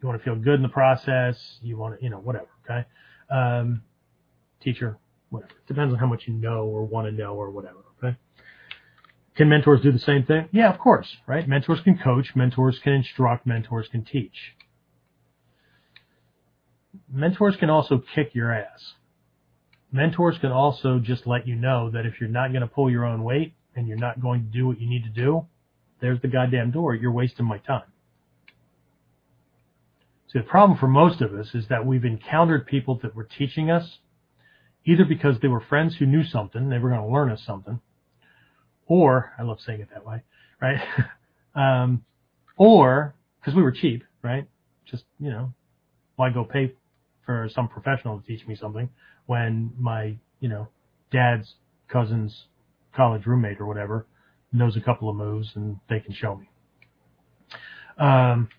[0.01, 2.47] you want to feel good in the process, you want to, you know, whatever.
[2.65, 2.85] Okay.
[3.29, 3.83] Um,
[4.61, 4.97] teacher,
[5.29, 5.53] whatever.
[5.67, 7.83] Depends on how much you know or want to know or whatever.
[9.37, 10.49] Can mentors do the same thing?
[10.51, 11.47] Yeah, of course, right?
[11.47, 14.55] Mentors can coach, mentors can instruct, mentors can teach.
[17.11, 18.95] Mentors can also kick your ass
[19.91, 23.05] mentors can also just let you know that if you're not going to pull your
[23.05, 25.45] own weight and you're not going to do what you need to do,
[26.01, 26.95] there's the goddamn door.
[26.95, 27.83] You're wasting my time.
[30.31, 33.71] See, the problem for most of us is that we've encountered people that were teaching
[33.71, 33.99] us
[34.85, 37.79] either because they were friends who knew something, they were going to learn us something,
[38.87, 40.23] or, I love saying it that way,
[40.61, 40.79] right?
[41.55, 42.03] um,
[42.57, 44.47] or because we were cheap, right?
[44.89, 45.53] Just, you know,
[46.15, 46.73] why go pay
[47.25, 48.89] for some professional to teach me something
[49.25, 50.67] when my, you know,
[51.11, 51.55] dad's
[51.89, 52.45] cousin's
[52.95, 54.05] college roommate or whatever
[54.51, 56.49] knows a couple of moves and they can show me.
[57.97, 58.49] Um,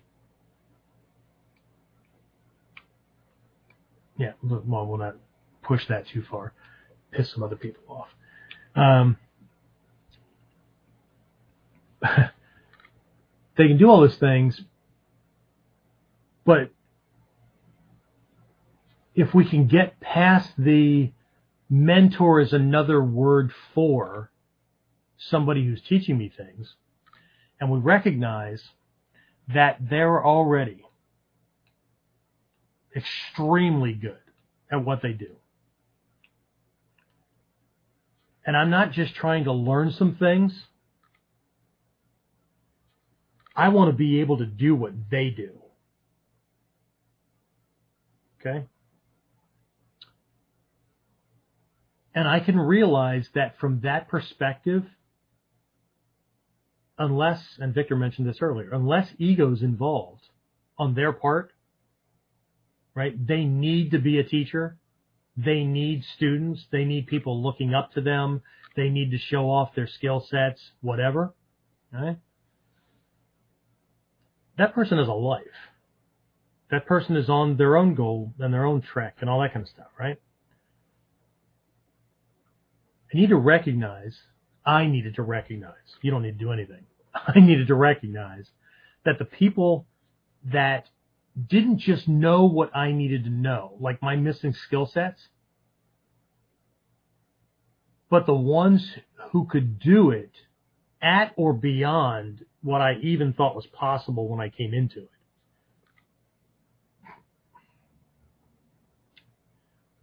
[4.17, 5.15] yeah, well, we'll not
[5.63, 6.53] push that too far,
[7.11, 8.07] piss some other people off.
[8.75, 9.17] Um,
[13.57, 14.59] they can do all those things,
[16.45, 16.71] but
[19.15, 21.11] if we can get past the
[21.69, 24.31] mentor is another word for
[25.17, 26.73] somebody who's teaching me things,
[27.59, 28.63] and we recognize
[29.53, 30.85] that they're already
[32.95, 34.17] extremely good
[34.71, 35.35] at what they do.
[38.45, 40.53] And I'm not just trying to learn some things.
[43.59, 45.49] I want to be able to do what they do.
[48.39, 48.65] Okay?
[52.15, 54.83] And I can realize that from that perspective,
[56.97, 60.23] unless, and Victor mentioned this earlier, unless ego's involved
[60.77, 61.51] on their part,
[62.95, 63.13] right?
[63.27, 64.77] They need to be a teacher.
[65.35, 66.65] They need students.
[66.71, 68.41] They need people looking up to them.
[68.77, 71.33] They need to show off their skill sets, whatever.
[71.91, 72.19] Right?
[74.59, 75.43] That person has a life.
[76.69, 79.63] That person is on their own goal and their own trek and all that kind
[79.63, 80.17] of stuff, right?
[83.11, 84.19] I need to recognize,
[84.65, 86.85] I needed to recognize, you don't need to do anything.
[87.15, 88.47] I needed to recognize
[89.05, 89.87] that the people
[90.51, 90.87] that
[91.47, 95.21] didn't just know what I needed to know, like my missing skill sets,
[98.09, 98.85] but the ones
[99.31, 100.31] who could do it
[101.01, 105.09] at or beyond what I even thought was possible when I came into it.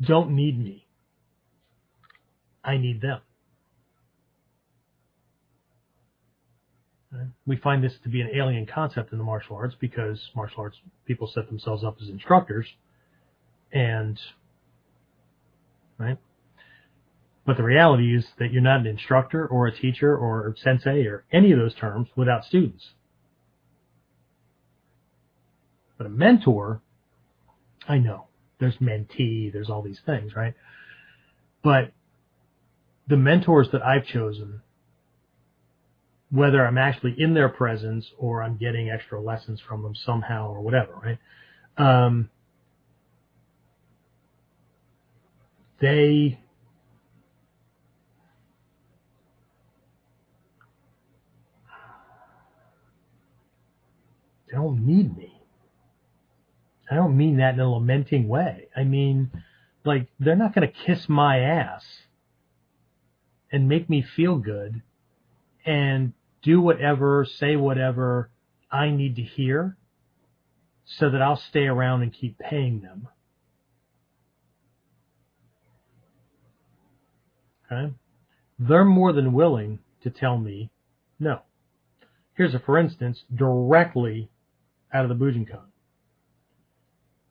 [0.00, 0.86] Don't need me.
[2.64, 3.20] I need them.
[7.46, 10.76] We find this to be an alien concept in the martial arts because martial arts
[11.06, 12.66] people set themselves up as instructors
[13.72, 14.18] and
[15.98, 16.18] right
[17.46, 21.04] but the reality is that you're not an instructor or a teacher or a sensei
[21.06, 22.90] or any of those terms without students.
[25.96, 26.82] But a mentor,
[27.88, 28.26] I know,
[28.58, 30.54] there's mentee, there's all these things, right?
[31.62, 31.92] But
[33.06, 34.60] the mentors that I've chosen,
[36.32, 40.60] whether I'm actually in their presence or I'm getting extra lessons from them somehow or
[40.60, 41.18] whatever, right?
[41.78, 42.28] Um,
[45.80, 46.40] they
[54.56, 55.38] They don't need me.
[56.90, 58.68] I don't mean that in a lamenting way.
[58.74, 59.30] I mean,
[59.84, 61.84] like, they're not going to kiss my ass
[63.52, 64.80] and make me feel good
[65.66, 68.30] and do whatever, say whatever
[68.70, 69.76] I need to hear
[70.86, 73.08] so that I'll stay around and keep paying them.
[77.70, 77.92] Okay?
[78.58, 80.70] They're more than willing to tell me
[81.20, 81.42] no.
[82.34, 84.30] Here's a for instance directly
[84.96, 85.60] out of the Bujinkan.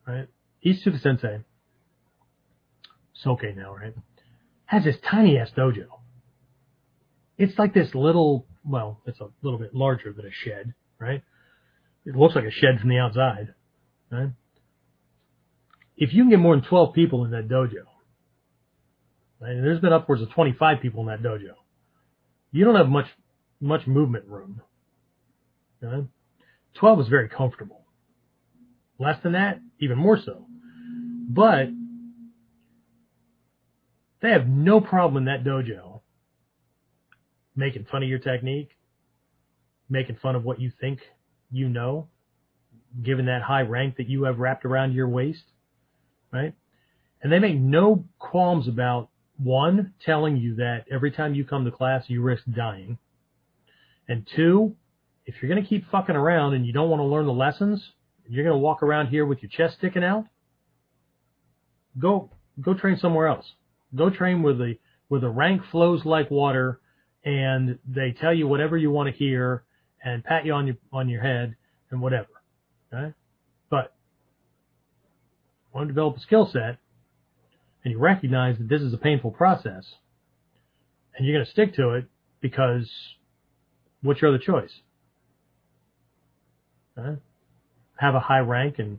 [0.06, 0.28] Right?
[0.64, 1.40] Ishizuka Sensei,
[3.12, 3.94] Soke now, right?
[4.66, 5.86] Has this tiny ass dojo.
[7.38, 11.22] It's like this little, well, it's a little bit larger than a shed, right?
[12.04, 13.54] It looks like a shed from the outside,
[14.10, 14.30] right?
[15.96, 17.84] If you can get more than 12 people in that dojo,
[19.40, 21.54] right, and there's been upwards of 25 people in that dojo,
[22.52, 23.06] you don't have much,
[23.60, 24.62] much movement room.
[25.82, 26.04] Right?
[26.78, 27.84] 12 is very comfortable.
[28.98, 30.46] Less than that, even more so.
[31.28, 31.68] But
[34.22, 36.00] they have no problem in that dojo
[37.54, 38.70] making fun of your technique,
[39.88, 41.00] making fun of what you think
[41.50, 42.08] you know,
[43.02, 45.42] given that high rank that you have wrapped around your waist,
[46.32, 46.54] right?
[47.22, 49.08] And they make no qualms about
[49.38, 52.98] one, telling you that every time you come to class, you risk dying.
[54.08, 54.76] And two,
[55.26, 57.84] if you're going to keep fucking around and you don't want to learn the lessons,
[58.28, 60.24] you're going to walk around here with your chest sticking out,
[61.98, 62.30] go
[62.60, 63.44] go train somewhere else.
[63.94, 64.74] Go train where the
[65.08, 66.80] where the rank flows like water
[67.24, 69.64] and they tell you whatever you want to hear
[70.02, 71.56] and pat you on your on your head
[71.90, 72.28] and whatever.
[72.92, 73.12] Okay?
[73.68, 73.92] But
[75.74, 76.78] want to develop a skill set
[77.84, 79.84] and you recognize that this is a painful process
[81.14, 82.06] and you're going to stick to it
[82.40, 82.90] because
[84.02, 84.72] what's your other choice?
[86.96, 87.14] Uh,
[87.96, 88.98] have a high rank and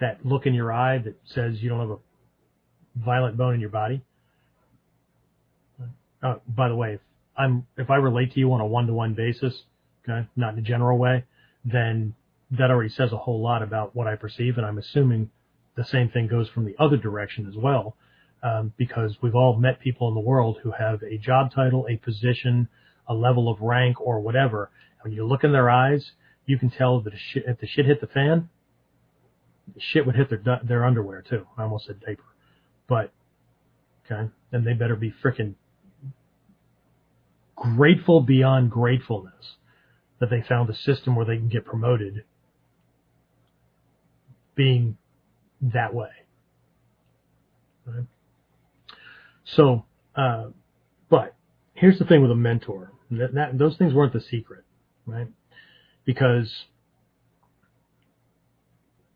[0.00, 1.98] that look in your eye that says you don't have a
[2.96, 4.02] violent bone in your body.
[6.22, 7.00] Uh, by the way, if
[7.36, 9.54] I'm if I relate to you on a one to one basis,
[10.08, 11.24] okay, not in a general way,
[11.64, 12.14] then
[12.50, 15.30] that already says a whole lot about what I perceive, and I'm assuming
[15.76, 17.96] the same thing goes from the other direction as well,
[18.42, 21.96] um, because we've all met people in the world who have a job title, a
[21.96, 22.68] position,
[23.08, 24.70] a level of rank, or whatever.
[25.00, 26.12] When you look in their eyes,
[26.52, 28.50] you can tell that if the shit hit the fan,
[29.78, 31.46] shit would hit their their underwear too.
[31.56, 32.22] I almost said diaper,
[32.86, 33.10] but
[34.04, 35.54] okay, then they better be freaking
[37.56, 39.54] grateful beyond gratefulness
[40.20, 42.24] that they found a system where they can get promoted
[44.54, 44.98] being
[45.62, 46.10] that way.
[47.86, 48.04] Right?
[49.44, 50.48] So, uh,
[51.08, 51.34] but
[51.72, 52.92] here's the thing with a mentor.
[53.10, 54.64] That, that, those things weren't the secret,
[55.06, 55.28] right?
[56.04, 56.50] Because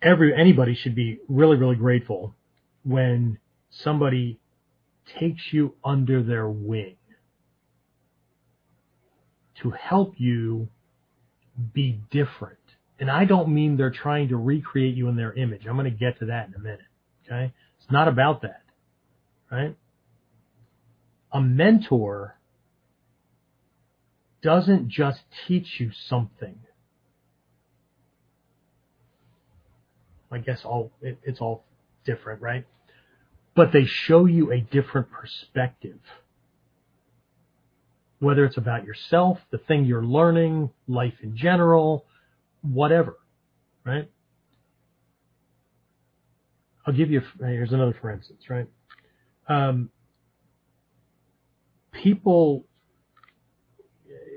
[0.02, 2.34] every anybody should be really really grateful
[2.84, 3.38] when
[3.70, 4.38] somebody
[5.18, 6.96] takes you under their wing
[9.62, 10.68] to help you
[11.72, 12.58] be different.
[12.98, 15.66] And I don't mean they're trying to recreate you in their image.
[15.66, 16.80] I'm going to get to that in a minute.
[17.26, 17.52] Okay.
[17.80, 18.62] It's not about that.
[19.50, 19.76] Right.
[21.32, 22.36] A mentor
[24.42, 26.58] doesn't just teach you something
[30.36, 31.64] I guess all it, it's all
[32.04, 32.66] different, right?
[33.54, 35.98] But they show you a different perspective.
[38.18, 42.04] Whether it's about yourself, the thing you're learning, life in general,
[42.60, 43.16] whatever,
[43.84, 44.10] right?
[46.86, 48.66] I'll give you, here's another for instance, right?
[49.48, 49.90] Um,
[51.92, 52.66] people,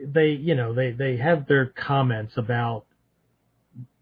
[0.06, 2.86] they, you know, they, they have their comments about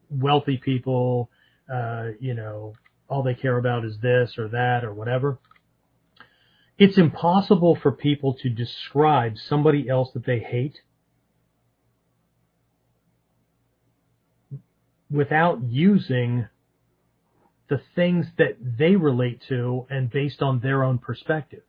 [0.09, 1.29] wealthy people,
[1.71, 2.73] uh, you know,
[3.09, 5.39] all they care about is this or that or whatever.
[6.77, 10.79] It's impossible for people to describe somebody else that they hate
[15.09, 16.47] without using
[17.69, 21.63] the things that they relate to and based on their own perspective.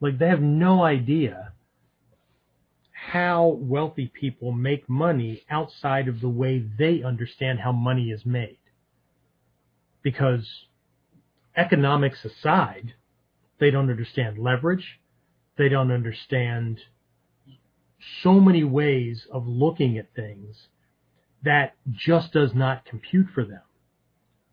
[0.00, 1.52] Like they have no idea
[3.06, 8.58] how wealthy people make money outside of the way they understand how money is made.
[10.02, 10.46] Because
[11.56, 12.94] economics aside,
[13.58, 15.00] they don't understand leverage.
[15.56, 16.80] They don't understand
[18.22, 20.56] so many ways of looking at things
[21.44, 23.62] that just does not compute for them.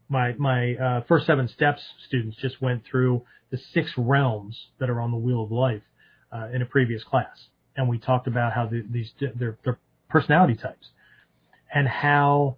[0.07, 5.01] My my uh, first seven steps students just went through the six realms that are
[5.01, 5.81] on the wheel of life
[6.31, 9.79] uh, in a previous class, and we talked about how the, these their, their
[10.09, 10.87] personality types
[11.73, 12.57] and how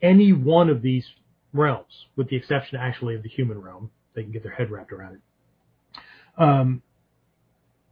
[0.00, 1.06] any one of these
[1.52, 4.92] realms, with the exception actually of the human realm, they can get their head wrapped
[4.92, 5.20] around it.
[6.38, 6.82] Um,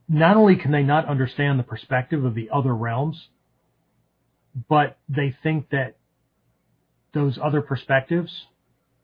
[0.07, 3.27] not only can they not understand the perspective of the other realms,
[4.69, 5.97] but they think that
[7.13, 8.45] those other perspectives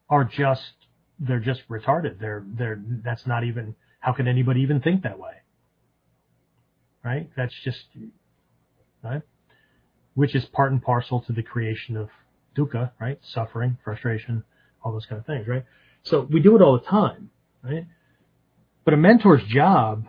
[0.10, 0.74] are just
[1.20, 2.20] they're just retarded.
[2.20, 5.41] They're they're that's not even how can anybody even think that way?
[7.04, 7.30] Right?
[7.36, 7.80] That's just
[9.04, 9.22] right?
[10.14, 12.10] Which is part and parcel to the creation of
[12.58, 13.20] dukkha, right?
[13.34, 14.44] Suffering, frustration,
[14.84, 15.66] all those kind of things, right?
[16.04, 17.30] So we do it all the time,
[17.64, 17.86] right?
[18.84, 20.06] But a mentor's job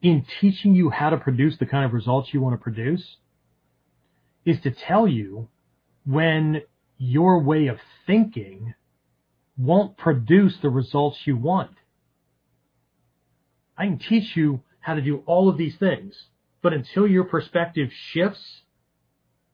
[0.00, 3.16] in teaching you how to produce the kind of results you want to produce
[4.44, 5.48] is to tell you
[6.04, 6.62] when
[6.98, 8.74] your way of thinking
[9.56, 11.70] won't produce the results you want.
[13.76, 16.14] I can teach you how to do all of these things,
[16.62, 18.62] but until your perspective shifts,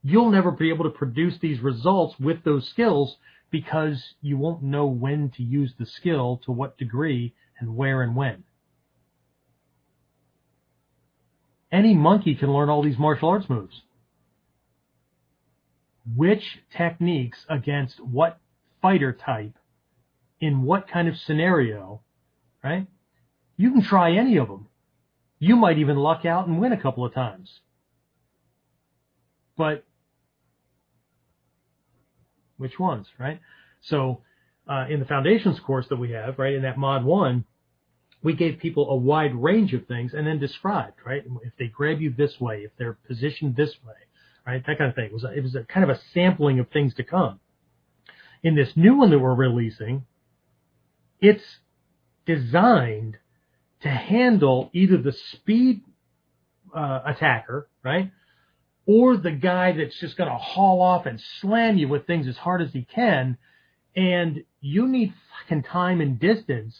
[0.03, 3.17] you'll never be able to produce these results with those skills
[3.51, 8.15] because you won't know when to use the skill to what degree and where and
[8.15, 8.45] when.
[11.71, 13.83] Any monkey can learn all these martial arts moves
[16.17, 18.39] which techniques against what
[18.81, 19.55] fighter type
[20.41, 22.01] in what kind of scenario,
[22.63, 22.87] right?
[23.57, 24.68] You can try any of them.
[25.39, 27.61] You might even luck out and win a couple of times.
[29.57, 29.85] But
[32.57, 33.41] which ones, right?
[33.83, 34.23] So
[34.69, 37.45] uh, in the foundations course that we have, right, in that mod one,
[38.23, 41.23] we gave people a wide range of things and then described, right?
[41.45, 43.95] If they grab you this way, if they're positioned this way,
[44.47, 44.65] right?
[44.67, 45.07] That kind of thing.
[45.07, 47.39] It was a, it was kind of a sampling of things to come.
[48.43, 50.05] In this new one that we're releasing,
[51.21, 51.45] it's
[52.27, 53.19] designed
[53.83, 55.83] to handle either the speed
[56.75, 58.11] uh, attacker, right,
[58.87, 62.37] or the guy that's just going to haul off and slam you with things as
[62.37, 63.37] hard as he can,
[63.95, 66.77] and you need fucking time and distance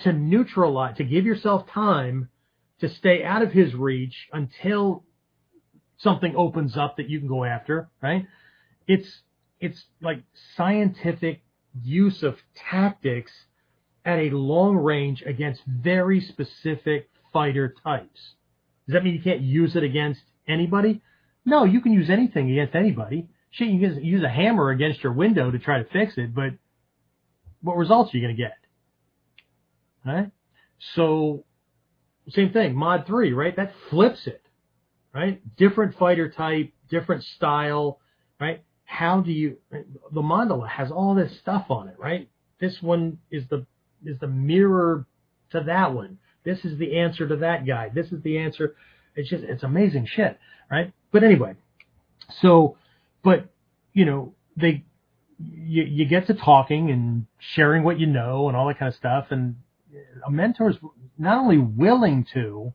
[0.00, 2.28] to neutralize, to give yourself time
[2.80, 5.04] to stay out of his reach until
[5.98, 8.26] something opens up that you can go after, right?
[8.86, 9.22] It's
[9.60, 10.22] it's like
[10.56, 11.42] scientific
[11.82, 13.32] use of tactics
[14.08, 18.34] at a long range against very specific fighter types.
[18.86, 21.02] Does that mean you can't use it against anybody?
[21.44, 23.28] No, you can use anything against anybody.
[23.50, 26.52] Shit, you can use a hammer against your window to try to fix it, but
[27.62, 28.56] what results are you going to get?
[30.04, 30.30] Right?
[30.94, 31.44] So,
[32.30, 33.56] same thing, mod 3, right?
[33.56, 34.42] That flips it
[35.18, 35.40] right?
[35.56, 38.00] Different fighter type, different style,
[38.40, 38.62] right?
[38.84, 42.28] How do you, the mandala has all this stuff on it, right?
[42.60, 43.66] This one is the,
[44.04, 45.06] is the mirror
[45.50, 46.18] to that one.
[46.44, 47.90] This is the answer to that guy.
[47.92, 48.74] This is the answer.
[49.14, 50.38] It's just, it's amazing shit,
[50.70, 50.92] right?
[51.12, 51.54] But anyway,
[52.40, 52.76] so,
[53.22, 53.48] but,
[53.92, 54.84] you know, they,
[55.38, 58.94] you, you get to talking and sharing what you know and all that kind of
[58.94, 59.26] stuff.
[59.30, 59.56] And
[60.26, 60.76] a mentor is
[61.18, 62.72] not only willing to,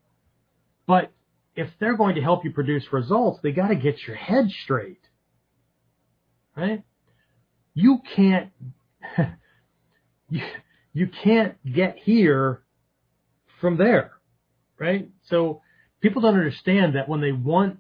[0.87, 1.11] but
[1.55, 4.99] if they're going to help you produce results, they got to get your head straight.
[6.55, 6.83] Right?
[7.73, 8.51] You can't,
[10.93, 12.61] you can't get here
[13.59, 14.11] from there.
[14.79, 15.09] Right?
[15.29, 15.61] So
[16.01, 17.79] people don't understand that when they want,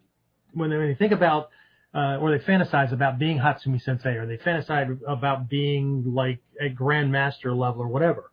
[0.53, 1.49] when they, when they think about
[1.93, 6.69] uh, or they fantasize about being Hatsumi Sensei, or they fantasize about being like a
[6.69, 8.31] grandmaster level or whatever.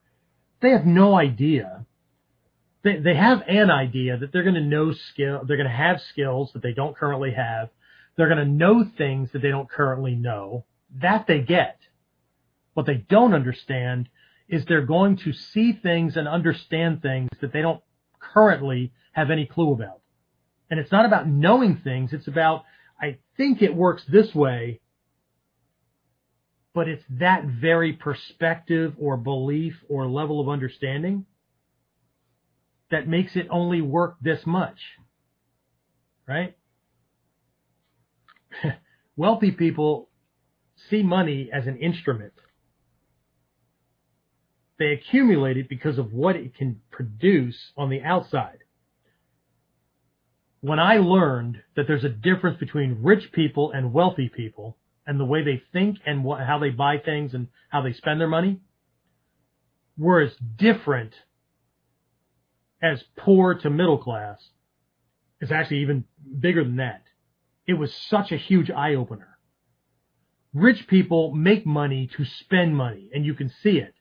[0.62, 1.85] They have no idea.
[2.82, 6.01] They they have an idea that they're going to know skill, they're going to have
[6.12, 7.69] skills that they don't currently have.
[8.16, 10.65] They're going to know things that they don't currently know.
[11.01, 11.78] That they get.
[12.74, 14.09] What they don't understand
[14.51, 17.81] is they're going to see things and understand things that they don't
[18.18, 20.01] currently have any clue about.
[20.68, 22.64] And it's not about knowing things, it's about,
[23.01, 24.81] I think it works this way,
[26.74, 31.27] but it's that very perspective or belief or level of understanding
[32.90, 34.78] that makes it only work this much.
[36.27, 36.56] Right?
[39.16, 40.09] Wealthy people
[40.89, 42.32] see money as an instrument
[44.81, 48.61] they accumulate it because of what it can produce on the outside.
[50.62, 55.24] When I learned that there's a difference between rich people and wealthy people and the
[55.27, 58.59] way they think and how they buy things and how they spend their money,
[59.98, 61.12] we're as different
[62.82, 64.39] as poor to middle class.
[65.43, 66.05] It's actually even
[66.39, 67.02] bigger than that.
[67.66, 69.36] It was such a huge eye opener.
[70.55, 73.94] Rich people make money to spend money and you can see it.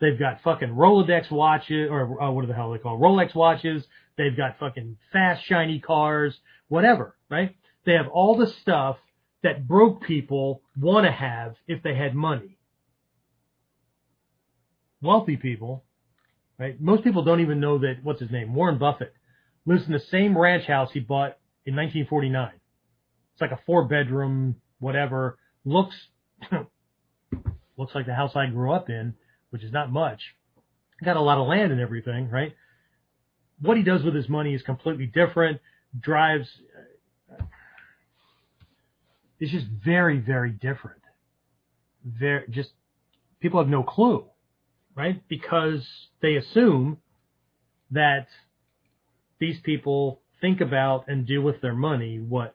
[0.00, 3.00] They've got fucking Rolodex watches, or uh, what the hell they called?
[3.00, 3.84] Rolex watches.
[4.16, 7.54] They've got fucking fast, shiny cars, whatever, right?
[7.84, 8.96] They have all the stuff
[9.42, 12.58] that broke people want to have if they had money.
[15.02, 15.84] Wealthy people,
[16.58, 16.80] right?
[16.80, 18.54] Most people don't even know that, what's his name?
[18.54, 19.12] Warren Buffett
[19.66, 21.36] lives in the same ranch house he bought
[21.66, 22.52] in 1949.
[23.34, 25.38] It's like a four bedroom, whatever.
[25.64, 25.96] Looks,
[27.76, 29.14] looks like the house I grew up in
[29.50, 30.20] which is not much.
[31.04, 32.54] Got a lot of land and everything, right?
[33.60, 35.60] What he does with his money is completely different.
[35.98, 36.48] Drives,
[37.30, 37.44] uh,
[39.38, 41.00] it's just very, very different.
[42.04, 42.70] Very, just
[43.40, 44.24] people have no clue,
[44.94, 45.22] right?
[45.28, 45.86] Because
[46.22, 46.98] they assume
[47.90, 48.26] that
[49.38, 52.54] these people think about and do with their money what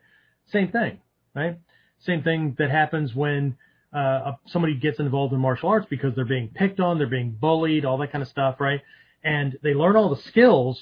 [0.52, 1.00] same thing,
[1.34, 1.60] right?
[2.06, 3.58] Same thing that happens when
[3.96, 7.86] uh, somebody gets involved in martial arts because they're being picked on, they're being bullied,
[7.86, 8.82] all that kind of stuff, right?
[9.24, 10.82] And they learn all the skills,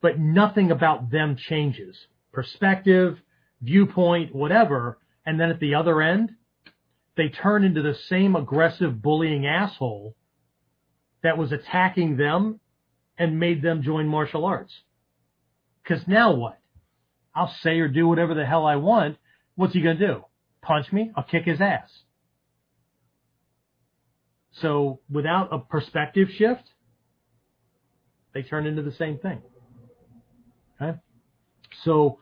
[0.00, 1.96] but nothing about them changes.
[2.32, 3.18] Perspective,
[3.62, 4.98] viewpoint, whatever.
[5.24, 6.32] And then at the other end,
[7.16, 10.16] they turn into the same aggressive bullying asshole
[11.22, 12.60] that was attacking them
[13.16, 14.72] and made them join martial arts.
[15.86, 16.58] Cause now what?
[17.34, 19.16] I'll say or do whatever the hell I want.
[19.54, 20.24] What's he gonna do?
[20.62, 21.90] Punch me, I'll kick his ass.
[24.52, 26.62] So without a perspective shift,
[28.34, 29.40] they turn into the same thing.
[30.80, 30.98] Okay?
[31.84, 32.18] So,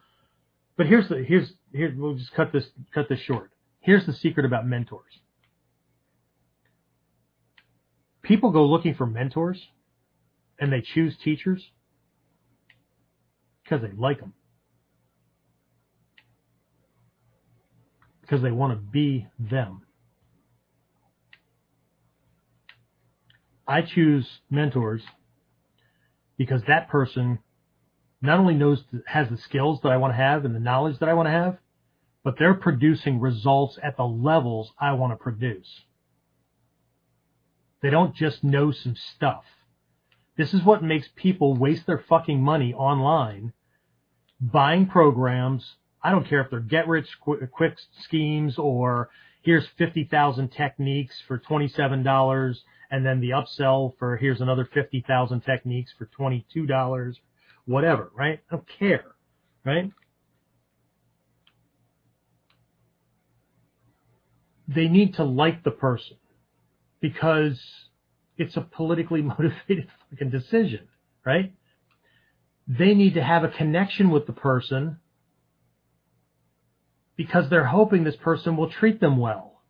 [0.77, 2.65] but here's the, here's, here, we'll just cut this,
[2.95, 3.51] cut this short.
[3.81, 5.21] Here's the secret about mentors.
[8.23, 9.61] People go looking for mentors
[10.59, 11.63] and they choose teachers
[13.63, 14.33] because they like them.
[18.27, 19.83] Because they want to be them.
[23.67, 25.03] I choose mentors
[26.37, 27.39] because that person
[28.21, 31.09] not only knows has the skills that I want to have and the knowledge that
[31.09, 31.59] I want to have,
[32.25, 35.83] but they're producing results at the levels I want to produce.
[37.83, 39.45] They don't just know some stuff.
[40.37, 43.53] This is what makes people waste their fucking money online
[44.41, 45.77] buying programs
[46.07, 49.11] I don't care if they're get rich quick schemes or
[49.43, 52.57] here's 50,000 techniques for $27
[52.93, 57.17] and then the upsell for here's another 50,000 techniques for $22,
[57.65, 58.39] whatever, right?
[58.49, 59.17] I don't care,
[59.65, 59.91] right?
[64.69, 66.19] They need to like the person
[67.01, 67.61] because
[68.39, 70.87] it's a politically motivated fucking decision,
[71.25, 71.53] right?
[72.69, 74.99] They need to have a connection with the person
[77.17, 79.63] because they're hoping this person will treat them well.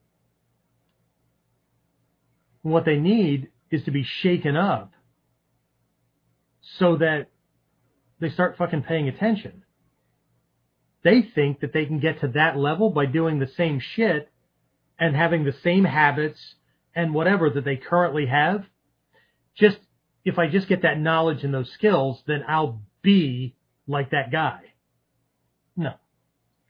[2.65, 4.93] And what they need is to be shaken up
[6.79, 7.29] so that
[8.21, 9.63] they start fucking paying attention.
[11.05, 14.29] They think that they can get to that level by doing the same shit
[14.99, 16.41] and having the same habits
[16.95, 18.65] and whatever that they currently have.
[19.57, 19.79] Just,
[20.25, 23.55] if I just get that knowledge and those skills, then I'll be
[23.87, 24.61] like that guy.
[25.77, 25.93] No.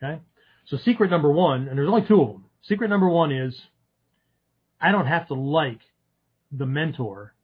[0.03, 0.21] Okay?
[0.67, 2.45] So secret number one, and there's only two of them.
[2.63, 3.59] Secret number one is
[4.81, 5.81] I don't have to like
[6.51, 7.35] the mentor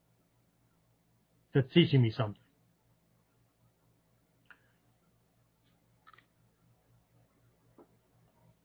[1.55, 2.37] that's teaching me something.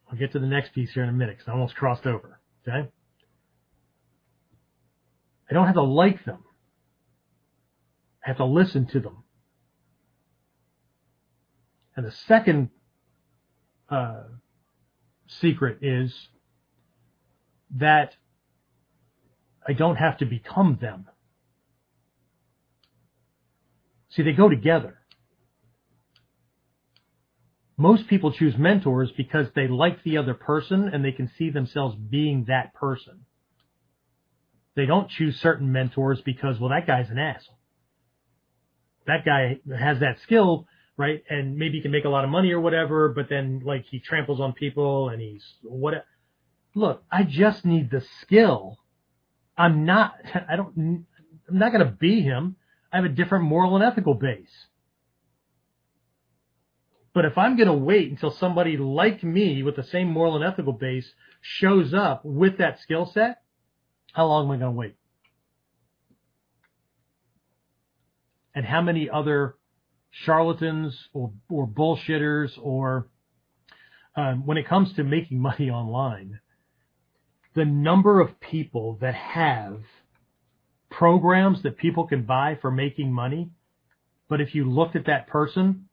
[0.10, 2.40] I'll get to the next piece here in a minute because I almost crossed over.
[2.68, 2.90] Okay.
[5.50, 6.44] I don't have to like them.
[8.26, 9.24] I have to listen to them.
[11.96, 12.70] And the second
[13.90, 14.24] uh,
[15.41, 16.14] secret is
[17.76, 18.16] that
[19.68, 21.08] I don't have to become them.
[24.10, 24.99] See, they go together.
[27.78, 31.95] Most people choose mentors because they like the other person and they can see themselves
[31.95, 33.26] being that person.
[34.76, 37.58] They don't choose certain mentors because, well, that guy's an asshole.
[39.06, 40.68] That guy has that skill,
[40.98, 41.24] right?
[41.30, 43.99] And maybe he can make a lot of money or whatever, but then like he
[43.99, 46.06] tramples on people and he's what?
[46.74, 48.78] Look, I just need the skill.
[49.57, 50.15] I'm not,
[50.49, 51.06] I don't,
[51.48, 52.56] I'm not going to be him.
[52.91, 54.68] I have a different moral and ethical base.
[57.14, 60.45] But if I'm going to wait until somebody like me with the same moral and
[60.45, 61.11] ethical base
[61.41, 63.41] shows up with that skill set,
[64.14, 64.95] how long am I going to wait?
[68.53, 69.57] And how many other
[70.23, 73.07] charlatans or, or bullshitters or
[74.15, 76.39] um, when it comes to making money online,
[77.56, 79.80] the number of people that have
[80.89, 83.49] programs that people can buy for making money,
[84.30, 85.88] but if you looked at that person,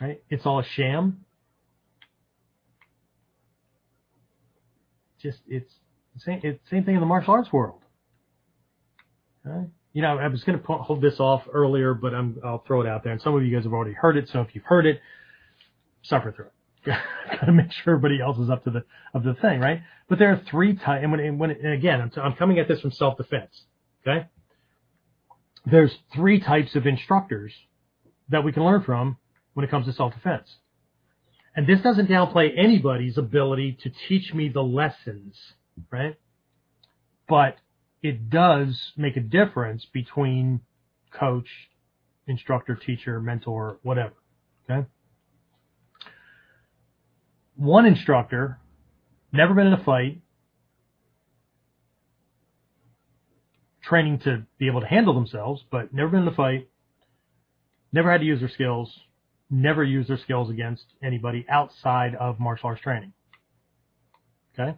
[0.00, 1.24] right, it's all a sham.
[5.22, 5.70] Just it's
[6.18, 7.82] same it's same thing in the martial arts world.
[9.46, 9.66] Okay?
[9.92, 12.86] You know, I was going to hold this off earlier, but I'm, I'll throw it
[12.86, 13.12] out there.
[13.12, 15.00] And some of you guys have already heard it, so if you've heard it,
[16.02, 16.52] suffer through it.
[16.86, 19.82] Gotta make sure everybody else is up to the of the thing, right?
[20.08, 22.68] But there are three types, and when, and when and again, I'm, I'm coming at
[22.68, 23.50] this from self defense.
[24.06, 24.26] Okay,
[25.66, 27.52] there's three types of instructors
[28.30, 29.18] that we can learn from
[29.52, 30.48] when it comes to self defense,
[31.54, 35.36] and this doesn't downplay anybody's ability to teach me the lessons,
[35.90, 36.16] right?
[37.28, 37.56] But
[38.02, 40.60] it does make a difference between
[41.12, 41.48] coach,
[42.26, 44.14] instructor, teacher, mentor, whatever.
[44.68, 44.86] Okay
[47.60, 48.58] one instructor,
[49.32, 50.22] never been in a fight,
[53.82, 56.68] training to be able to handle themselves, but never been in a fight,
[57.92, 58.90] never had to use their skills,
[59.50, 63.12] never used their skills against anybody outside of martial arts training.
[64.58, 64.74] Okay?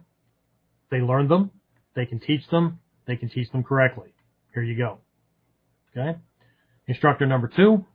[0.91, 1.51] They learned them,
[1.95, 4.13] they can teach them, they can teach them correctly.
[4.53, 4.99] Here you go.
[5.95, 6.17] Okay?
[6.87, 7.85] Instructor number two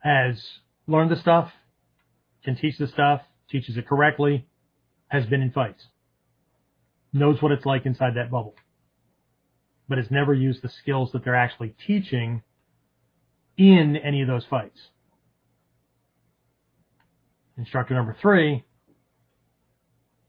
[0.00, 0.42] has
[0.86, 1.50] learned the stuff,
[2.44, 4.46] can teach the stuff, teaches it correctly,
[5.08, 5.86] has been in fights,
[7.12, 8.54] knows what it's like inside that bubble,
[9.88, 12.42] but has never used the skills that they're actually teaching
[13.56, 14.88] in any of those fights.
[17.56, 18.64] Instructor number three,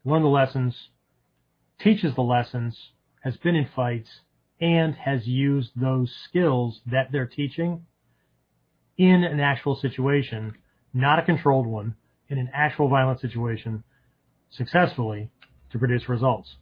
[0.04, 0.90] learn the lessons,
[1.80, 2.78] teaches the lessons,
[3.26, 4.10] has been in fights,
[4.62, 7.86] and has used those skills that they're teaching
[8.98, 10.54] in an actual situation,
[10.94, 11.96] not a controlled one,
[12.30, 13.84] in an actual violent situation
[14.52, 15.30] successfully
[15.72, 16.56] to produce results.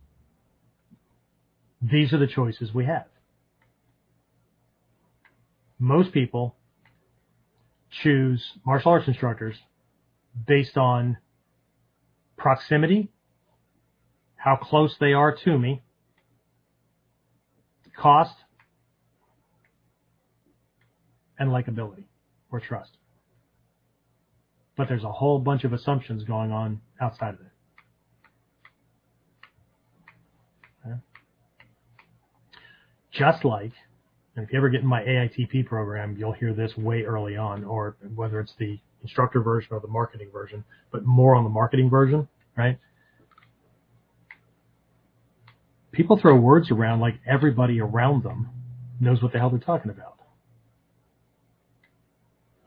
[1.81, 3.05] These are the choices we have.
[5.77, 6.55] Most people
[8.01, 9.55] choose martial arts instructors
[10.47, 11.17] based on
[12.37, 13.11] proximity,
[14.37, 15.83] how close they are to me,
[17.95, 18.35] cost,
[21.39, 22.05] and likability
[22.51, 22.97] or trust
[24.75, 27.47] but there's a whole bunch of assumptions going on outside of it.
[33.11, 33.71] Just like,
[34.35, 37.63] and if you ever get in my AITP program, you'll hear this way early on,
[37.63, 41.91] or whether it's the instructor version or the marketing version, but more on the marketing
[41.91, 42.79] version, right?
[45.93, 48.49] People throw words around like everybody around them
[48.99, 50.17] knows what the hell they're talking about.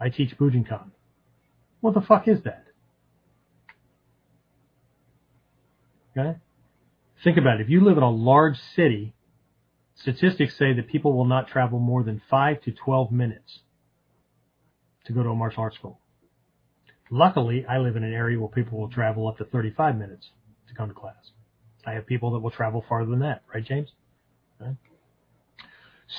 [0.01, 0.91] I teach Bujinkan.
[1.81, 2.65] What the fuck is that?
[6.17, 6.39] Okay?
[7.25, 7.65] Think about it.
[7.65, 9.15] If you live in a large city,
[9.97, 13.61] statistics say that people will not travel more than 5 to 12 minutes
[15.07, 16.01] to go to a martial arts school.
[17.11, 20.31] Luckily, I live in an area where people will travel up to 35 minutes
[20.69, 21.33] to come to class.
[21.87, 23.89] I have people that will travel farther than that, right, James?
[24.61, 24.73] Okay.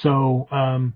[0.02, 0.94] So, um,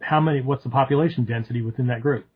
[0.00, 2.26] how many, what's the population density within that group?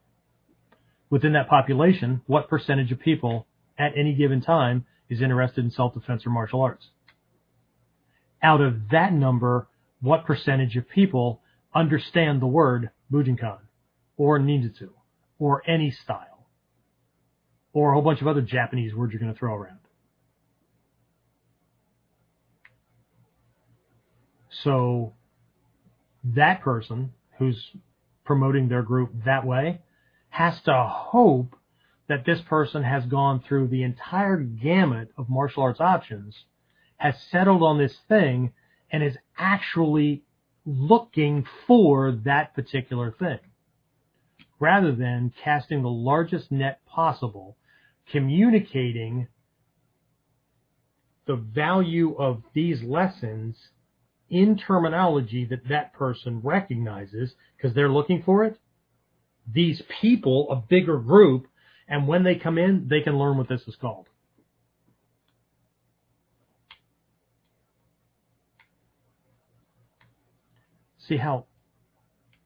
[1.10, 3.46] Within that population, what percentage of people
[3.78, 6.86] at any given time is interested in self-defense or martial arts?
[8.42, 9.68] Out of that number,
[10.00, 11.40] what percentage of people
[11.74, 13.58] understand the word Bujinkan
[14.16, 14.90] or ninjutsu
[15.38, 16.27] or any style
[17.78, 19.78] or a whole bunch of other Japanese words you're going to throw around.
[24.64, 25.14] So
[26.24, 27.70] that person who's
[28.24, 29.80] promoting their group that way
[30.30, 31.54] has to hope
[32.08, 36.34] that this person has gone through the entire gamut of martial arts options,
[36.96, 38.52] has settled on this thing,
[38.90, 40.24] and is actually
[40.66, 43.38] looking for that particular thing.
[44.58, 47.56] Rather than casting the largest net possible,
[48.12, 49.28] communicating
[51.26, 53.56] the value of these lessons
[54.30, 58.58] in terminology that that person recognizes because they're looking for it.
[59.50, 61.46] These people, a bigger group,
[61.86, 64.06] and when they come in, they can learn what this is called.
[71.08, 71.46] See how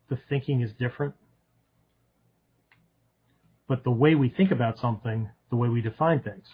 [0.09, 1.15] the thinking is different?
[3.67, 6.47] But the way we think about something, the way we define things,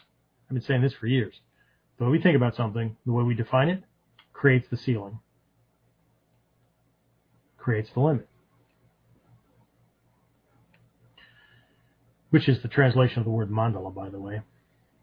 [0.51, 1.35] I've been saying this for years.
[1.99, 3.85] The way we think about something, the way we define it,
[4.33, 5.21] creates the ceiling,
[7.57, 8.29] creates the limit.
[12.31, 14.43] Which is the translation of the word mandala, by the way.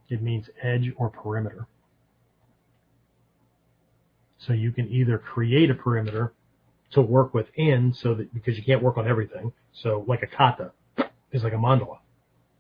[0.10, 1.66] It means edge or perimeter.
[4.38, 6.34] So you can either create a perimeter
[6.92, 9.54] to work within so that because you can't work on everything.
[9.72, 10.72] So like a kata
[11.32, 12.00] is like a mandala.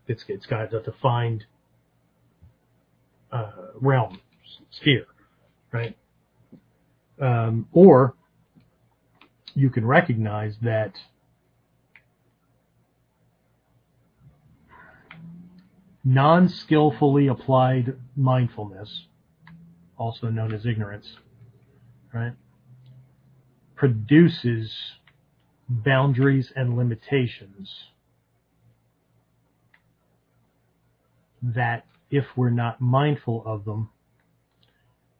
[0.07, 1.45] It's it's got a defined
[3.31, 4.19] uh, realm,
[4.69, 5.05] sphere,
[5.71, 5.97] right?
[7.19, 8.15] Um, or
[9.53, 10.93] you can recognize that
[16.03, 19.05] non-skillfully applied mindfulness,
[19.97, 21.17] also known as ignorance,
[22.13, 22.33] right,
[23.75, 24.71] produces
[25.67, 27.85] boundaries and limitations
[31.53, 33.89] that if we're not mindful of them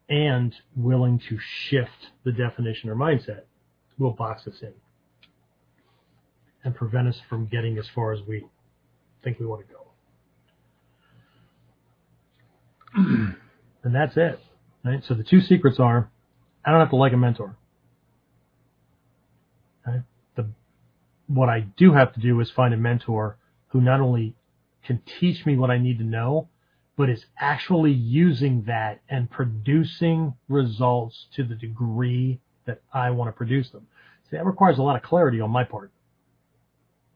[0.08, 1.38] and willing to
[1.68, 3.42] shift the definition or mindset,
[3.98, 4.72] will box us in
[6.64, 8.44] and prevent us from getting as far as we
[9.22, 9.80] think we want to go.
[13.84, 14.38] and that's it.
[14.84, 15.02] Right?
[15.06, 16.10] So the two secrets are
[16.64, 17.56] I don't have to like a mentor.
[19.86, 20.02] Right?
[20.34, 20.46] The
[21.26, 23.38] what I do have to do is find a mentor
[23.68, 24.34] who not only
[24.86, 26.48] can teach me what I need to know,
[26.96, 33.32] but is actually using that and producing results to the degree that I want to
[33.32, 33.86] produce them.
[34.30, 35.90] See, that requires a lot of clarity on my part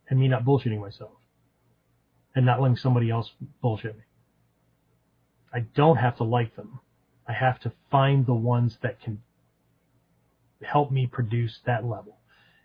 [0.08, 1.12] and me not bullshitting myself
[2.34, 3.30] and not letting somebody else
[3.62, 4.04] bullshit me.
[5.52, 6.80] I don't have to like them.
[7.26, 9.22] I have to find the ones that can
[10.62, 12.16] help me produce that level.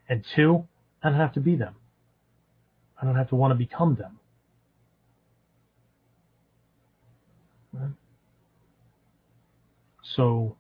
[0.10, 0.68] And two,
[1.02, 1.76] I don't have to be them.
[3.02, 4.20] I don't have to want to become them.
[7.76, 7.92] Right?
[10.16, 10.56] So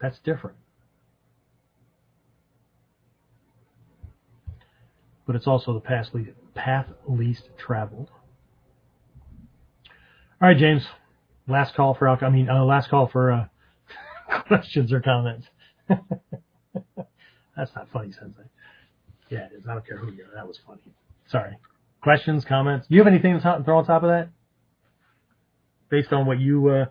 [0.00, 0.56] that's different.
[5.26, 8.10] But it's also the path least, path least traveled.
[10.40, 10.84] All right, James.
[11.48, 13.46] Last call for I mean, uh, last call for uh,
[14.46, 15.46] questions or comments.
[17.56, 18.42] That's not funny, Sensei.
[19.30, 19.64] Yeah, it is.
[19.68, 20.34] I don't care who you are.
[20.34, 20.80] That was funny.
[21.28, 21.56] Sorry.
[22.02, 22.86] Questions, comments.
[22.88, 24.28] Do you have anything to throw on top of that?
[25.92, 26.86] Based on what you uh,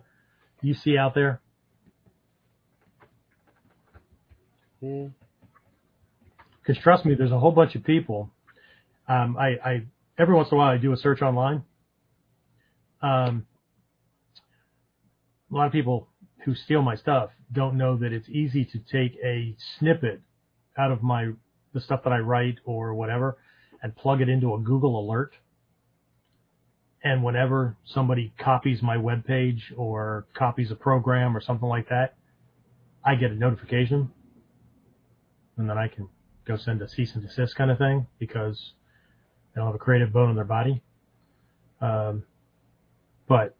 [0.60, 1.40] you see out there.
[4.80, 5.10] Because
[6.66, 6.72] hmm.
[6.82, 8.30] trust me, there's a whole bunch of people.
[9.08, 9.82] Um, I, I
[10.16, 11.64] every once in a while I do a search online.
[13.02, 13.44] Um,
[15.50, 16.06] a lot of people
[16.44, 20.20] who steal my stuff don't know that it's easy to take a snippet
[20.78, 21.32] out of my
[21.74, 23.36] the stuff that I write or whatever
[23.82, 25.32] and plug it into a Google alert.
[27.04, 32.14] And whenever somebody copies my web page or copies a program or something like that,
[33.04, 34.10] I get a notification
[35.56, 36.08] and then I can
[36.46, 38.72] go send a cease and desist kind of thing because
[39.54, 40.82] they don't have a creative bone in their body.
[41.80, 42.24] Um,
[43.28, 43.56] but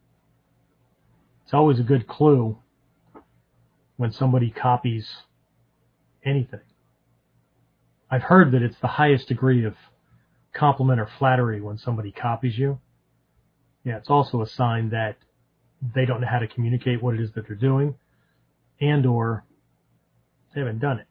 [1.44, 2.58] it's always a good clue
[3.96, 5.08] when somebody copies
[6.24, 6.60] anything.
[8.10, 9.74] I've heard that it's the highest degree of
[10.54, 12.78] compliment or flattery when somebody copies you.
[13.84, 15.16] Yeah, it's also a sign that
[15.94, 17.96] they don't know how to communicate what it is that they're doing
[18.80, 19.44] and or
[20.54, 21.06] they haven't done it.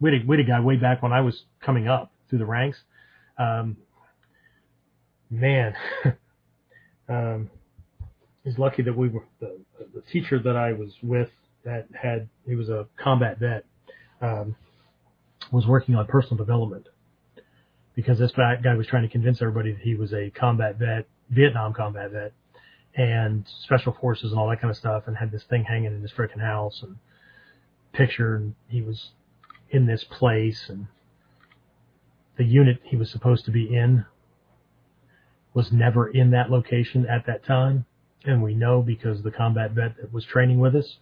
[0.00, 2.40] We had a, we had a guy way back when I was coming up through
[2.40, 2.78] the ranks.
[3.38, 3.76] Um,
[5.30, 5.74] man,
[7.08, 7.50] um,
[8.44, 9.58] he's lucky that we were the,
[9.94, 11.30] the teacher that I was with
[11.64, 13.64] that had he was a combat vet
[14.20, 14.56] um,
[15.50, 16.88] was working on personal development,
[17.94, 21.72] because this guy was trying to convince everybody that he was a combat vet, Vietnam
[21.72, 22.32] combat vet,
[22.94, 26.02] and special forces and all that kind of stuff, and had this thing hanging in
[26.02, 26.96] his freaking house and
[27.92, 29.10] picture, and he was
[29.70, 30.86] in this place, and
[32.36, 34.04] the unit he was supposed to be in
[35.54, 37.84] was never in that location at that time,
[38.24, 40.96] and we know because the combat vet that was training with us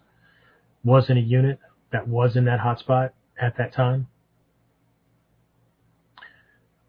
[0.85, 1.59] was in a unit
[1.93, 4.09] that was in that hotspot at that time.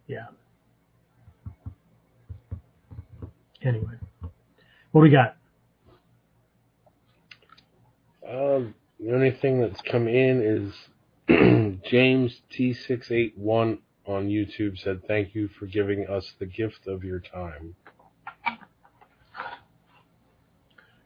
[0.08, 0.28] Yeah.
[3.64, 3.94] Anyway,
[4.92, 5.36] what do we got?
[8.28, 10.74] Um, the only thing that's come in is
[11.90, 17.76] James T681 on YouTube said, Thank you for giving us the gift of your time.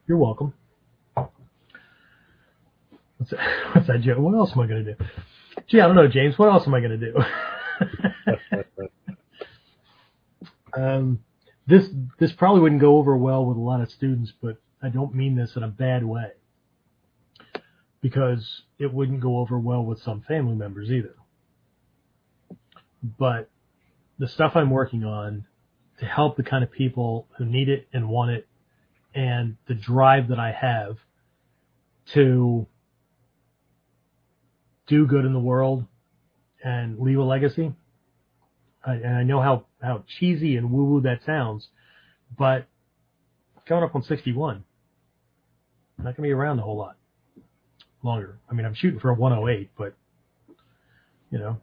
[0.07, 0.53] You're welcome.
[3.17, 3.39] What's that,
[3.73, 4.19] what's that joke?
[4.19, 5.05] What else am I going to do?
[5.67, 6.37] Gee, I don't know, James.
[6.37, 7.17] What else am I going to do?
[10.81, 11.19] um,
[11.67, 11.89] this
[12.19, 15.35] this probably wouldn't go over well with a lot of students, but I don't mean
[15.35, 16.31] this in a bad way
[18.01, 21.15] because it wouldn't go over well with some family members either.
[23.01, 23.49] But
[24.19, 25.45] the stuff I'm working on
[25.99, 28.47] to help the kind of people who need it and want it
[29.13, 30.97] and the drive that I have
[32.13, 32.67] to
[34.87, 35.85] do good in the world
[36.63, 37.73] and leave a legacy.
[38.85, 41.67] I, and I know how, how cheesy and woo woo that sounds,
[42.37, 42.67] but
[43.67, 44.63] coming up on 61,
[45.97, 46.97] I'm not going to be around a whole lot
[48.03, 48.39] longer.
[48.49, 49.95] I mean, I'm shooting for a 108, but
[51.31, 51.57] you know,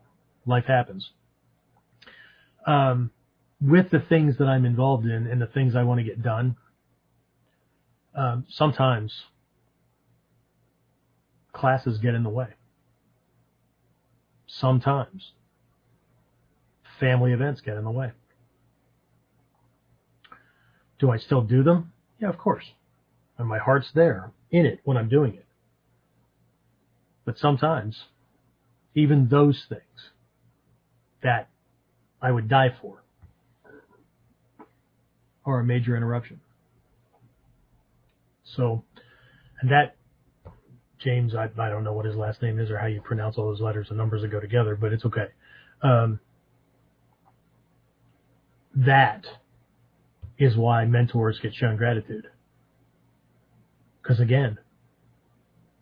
[0.47, 1.11] life happens.
[2.66, 3.11] Um,
[3.61, 6.57] with the things that I'm involved in and the things I want to get done,
[8.15, 9.12] um, sometimes
[11.53, 12.49] classes get in the way.
[14.47, 15.32] Sometimes
[17.03, 18.12] family events get in the way.
[21.01, 21.93] Do I still do them?
[22.20, 22.65] Yeah, of course.
[23.37, 25.45] And my heart's there in it when I'm doing it.
[27.24, 27.97] But sometimes,
[28.95, 30.11] even those things
[31.24, 31.49] that
[32.20, 33.03] I would die for
[35.45, 36.41] are a major interruption.
[38.45, 38.85] So,
[39.61, 39.97] and that,
[41.01, 43.47] James, I, I don't know what his last name is or how you pronounce all
[43.47, 45.27] those letters and numbers that go together, but it's okay.
[45.83, 46.20] Um,
[48.74, 49.27] that
[50.39, 52.27] is why mentors get shown gratitude.
[54.03, 54.59] Because again,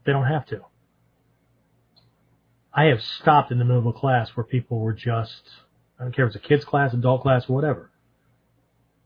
[0.05, 0.61] they don't have to.
[2.73, 5.43] I have stopped in the middle of a class where people were just,
[5.99, 7.91] I don't care if it's a kid's class, adult class, whatever,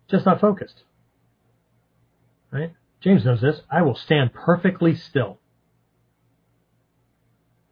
[0.09, 0.83] just not focused.
[2.51, 2.73] Right?
[3.01, 3.61] James knows this.
[3.71, 5.39] I will stand perfectly still.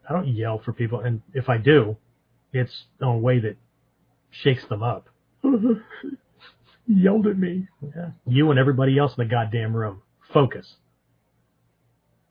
[0.09, 1.97] I don't yell for people, and if I do,
[2.53, 3.57] it's in a way that
[4.31, 5.09] shakes them up.
[6.87, 7.69] yelled at me.
[7.95, 8.11] Yeah.
[8.27, 10.03] You and everybody else in the goddamn room.
[10.33, 10.75] Focus.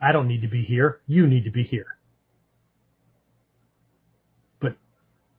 [0.01, 0.99] I don't need to be here.
[1.07, 1.97] You need to be here.
[4.59, 4.75] But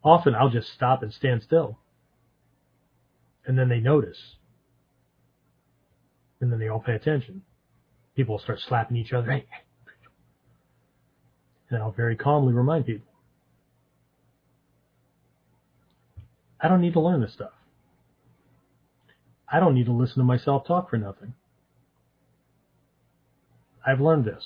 [0.05, 1.79] often I'll just stop and stand still.
[3.45, 4.19] And then they notice.
[6.41, 7.43] And then they all pay attention.
[8.15, 9.31] People will start slapping each other.
[9.31, 9.47] Hey.
[11.71, 13.07] And I'll very calmly remind people.
[16.61, 17.51] I don't need to learn this stuff.
[19.53, 21.35] I don't need to listen to myself talk for nothing.
[23.87, 24.43] I've learned this.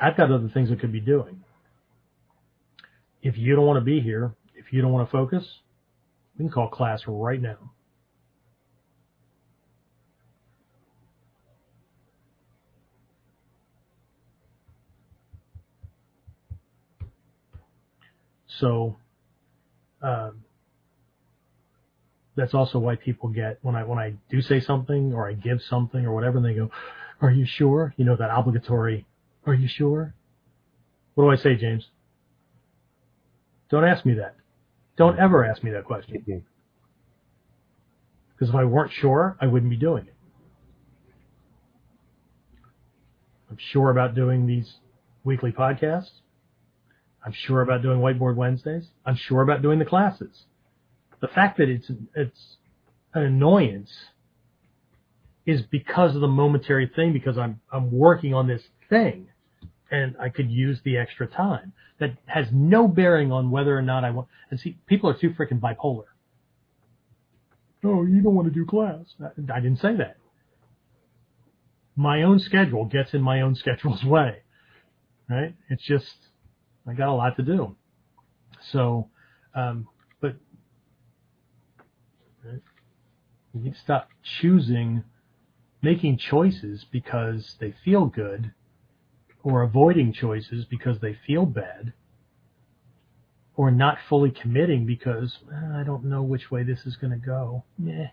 [0.00, 1.44] I've got other things I could be doing.
[3.22, 5.44] If you don't want to be here, if you don't want to focus,
[6.36, 7.72] we can call class right now.
[18.60, 18.96] So,
[20.02, 20.42] um,
[22.38, 25.60] that's also why people get when I when I do say something or I give
[25.60, 26.70] something or whatever, and they go,
[27.20, 29.06] "Are you sure?" You know that obligatory,
[29.44, 30.14] "Are you sure?"
[31.14, 31.84] What do I say, James?
[33.70, 34.36] Don't ask me that.
[34.96, 36.18] Don't ever ask me that question.
[36.18, 36.38] Mm-hmm.
[38.32, 40.14] Because if I weren't sure, I wouldn't be doing it.
[43.50, 44.76] I'm sure about doing these
[45.24, 46.20] weekly podcasts.
[47.26, 48.86] I'm sure about doing Whiteboard Wednesdays.
[49.04, 50.44] I'm sure about doing the classes
[51.20, 52.56] the fact that it's it's
[53.14, 53.90] an annoyance
[55.46, 59.28] is because of the momentary thing because I'm I'm working on this thing
[59.90, 61.72] and I could use the extra time.
[62.00, 65.30] That has no bearing on whether or not I want and see people are too
[65.30, 66.04] freaking bipolar.
[67.84, 69.04] Oh, you don't want to do class.
[69.20, 70.16] I, I didn't say that.
[71.96, 74.42] My own schedule gets in my own schedule's way.
[75.28, 75.54] Right?
[75.68, 76.14] It's just
[76.86, 77.76] I got a lot to do.
[78.72, 79.10] So
[79.54, 79.88] Um,
[82.48, 82.62] right,
[83.54, 84.08] you need to stop
[84.40, 85.04] choosing,
[85.82, 88.52] making choices because they feel good,
[89.42, 91.92] or avoiding choices because they feel bad,
[93.56, 97.18] or not fully committing because "Eh, I don't know which way this is going to
[97.18, 97.64] go.
[97.78, 98.08] Yeah.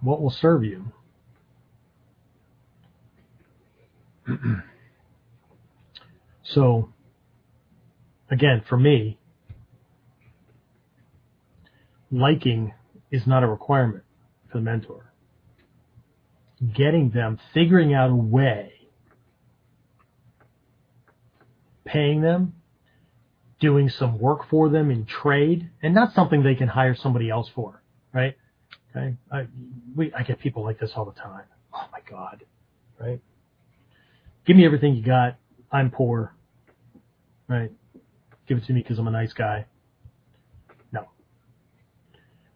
[0.00, 0.92] What will serve you?
[6.42, 6.88] so,
[8.30, 9.18] again, for me,
[12.10, 12.72] liking
[13.10, 14.04] is not a requirement
[14.50, 15.12] for the mentor.
[16.74, 18.72] Getting them, figuring out a way,
[21.84, 22.54] paying them,
[23.60, 27.50] doing some work for them in trade, and not something they can hire somebody else
[27.54, 27.82] for,
[28.12, 28.36] right?
[28.94, 29.46] Okay, I
[29.96, 31.44] we I get people like this all the time.
[31.72, 32.44] Oh my god,
[32.98, 33.20] right?
[34.46, 35.36] Give me everything you got.
[35.72, 36.34] I'm poor,
[37.48, 37.70] right?
[38.50, 39.64] Give it to me because I'm a nice guy.
[40.90, 41.06] No.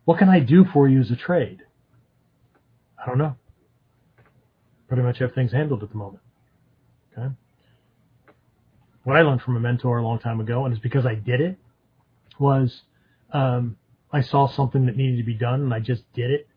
[0.07, 1.61] What can I do for you as a trade?
[3.01, 3.37] I don't know.
[4.89, 6.21] Pretty much have things handled at the moment.
[7.17, 7.33] Okay.
[9.05, 11.41] What I learned from a mentor a long time ago, and it's because I did
[11.41, 11.59] it,
[12.41, 12.83] was
[13.33, 13.77] um,
[14.13, 16.49] I saw something that needed to be done, and I just did it,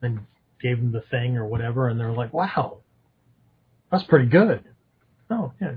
[0.00, 0.20] and
[0.58, 2.78] gave them the thing or whatever, and they're like, "Wow,
[3.90, 4.64] that's pretty good."
[5.28, 5.72] Oh yeah.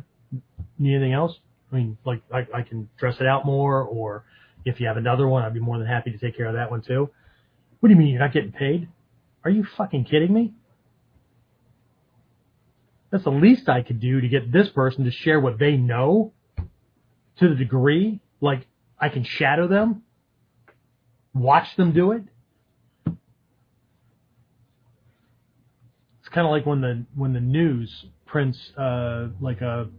[0.80, 1.38] Need anything else?
[1.76, 4.24] I mean, like I, I can dress it out more, or
[4.64, 6.72] if you have another one, I'd be more than happy to take care of that
[6.72, 7.10] one too.
[7.80, 8.88] What do you mean you're not getting paid?
[9.44, 10.54] Are you fucking kidding me?
[13.12, 16.32] That's the least I could do to get this person to share what they know
[17.40, 18.66] to the degree like
[18.98, 20.04] I can shadow them,
[21.34, 22.24] watch them do it.
[26.22, 29.90] It's kind of like when the when the news prints uh, like a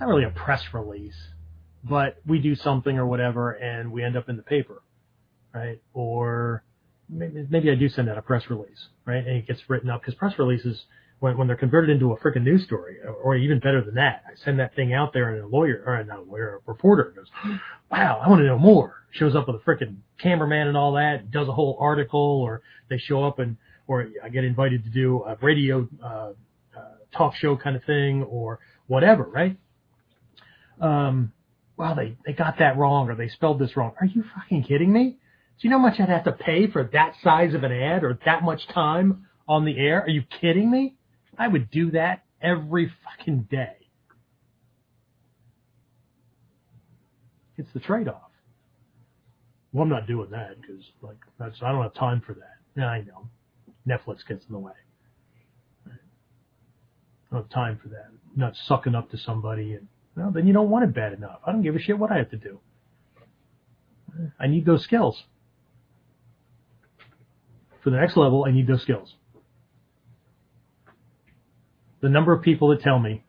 [0.00, 1.16] not really a press release,
[1.84, 4.82] but we do something or whatever and we end up in the paper,
[5.54, 5.80] right?
[5.94, 6.64] Or
[7.08, 9.24] maybe, maybe I do send out a press release, right?
[9.26, 10.84] And it gets written up because press releases
[11.20, 14.22] when, when they're converted into a freaking news story, or, or even better than that,
[14.26, 17.14] I send that thing out there and a lawyer, or not a lawyer, a reporter
[17.16, 17.28] goes,
[17.90, 18.94] wow, I want to know more.
[19.12, 22.98] Shows up with a freaking cameraman and all that, does a whole article, or they
[22.98, 23.56] show up and,
[23.86, 26.32] or I get invited to do a radio, uh,
[26.76, 26.80] uh,
[27.16, 29.56] talk show kind of thing, or whatever, right?
[30.80, 31.32] Um,
[31.76, 33.92] well, they, they got that wrong, or they spelled this wrong.
[34.00, 35.10] Are you fucking kidding me?
[35.10, 38.04] Do you know how much I'd have to pay for that size of an ad
[38.04, 40.02] or that much time on the air?
[40.02, 40.96] Are you kidding me?
[41.38, 43.76] I would do that every fucking day.
[47.58, 48.22] It's the trade-off.
[49.72, 52.56] Well, I'm not doing that because like that's I don't have time for that.
[52.76, 53.28] Yeah, I know.
[53.86, 54.72] Netflix gets in the way.
[55.86, 55.90] I
[57.30, 58.06] don't have time for that.
[58.08, 59.86] I'm not sucking up to somebody and
[60.16, 61.40] well, then you don't want it bad enough.
[61.46, 62.60] I don't give a shit what I have to do.
[64.40, 65.24] I need those skills.
[67.84, 69.14] For the next level, I need those skills
[72.00, 73.24] the number of people that tell me,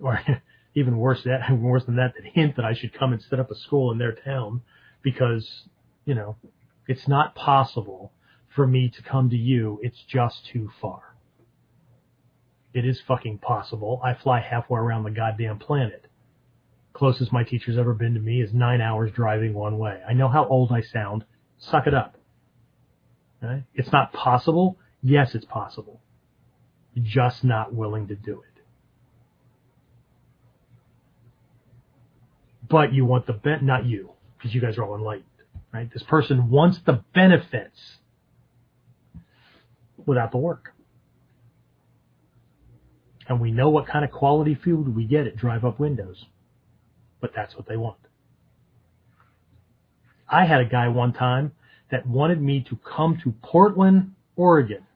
[0.00, 0.20] or
[0.74, 3.50] even worse that worse than that, that hint that I should come and set up
[3.50, 4.62] a school in their town
[5.02, 5.64] because
[6.04, 6.36] you know
[6.86, 8.12] it's not possible
[8.54, 9.80] for me to come to you.
[9.82, 11.11] It's just too far.
[12.74, 14.00] It is fucking possible.
[14.02, 16.06] I fly halfway around the goddamn planet.
[16.92, 20.00] Closest my teacher's ever been to me is nine hours driving one way.
[20.08, 21.24] I know how old I sound.
[21.58, 22.16] Suck it up.
[23.74, 24.78] It's not possible.
[25.02, 26.00] Yes, it's possible
[27.00, 28.62] just not willing to do it.
[32.68, 35.26] But you want the ben- not you, because you guys are all enlightened,
[35.72, 35.90] right?
[35.92, 37.98] This person wants the benefits
[40.06, 40.71] without the work.
[43.28, 46.24] And we know what kind of quality fuel we get at drive up windows.
[47.20, 47.98] But that's what they want.
[50.28, 51.52] I had a guy one time
[51.90, 54.86] that wanted me to come to Portland, Oregon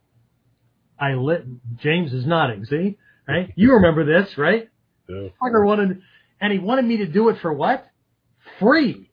[0.98, 1.44] I lit.
[1.76, 2.64] James is nodding.
[2.64, 2.96] See,
[3.28, 3.52] right?
[3.56, 4.68] You remember this, right?
[5.08, 5.28] Yeah.
[5.40, 6.00] Wanted,
[6.40, 7.86] and he wanted me to do it for what?
[8.58, 9.10] Free,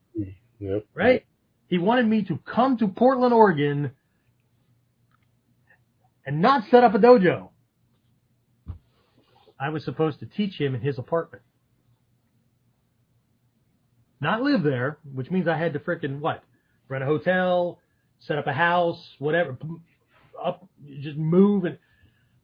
[0.59, 0.85] Yep.
[0.95, 1.25] right?
[1.67, 3.91] He wanted me to come to Portland, Oregon,
[6.25, 7.49] and not set up a dojo.
[9.63, 11.41] I was supposed to teach him in his apartment,
[14.19, 16.43] not live there, which means I had to frickin' what?
[16.89, 17.79] Rent a hotel,
[18.19, 19.57] set up a house, whatever,
[20.43, 20.67] up,
[20.99, 21.77] just move and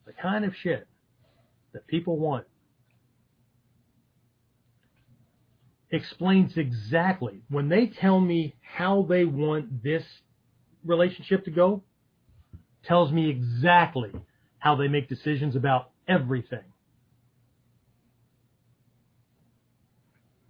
[0.05, 0.87] the kind of shit
[1.73, 2.45] that people want
[5.91, 7.41] explains exactly.
[7.49, 10.05] When they tell me how they want this
[10.85, 11.83] relationship to go
[12.85, 14.11] tells me exactly
[14.59, 16.63] how they make decisions about everything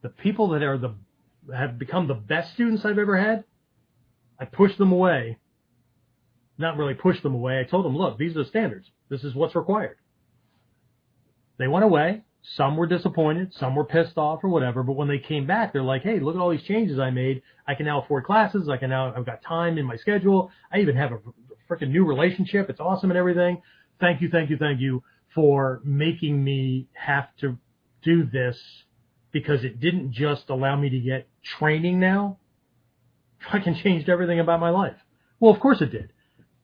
[0.02, 0.96] The people that are the
[1.54, 3.44] have become the best students I've ever had,
[4.40, 5.38] I pushed them away.
[6.58, 7.60] Not really pushed them away.
[7.60, 8.90] I told them, look, these are the standards.
[9.10, 9.98] This is what's required.
[11.58, 12.24] They went away.
[12.56, 13.54] Some were disappointed.
[13.54, 14.84] Some were pissed off or whatever.
[14.84, 17.42] But when they came back, they're like, hey, look at all these changes I made.
[17.68, 18.70] I can now afford classes.
[18.70, 20.52] I can now, I've got time in my schedule.
[20.72, 21.20] I even have a
[21.70, 22.70] freaking new relationship.
[22.70, 23.62] It's awesome and everything.
[24.00, 25.04] Thank you, thank you, thank you
[25.36, 27.58] for making me have to
[28.02, 28.58] do this
[29.32, 31.28] because it didn't just allow me to get
[31.58, 32.38] training now.
[33.52, 34.98] Fucking changed everything about my life.
[35.40, 36.12] Well, of course it did.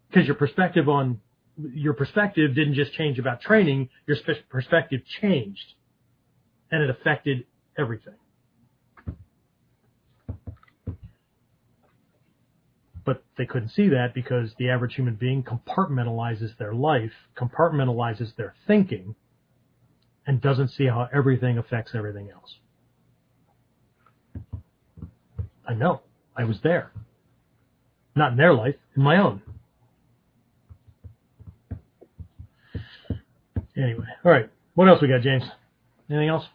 [0.10, 1.22] Because your perspective on,
[1.58, 4.18] your perspective didn't just change about training, your
[4.50, 5.74] perspective changed.
[6.72, 7.46] And it affected
[7.78, 8.16] everything.
[13.06, 18.56] But they couldn't see that because the average human being compartmentalizes their life, compartmentalizes their
[18.66, 19.16] thinking,
[20.28, 22.58] and doesn't see how everything affects everything else.
[25.68, 26.02] I know.
[26.36, 26.92] I was there.
[28.16, 29.42] Not in their life, in my own.
[33.78, 34.50] Anyway, all right.
[34.74, 35.44] What else we got, James?
[36.10, 36.46] Anything else?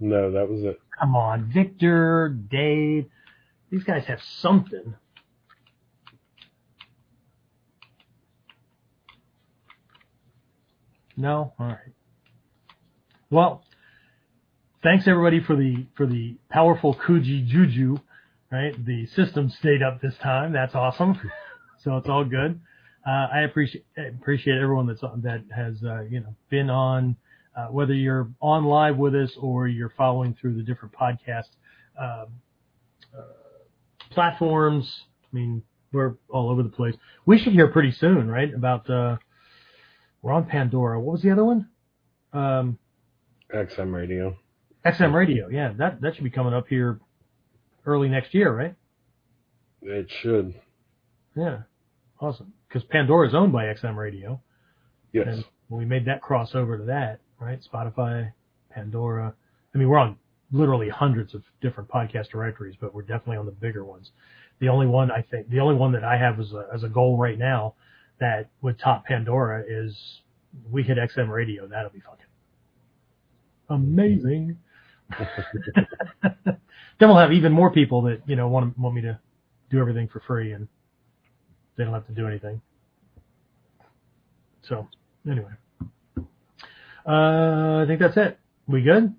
[0.00, 0.80] No, that was it.
[0.98, 3.06] Come on, Victor, Dave.
[3.70, 4.94] These guys have something.
[11.16, 11.78] No, all right.
[13.30, 13.62] Well,
[14.82, 17.98] thanks everybody for the for the powerful Kuji Juju.
[18.50, 20.52] Right, the system stayed up this time.
[20.52, 21.20] That's awesome.
[21.84, 22.58] So it's all good.
[23.06, 27.14] Uh, I appreciate appreciate everyone that's on, that has uh, you know been on,
[27.56, 31.46] uh, whether you're on live with us or you're following through the different podcast
[31.96, 32.26] um,
[33.16, 33.22] uh,
[34.10, 34.92] platforms.
[35.22, 36.96] I mean, we're all over the place.
[37.26, 38.52] We should hear pretty soon, right?
[38.52, 39.18] About uh,
[40.20, 40.98] we're on Pandora.
[40.98, 41.68] What was the other one?
[42.32, 42.76] Um,
[43.54, 44.36] XM Radio.
[44.84, 45.48] XM Radio.
[45.48, 47.00] Yeah, that that should be coming up here
[47.86, 48.74] early next year, right?
[49.82, 50.54] It should.
[51.36, 51.60] Yeah,
[52.20, 52.52] awesome.
[52.68, 54.40] Because Pandora is owned by XM Radio,
[55.12, 55.26] Yes.
[55.28, 57.60] and when we made that crossover to that, right?
[57.72, 58.32] Spotify,
[58.70, 59.34] Pandora.
[59.74, 60.16] I mean, we're on
[60.52, 64.10] literally hundreds of different podcast directories, but we're definitely on the bigger ones.
[64.60, 66.88] The only one I think, the only one that I have as a, as a
[66.88, 67.74] goal right now
[68.18, 69.96] that would top Pandora is
[70.70, 71.66] we hit XM Radio.
[71.68, 72.26] That'll be fucking
[73.68, 74.58] amazing.
[76.44, 76.58] then
[77.00, 79.18] we'll have even more people that you know want want me to
[79.70, 80.68] do everything for free, and
[81.76, 82.60] they don't have to do anything.
[84.62, 84.86] So
[85.30, 85.52] anyway,
[87.06, 88.38] uh, I think that's it.
[88.66, 89.14] We good?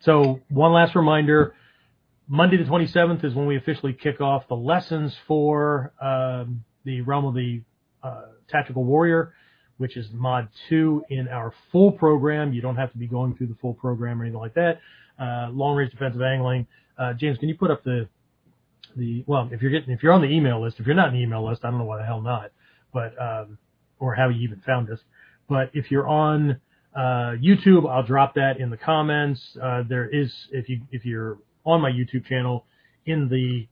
[0.00, 1.54] So one last reminder:
[2.28, 7.24] Monday the 27th is when we officially kick off the lessons for um, the realm
[7.24, 7.62] of the
[8.02, 9.32] uh, tactical warrior,
[9.78, 12.52] which is mod two in our full program.
[12.52, 14.80] You don't have to be going through the full program or anything like that.
[15.18, 16.66] Uh, long range defensive angling.
[16.98, 18.08] Uh, James, can you put up the
[18.96, 21.14] the well, if you're getting if you're on the email list, if you're not on
[21.14, 22.50] the email list, I don't know why the hell not,
[22.92, 23.58] but um,
[23.98, 24.98] or how you even found us.
[25.48, 26.60] But if you're on
[26.94, 29.40] uh, YouTube, I'll drop that in the comments.
[29.62, 32.64] Uh, there is if you if you're on my YouTube channel
[33.04, 33.68] in the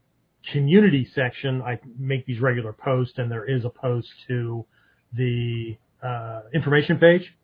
[0.52, 4.66] community section, I make these regular posts, and there is a post to
[5.16, 7.34] the uh, information page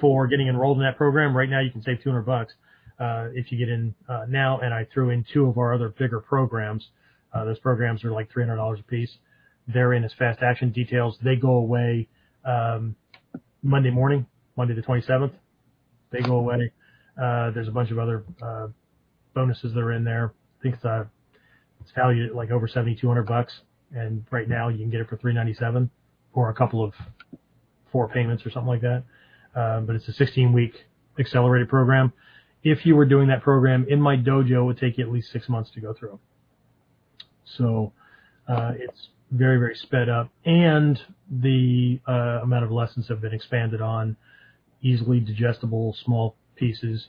[0.00, 1.36] for getting enrolled in that program.
[1.36, 2.54] Right now, you can save 200 bucks
[3.00, 4.60] uh, if you get in uh, now.
[4.60, 6.88] And I threw in two of our other bigger programs.
[7.32, 9.10] Uh, those programs are like $300 a piece.
[9.68, 11.18] They're in as fast action details.
[11.22, 12.08] They go away
[12.44, 12.94] um,
[13.62, 14.26] Monday morning,
[14.56, 15.32] Monday the 27th.
[16.12, 16.70] They go away.
[17.20, 18.68] Uh, there's a bunch of other uh,
[19.34, 20.32] bonuses that are in there.
[20.60, 21.04] I think it's uh,
[21.80, 23.60] it's valued at like over 7,200 bucks,
[23.92, 25.90] and right now you can get it for 397
[26.32, 26.92] or a couple of
[27.92, 29.04] four payments or something like that.
[29.54, 30.74] Um, but it's a 16 week
[31.18, 32.12] accelerated program.
[32.62, 35.30] If you were doing that program in my dojo, it would take you at least
[35.30, 36.18] six months to go through.
[37.44, 37.92] So
[38.48, 41.00] uh, it's very, very sped up, and
[41.30, 44.16] the uh, amount of lessons have been expanded on
[44.82, 47.08] easily digestible small pieces.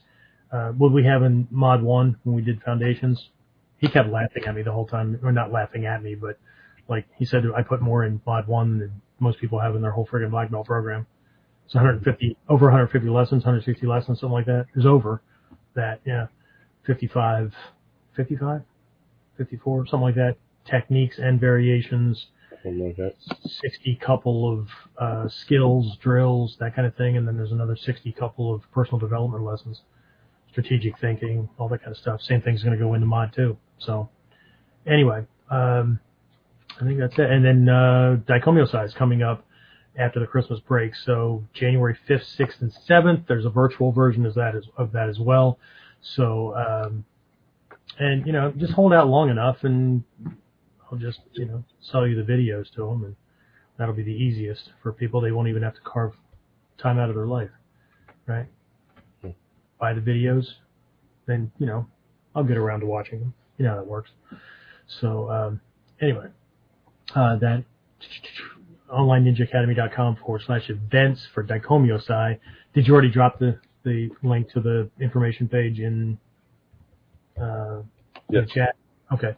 [0.52, 3.28] Uh, what we have in Mod 1 when we did Foundations,
[3.78, 6.38] he kept laughing at me the whole time, or not laughing at me, but
[6.88, 9.90] like he said, I put more in Mod 1 than most people have in their
[9.90, 11.06] whole friggin' black belt program.
[11.66, 14.66] It's 150, over 150 lessons, 160 lessons, something like that.
[14.74, 15.22] Is over
[15.74, 16.26] that, yeah.
[16.86, 17.52] 55,
[18.16, 18.62] 55,
[19.36, 20.36] 54, something like that.
[20.64, 22.28] Techniques and variations.
[22.50, 23.14] Something like that.
[23.44, 24.68] 60 couple of
[24.98, 28.98] uh, skills, drills, that kind of thing, and then there's another 60 couple of personal
[28.98, 29.82] development lessons,
[30.50, 32.22] strategic thinking, all that kind of stuff.
[32.22, 33.58] Same thing's going to go into mod two.
[33.78, 34.08] So,
[34.86, 36.00] anyway, um,
[36.80, 37.30] I think that's it.
[37.30, 39.44] And then uh, Daikomyosai coming up
[39.98, 40.94] after the Christmas break.
[40.94, 43.26] So January 5th, 6th, and 7th.
[43.26, 45.58] There's a virtual version of that as, of that as well.
[46.00, 47.04] So um,
[47.98, 50.04] and you know, just hold out long enough, and
[50.90, 53.16] I'll just you know sell you the videos to them, and
[53.76, 55.20] that'll be the easiest for people.
[55.20, 56.12] They won't even have to carve
[56.78, 57.50] time out of their life,
[58.26, 58.46] right?
[59.22, 59.30] Hmm.
[59.80, 60.46] Buy the videos,
[61.26, 61.86] then you know,
[62.34, 63.34] I'll get around to watching them.
[63.56, 64.10] You know how that works.
[65.00, 65.60] So um,
[66.00, 66.28] anyway,
[67.14, 67.64] uh, that
[68.92, 72.38] onlineninjaacademy.com forward slash events for Daikomyosai.
[72.74, 76.18] Did you already drop the, the link to the information page in,
[77.40, 77.82] uh,
[78.30, 78.44] Yes.
[78.46, 78.76] the chat?
[79.12, 79.34] Okay.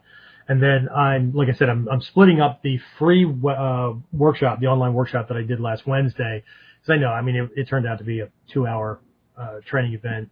[0.48, 4.66] And then I'm, like I said, I'm, I'm splitting up the free, uh, workshop, the
[4.66, 6.42] online workshop that I did last Wednesday.
[6.84, 9.00] Cause I know, I mean, it, it turned out to be a two hour,
[9.38, 10.28] uh, training event.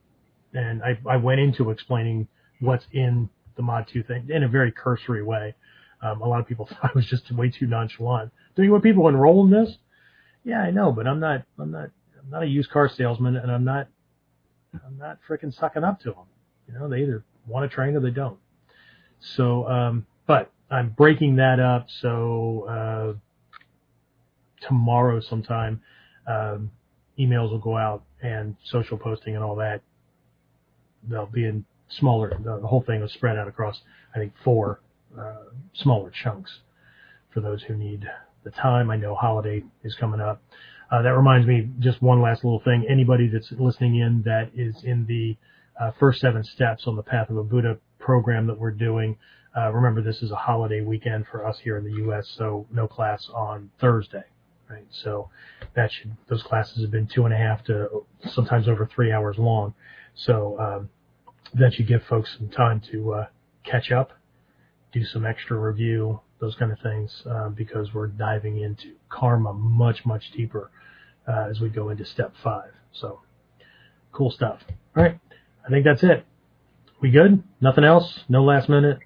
[0.55, 2.27] And I, I went into explaining
[2.60, 5.55] what's in the mod 2 thing in a very cursory way.
[6.03, 8.31] Um, a lot of people thought I was just way too nonchalant.
[8.57, 9.77] Do you want people enroll in this?
[10.45, 13.51] Yeah, I know, but I'm not, I'm not, I'm not a used car salesman and
[13.51, 13.89] I'm not,
[14.87, 16.25] I'm not freaking sucking up to them.
[16.66, 18.39] You know, they either want to train or they don't.
[19.20, 21.89] So, um, but I'm breaking that up.
[22.01, 25.81] So, uh, tomorrow sometime,
[26.27, 26.70] um,
[27.19, 29.83] emails will go out and social posting and all that.
[31.09, 33.81] They'll be in smaller, the, whole thing was spread out across,
[34.15, 34.81] I think, four,
[35.16, 35.44] uh,
[35.74, 36.60] smaller chunks
[37.32, 38.05] for those who need
[38.44, 38.90] the time.
[38.90, 40.43] I know holiday is coming up.
[40.90, 42.86] Uh, that reminds me, just one last little thing.
[42.89, 45.36] Anybody that's listening in that is in the
[45.78, 49.16] uh, first seven steps on the Path of a Buddha program that we're doing,
[49.56, 52.86] uh, remember this is a holiday weekend for us here in the U.S., so no
[52.86, 54.24] class on Thursday,
[54.70, 54.86] right?
[54.90, 55.30] So
[55.74, 59.36] that should those classes have been two and a half to sometimes over three hours
[59.39, 59.74] long.
[60.14, 60.90] So um,
[61.55, 63.26] that should give folks some time to uh,
[63.64, 64.12] catch up,
[64.93, 70.05] do some extra review, those kind of things, uh, because we're diving into karma much,
[70.06, 70.70] much deeper
[71.27, 72.70] uh, as we go into step five.
[72.93, 73.20] So
[74.12, 74.60] cool stuff.
[74.97, 75.19] All right.
[75.66, 76.24] I think that's it.
[77.01, 77.43] We good?
[77.60, 78.24] Nothing else?
[78.28, 78.98] No last minute?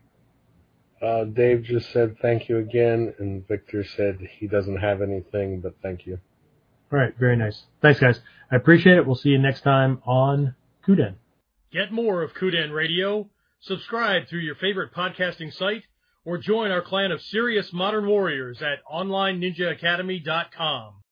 [1.03, 5.75] Uh, Dave just said thank you again, and Victor said he doesn't have anything, but
[5.83, 6.19] thank you.
[6.93, 7.13] All right.
[7.19, 7.65] Very nice.
[7.81, 8.21] Thanks, guys.
[8.51, 9.07] I appreciate it.
[9.07, 10.55] We'll see you next time on
[10.87, 11.15] Kuden.
[11.73, 13.29] Get more of Kuden Radio.
[13.65, 15.85] Subscribe through your favorite podcasting site
[16.25, 20.95] or join our clan of serious modern warriors at OnlineNinjaAcademy.com.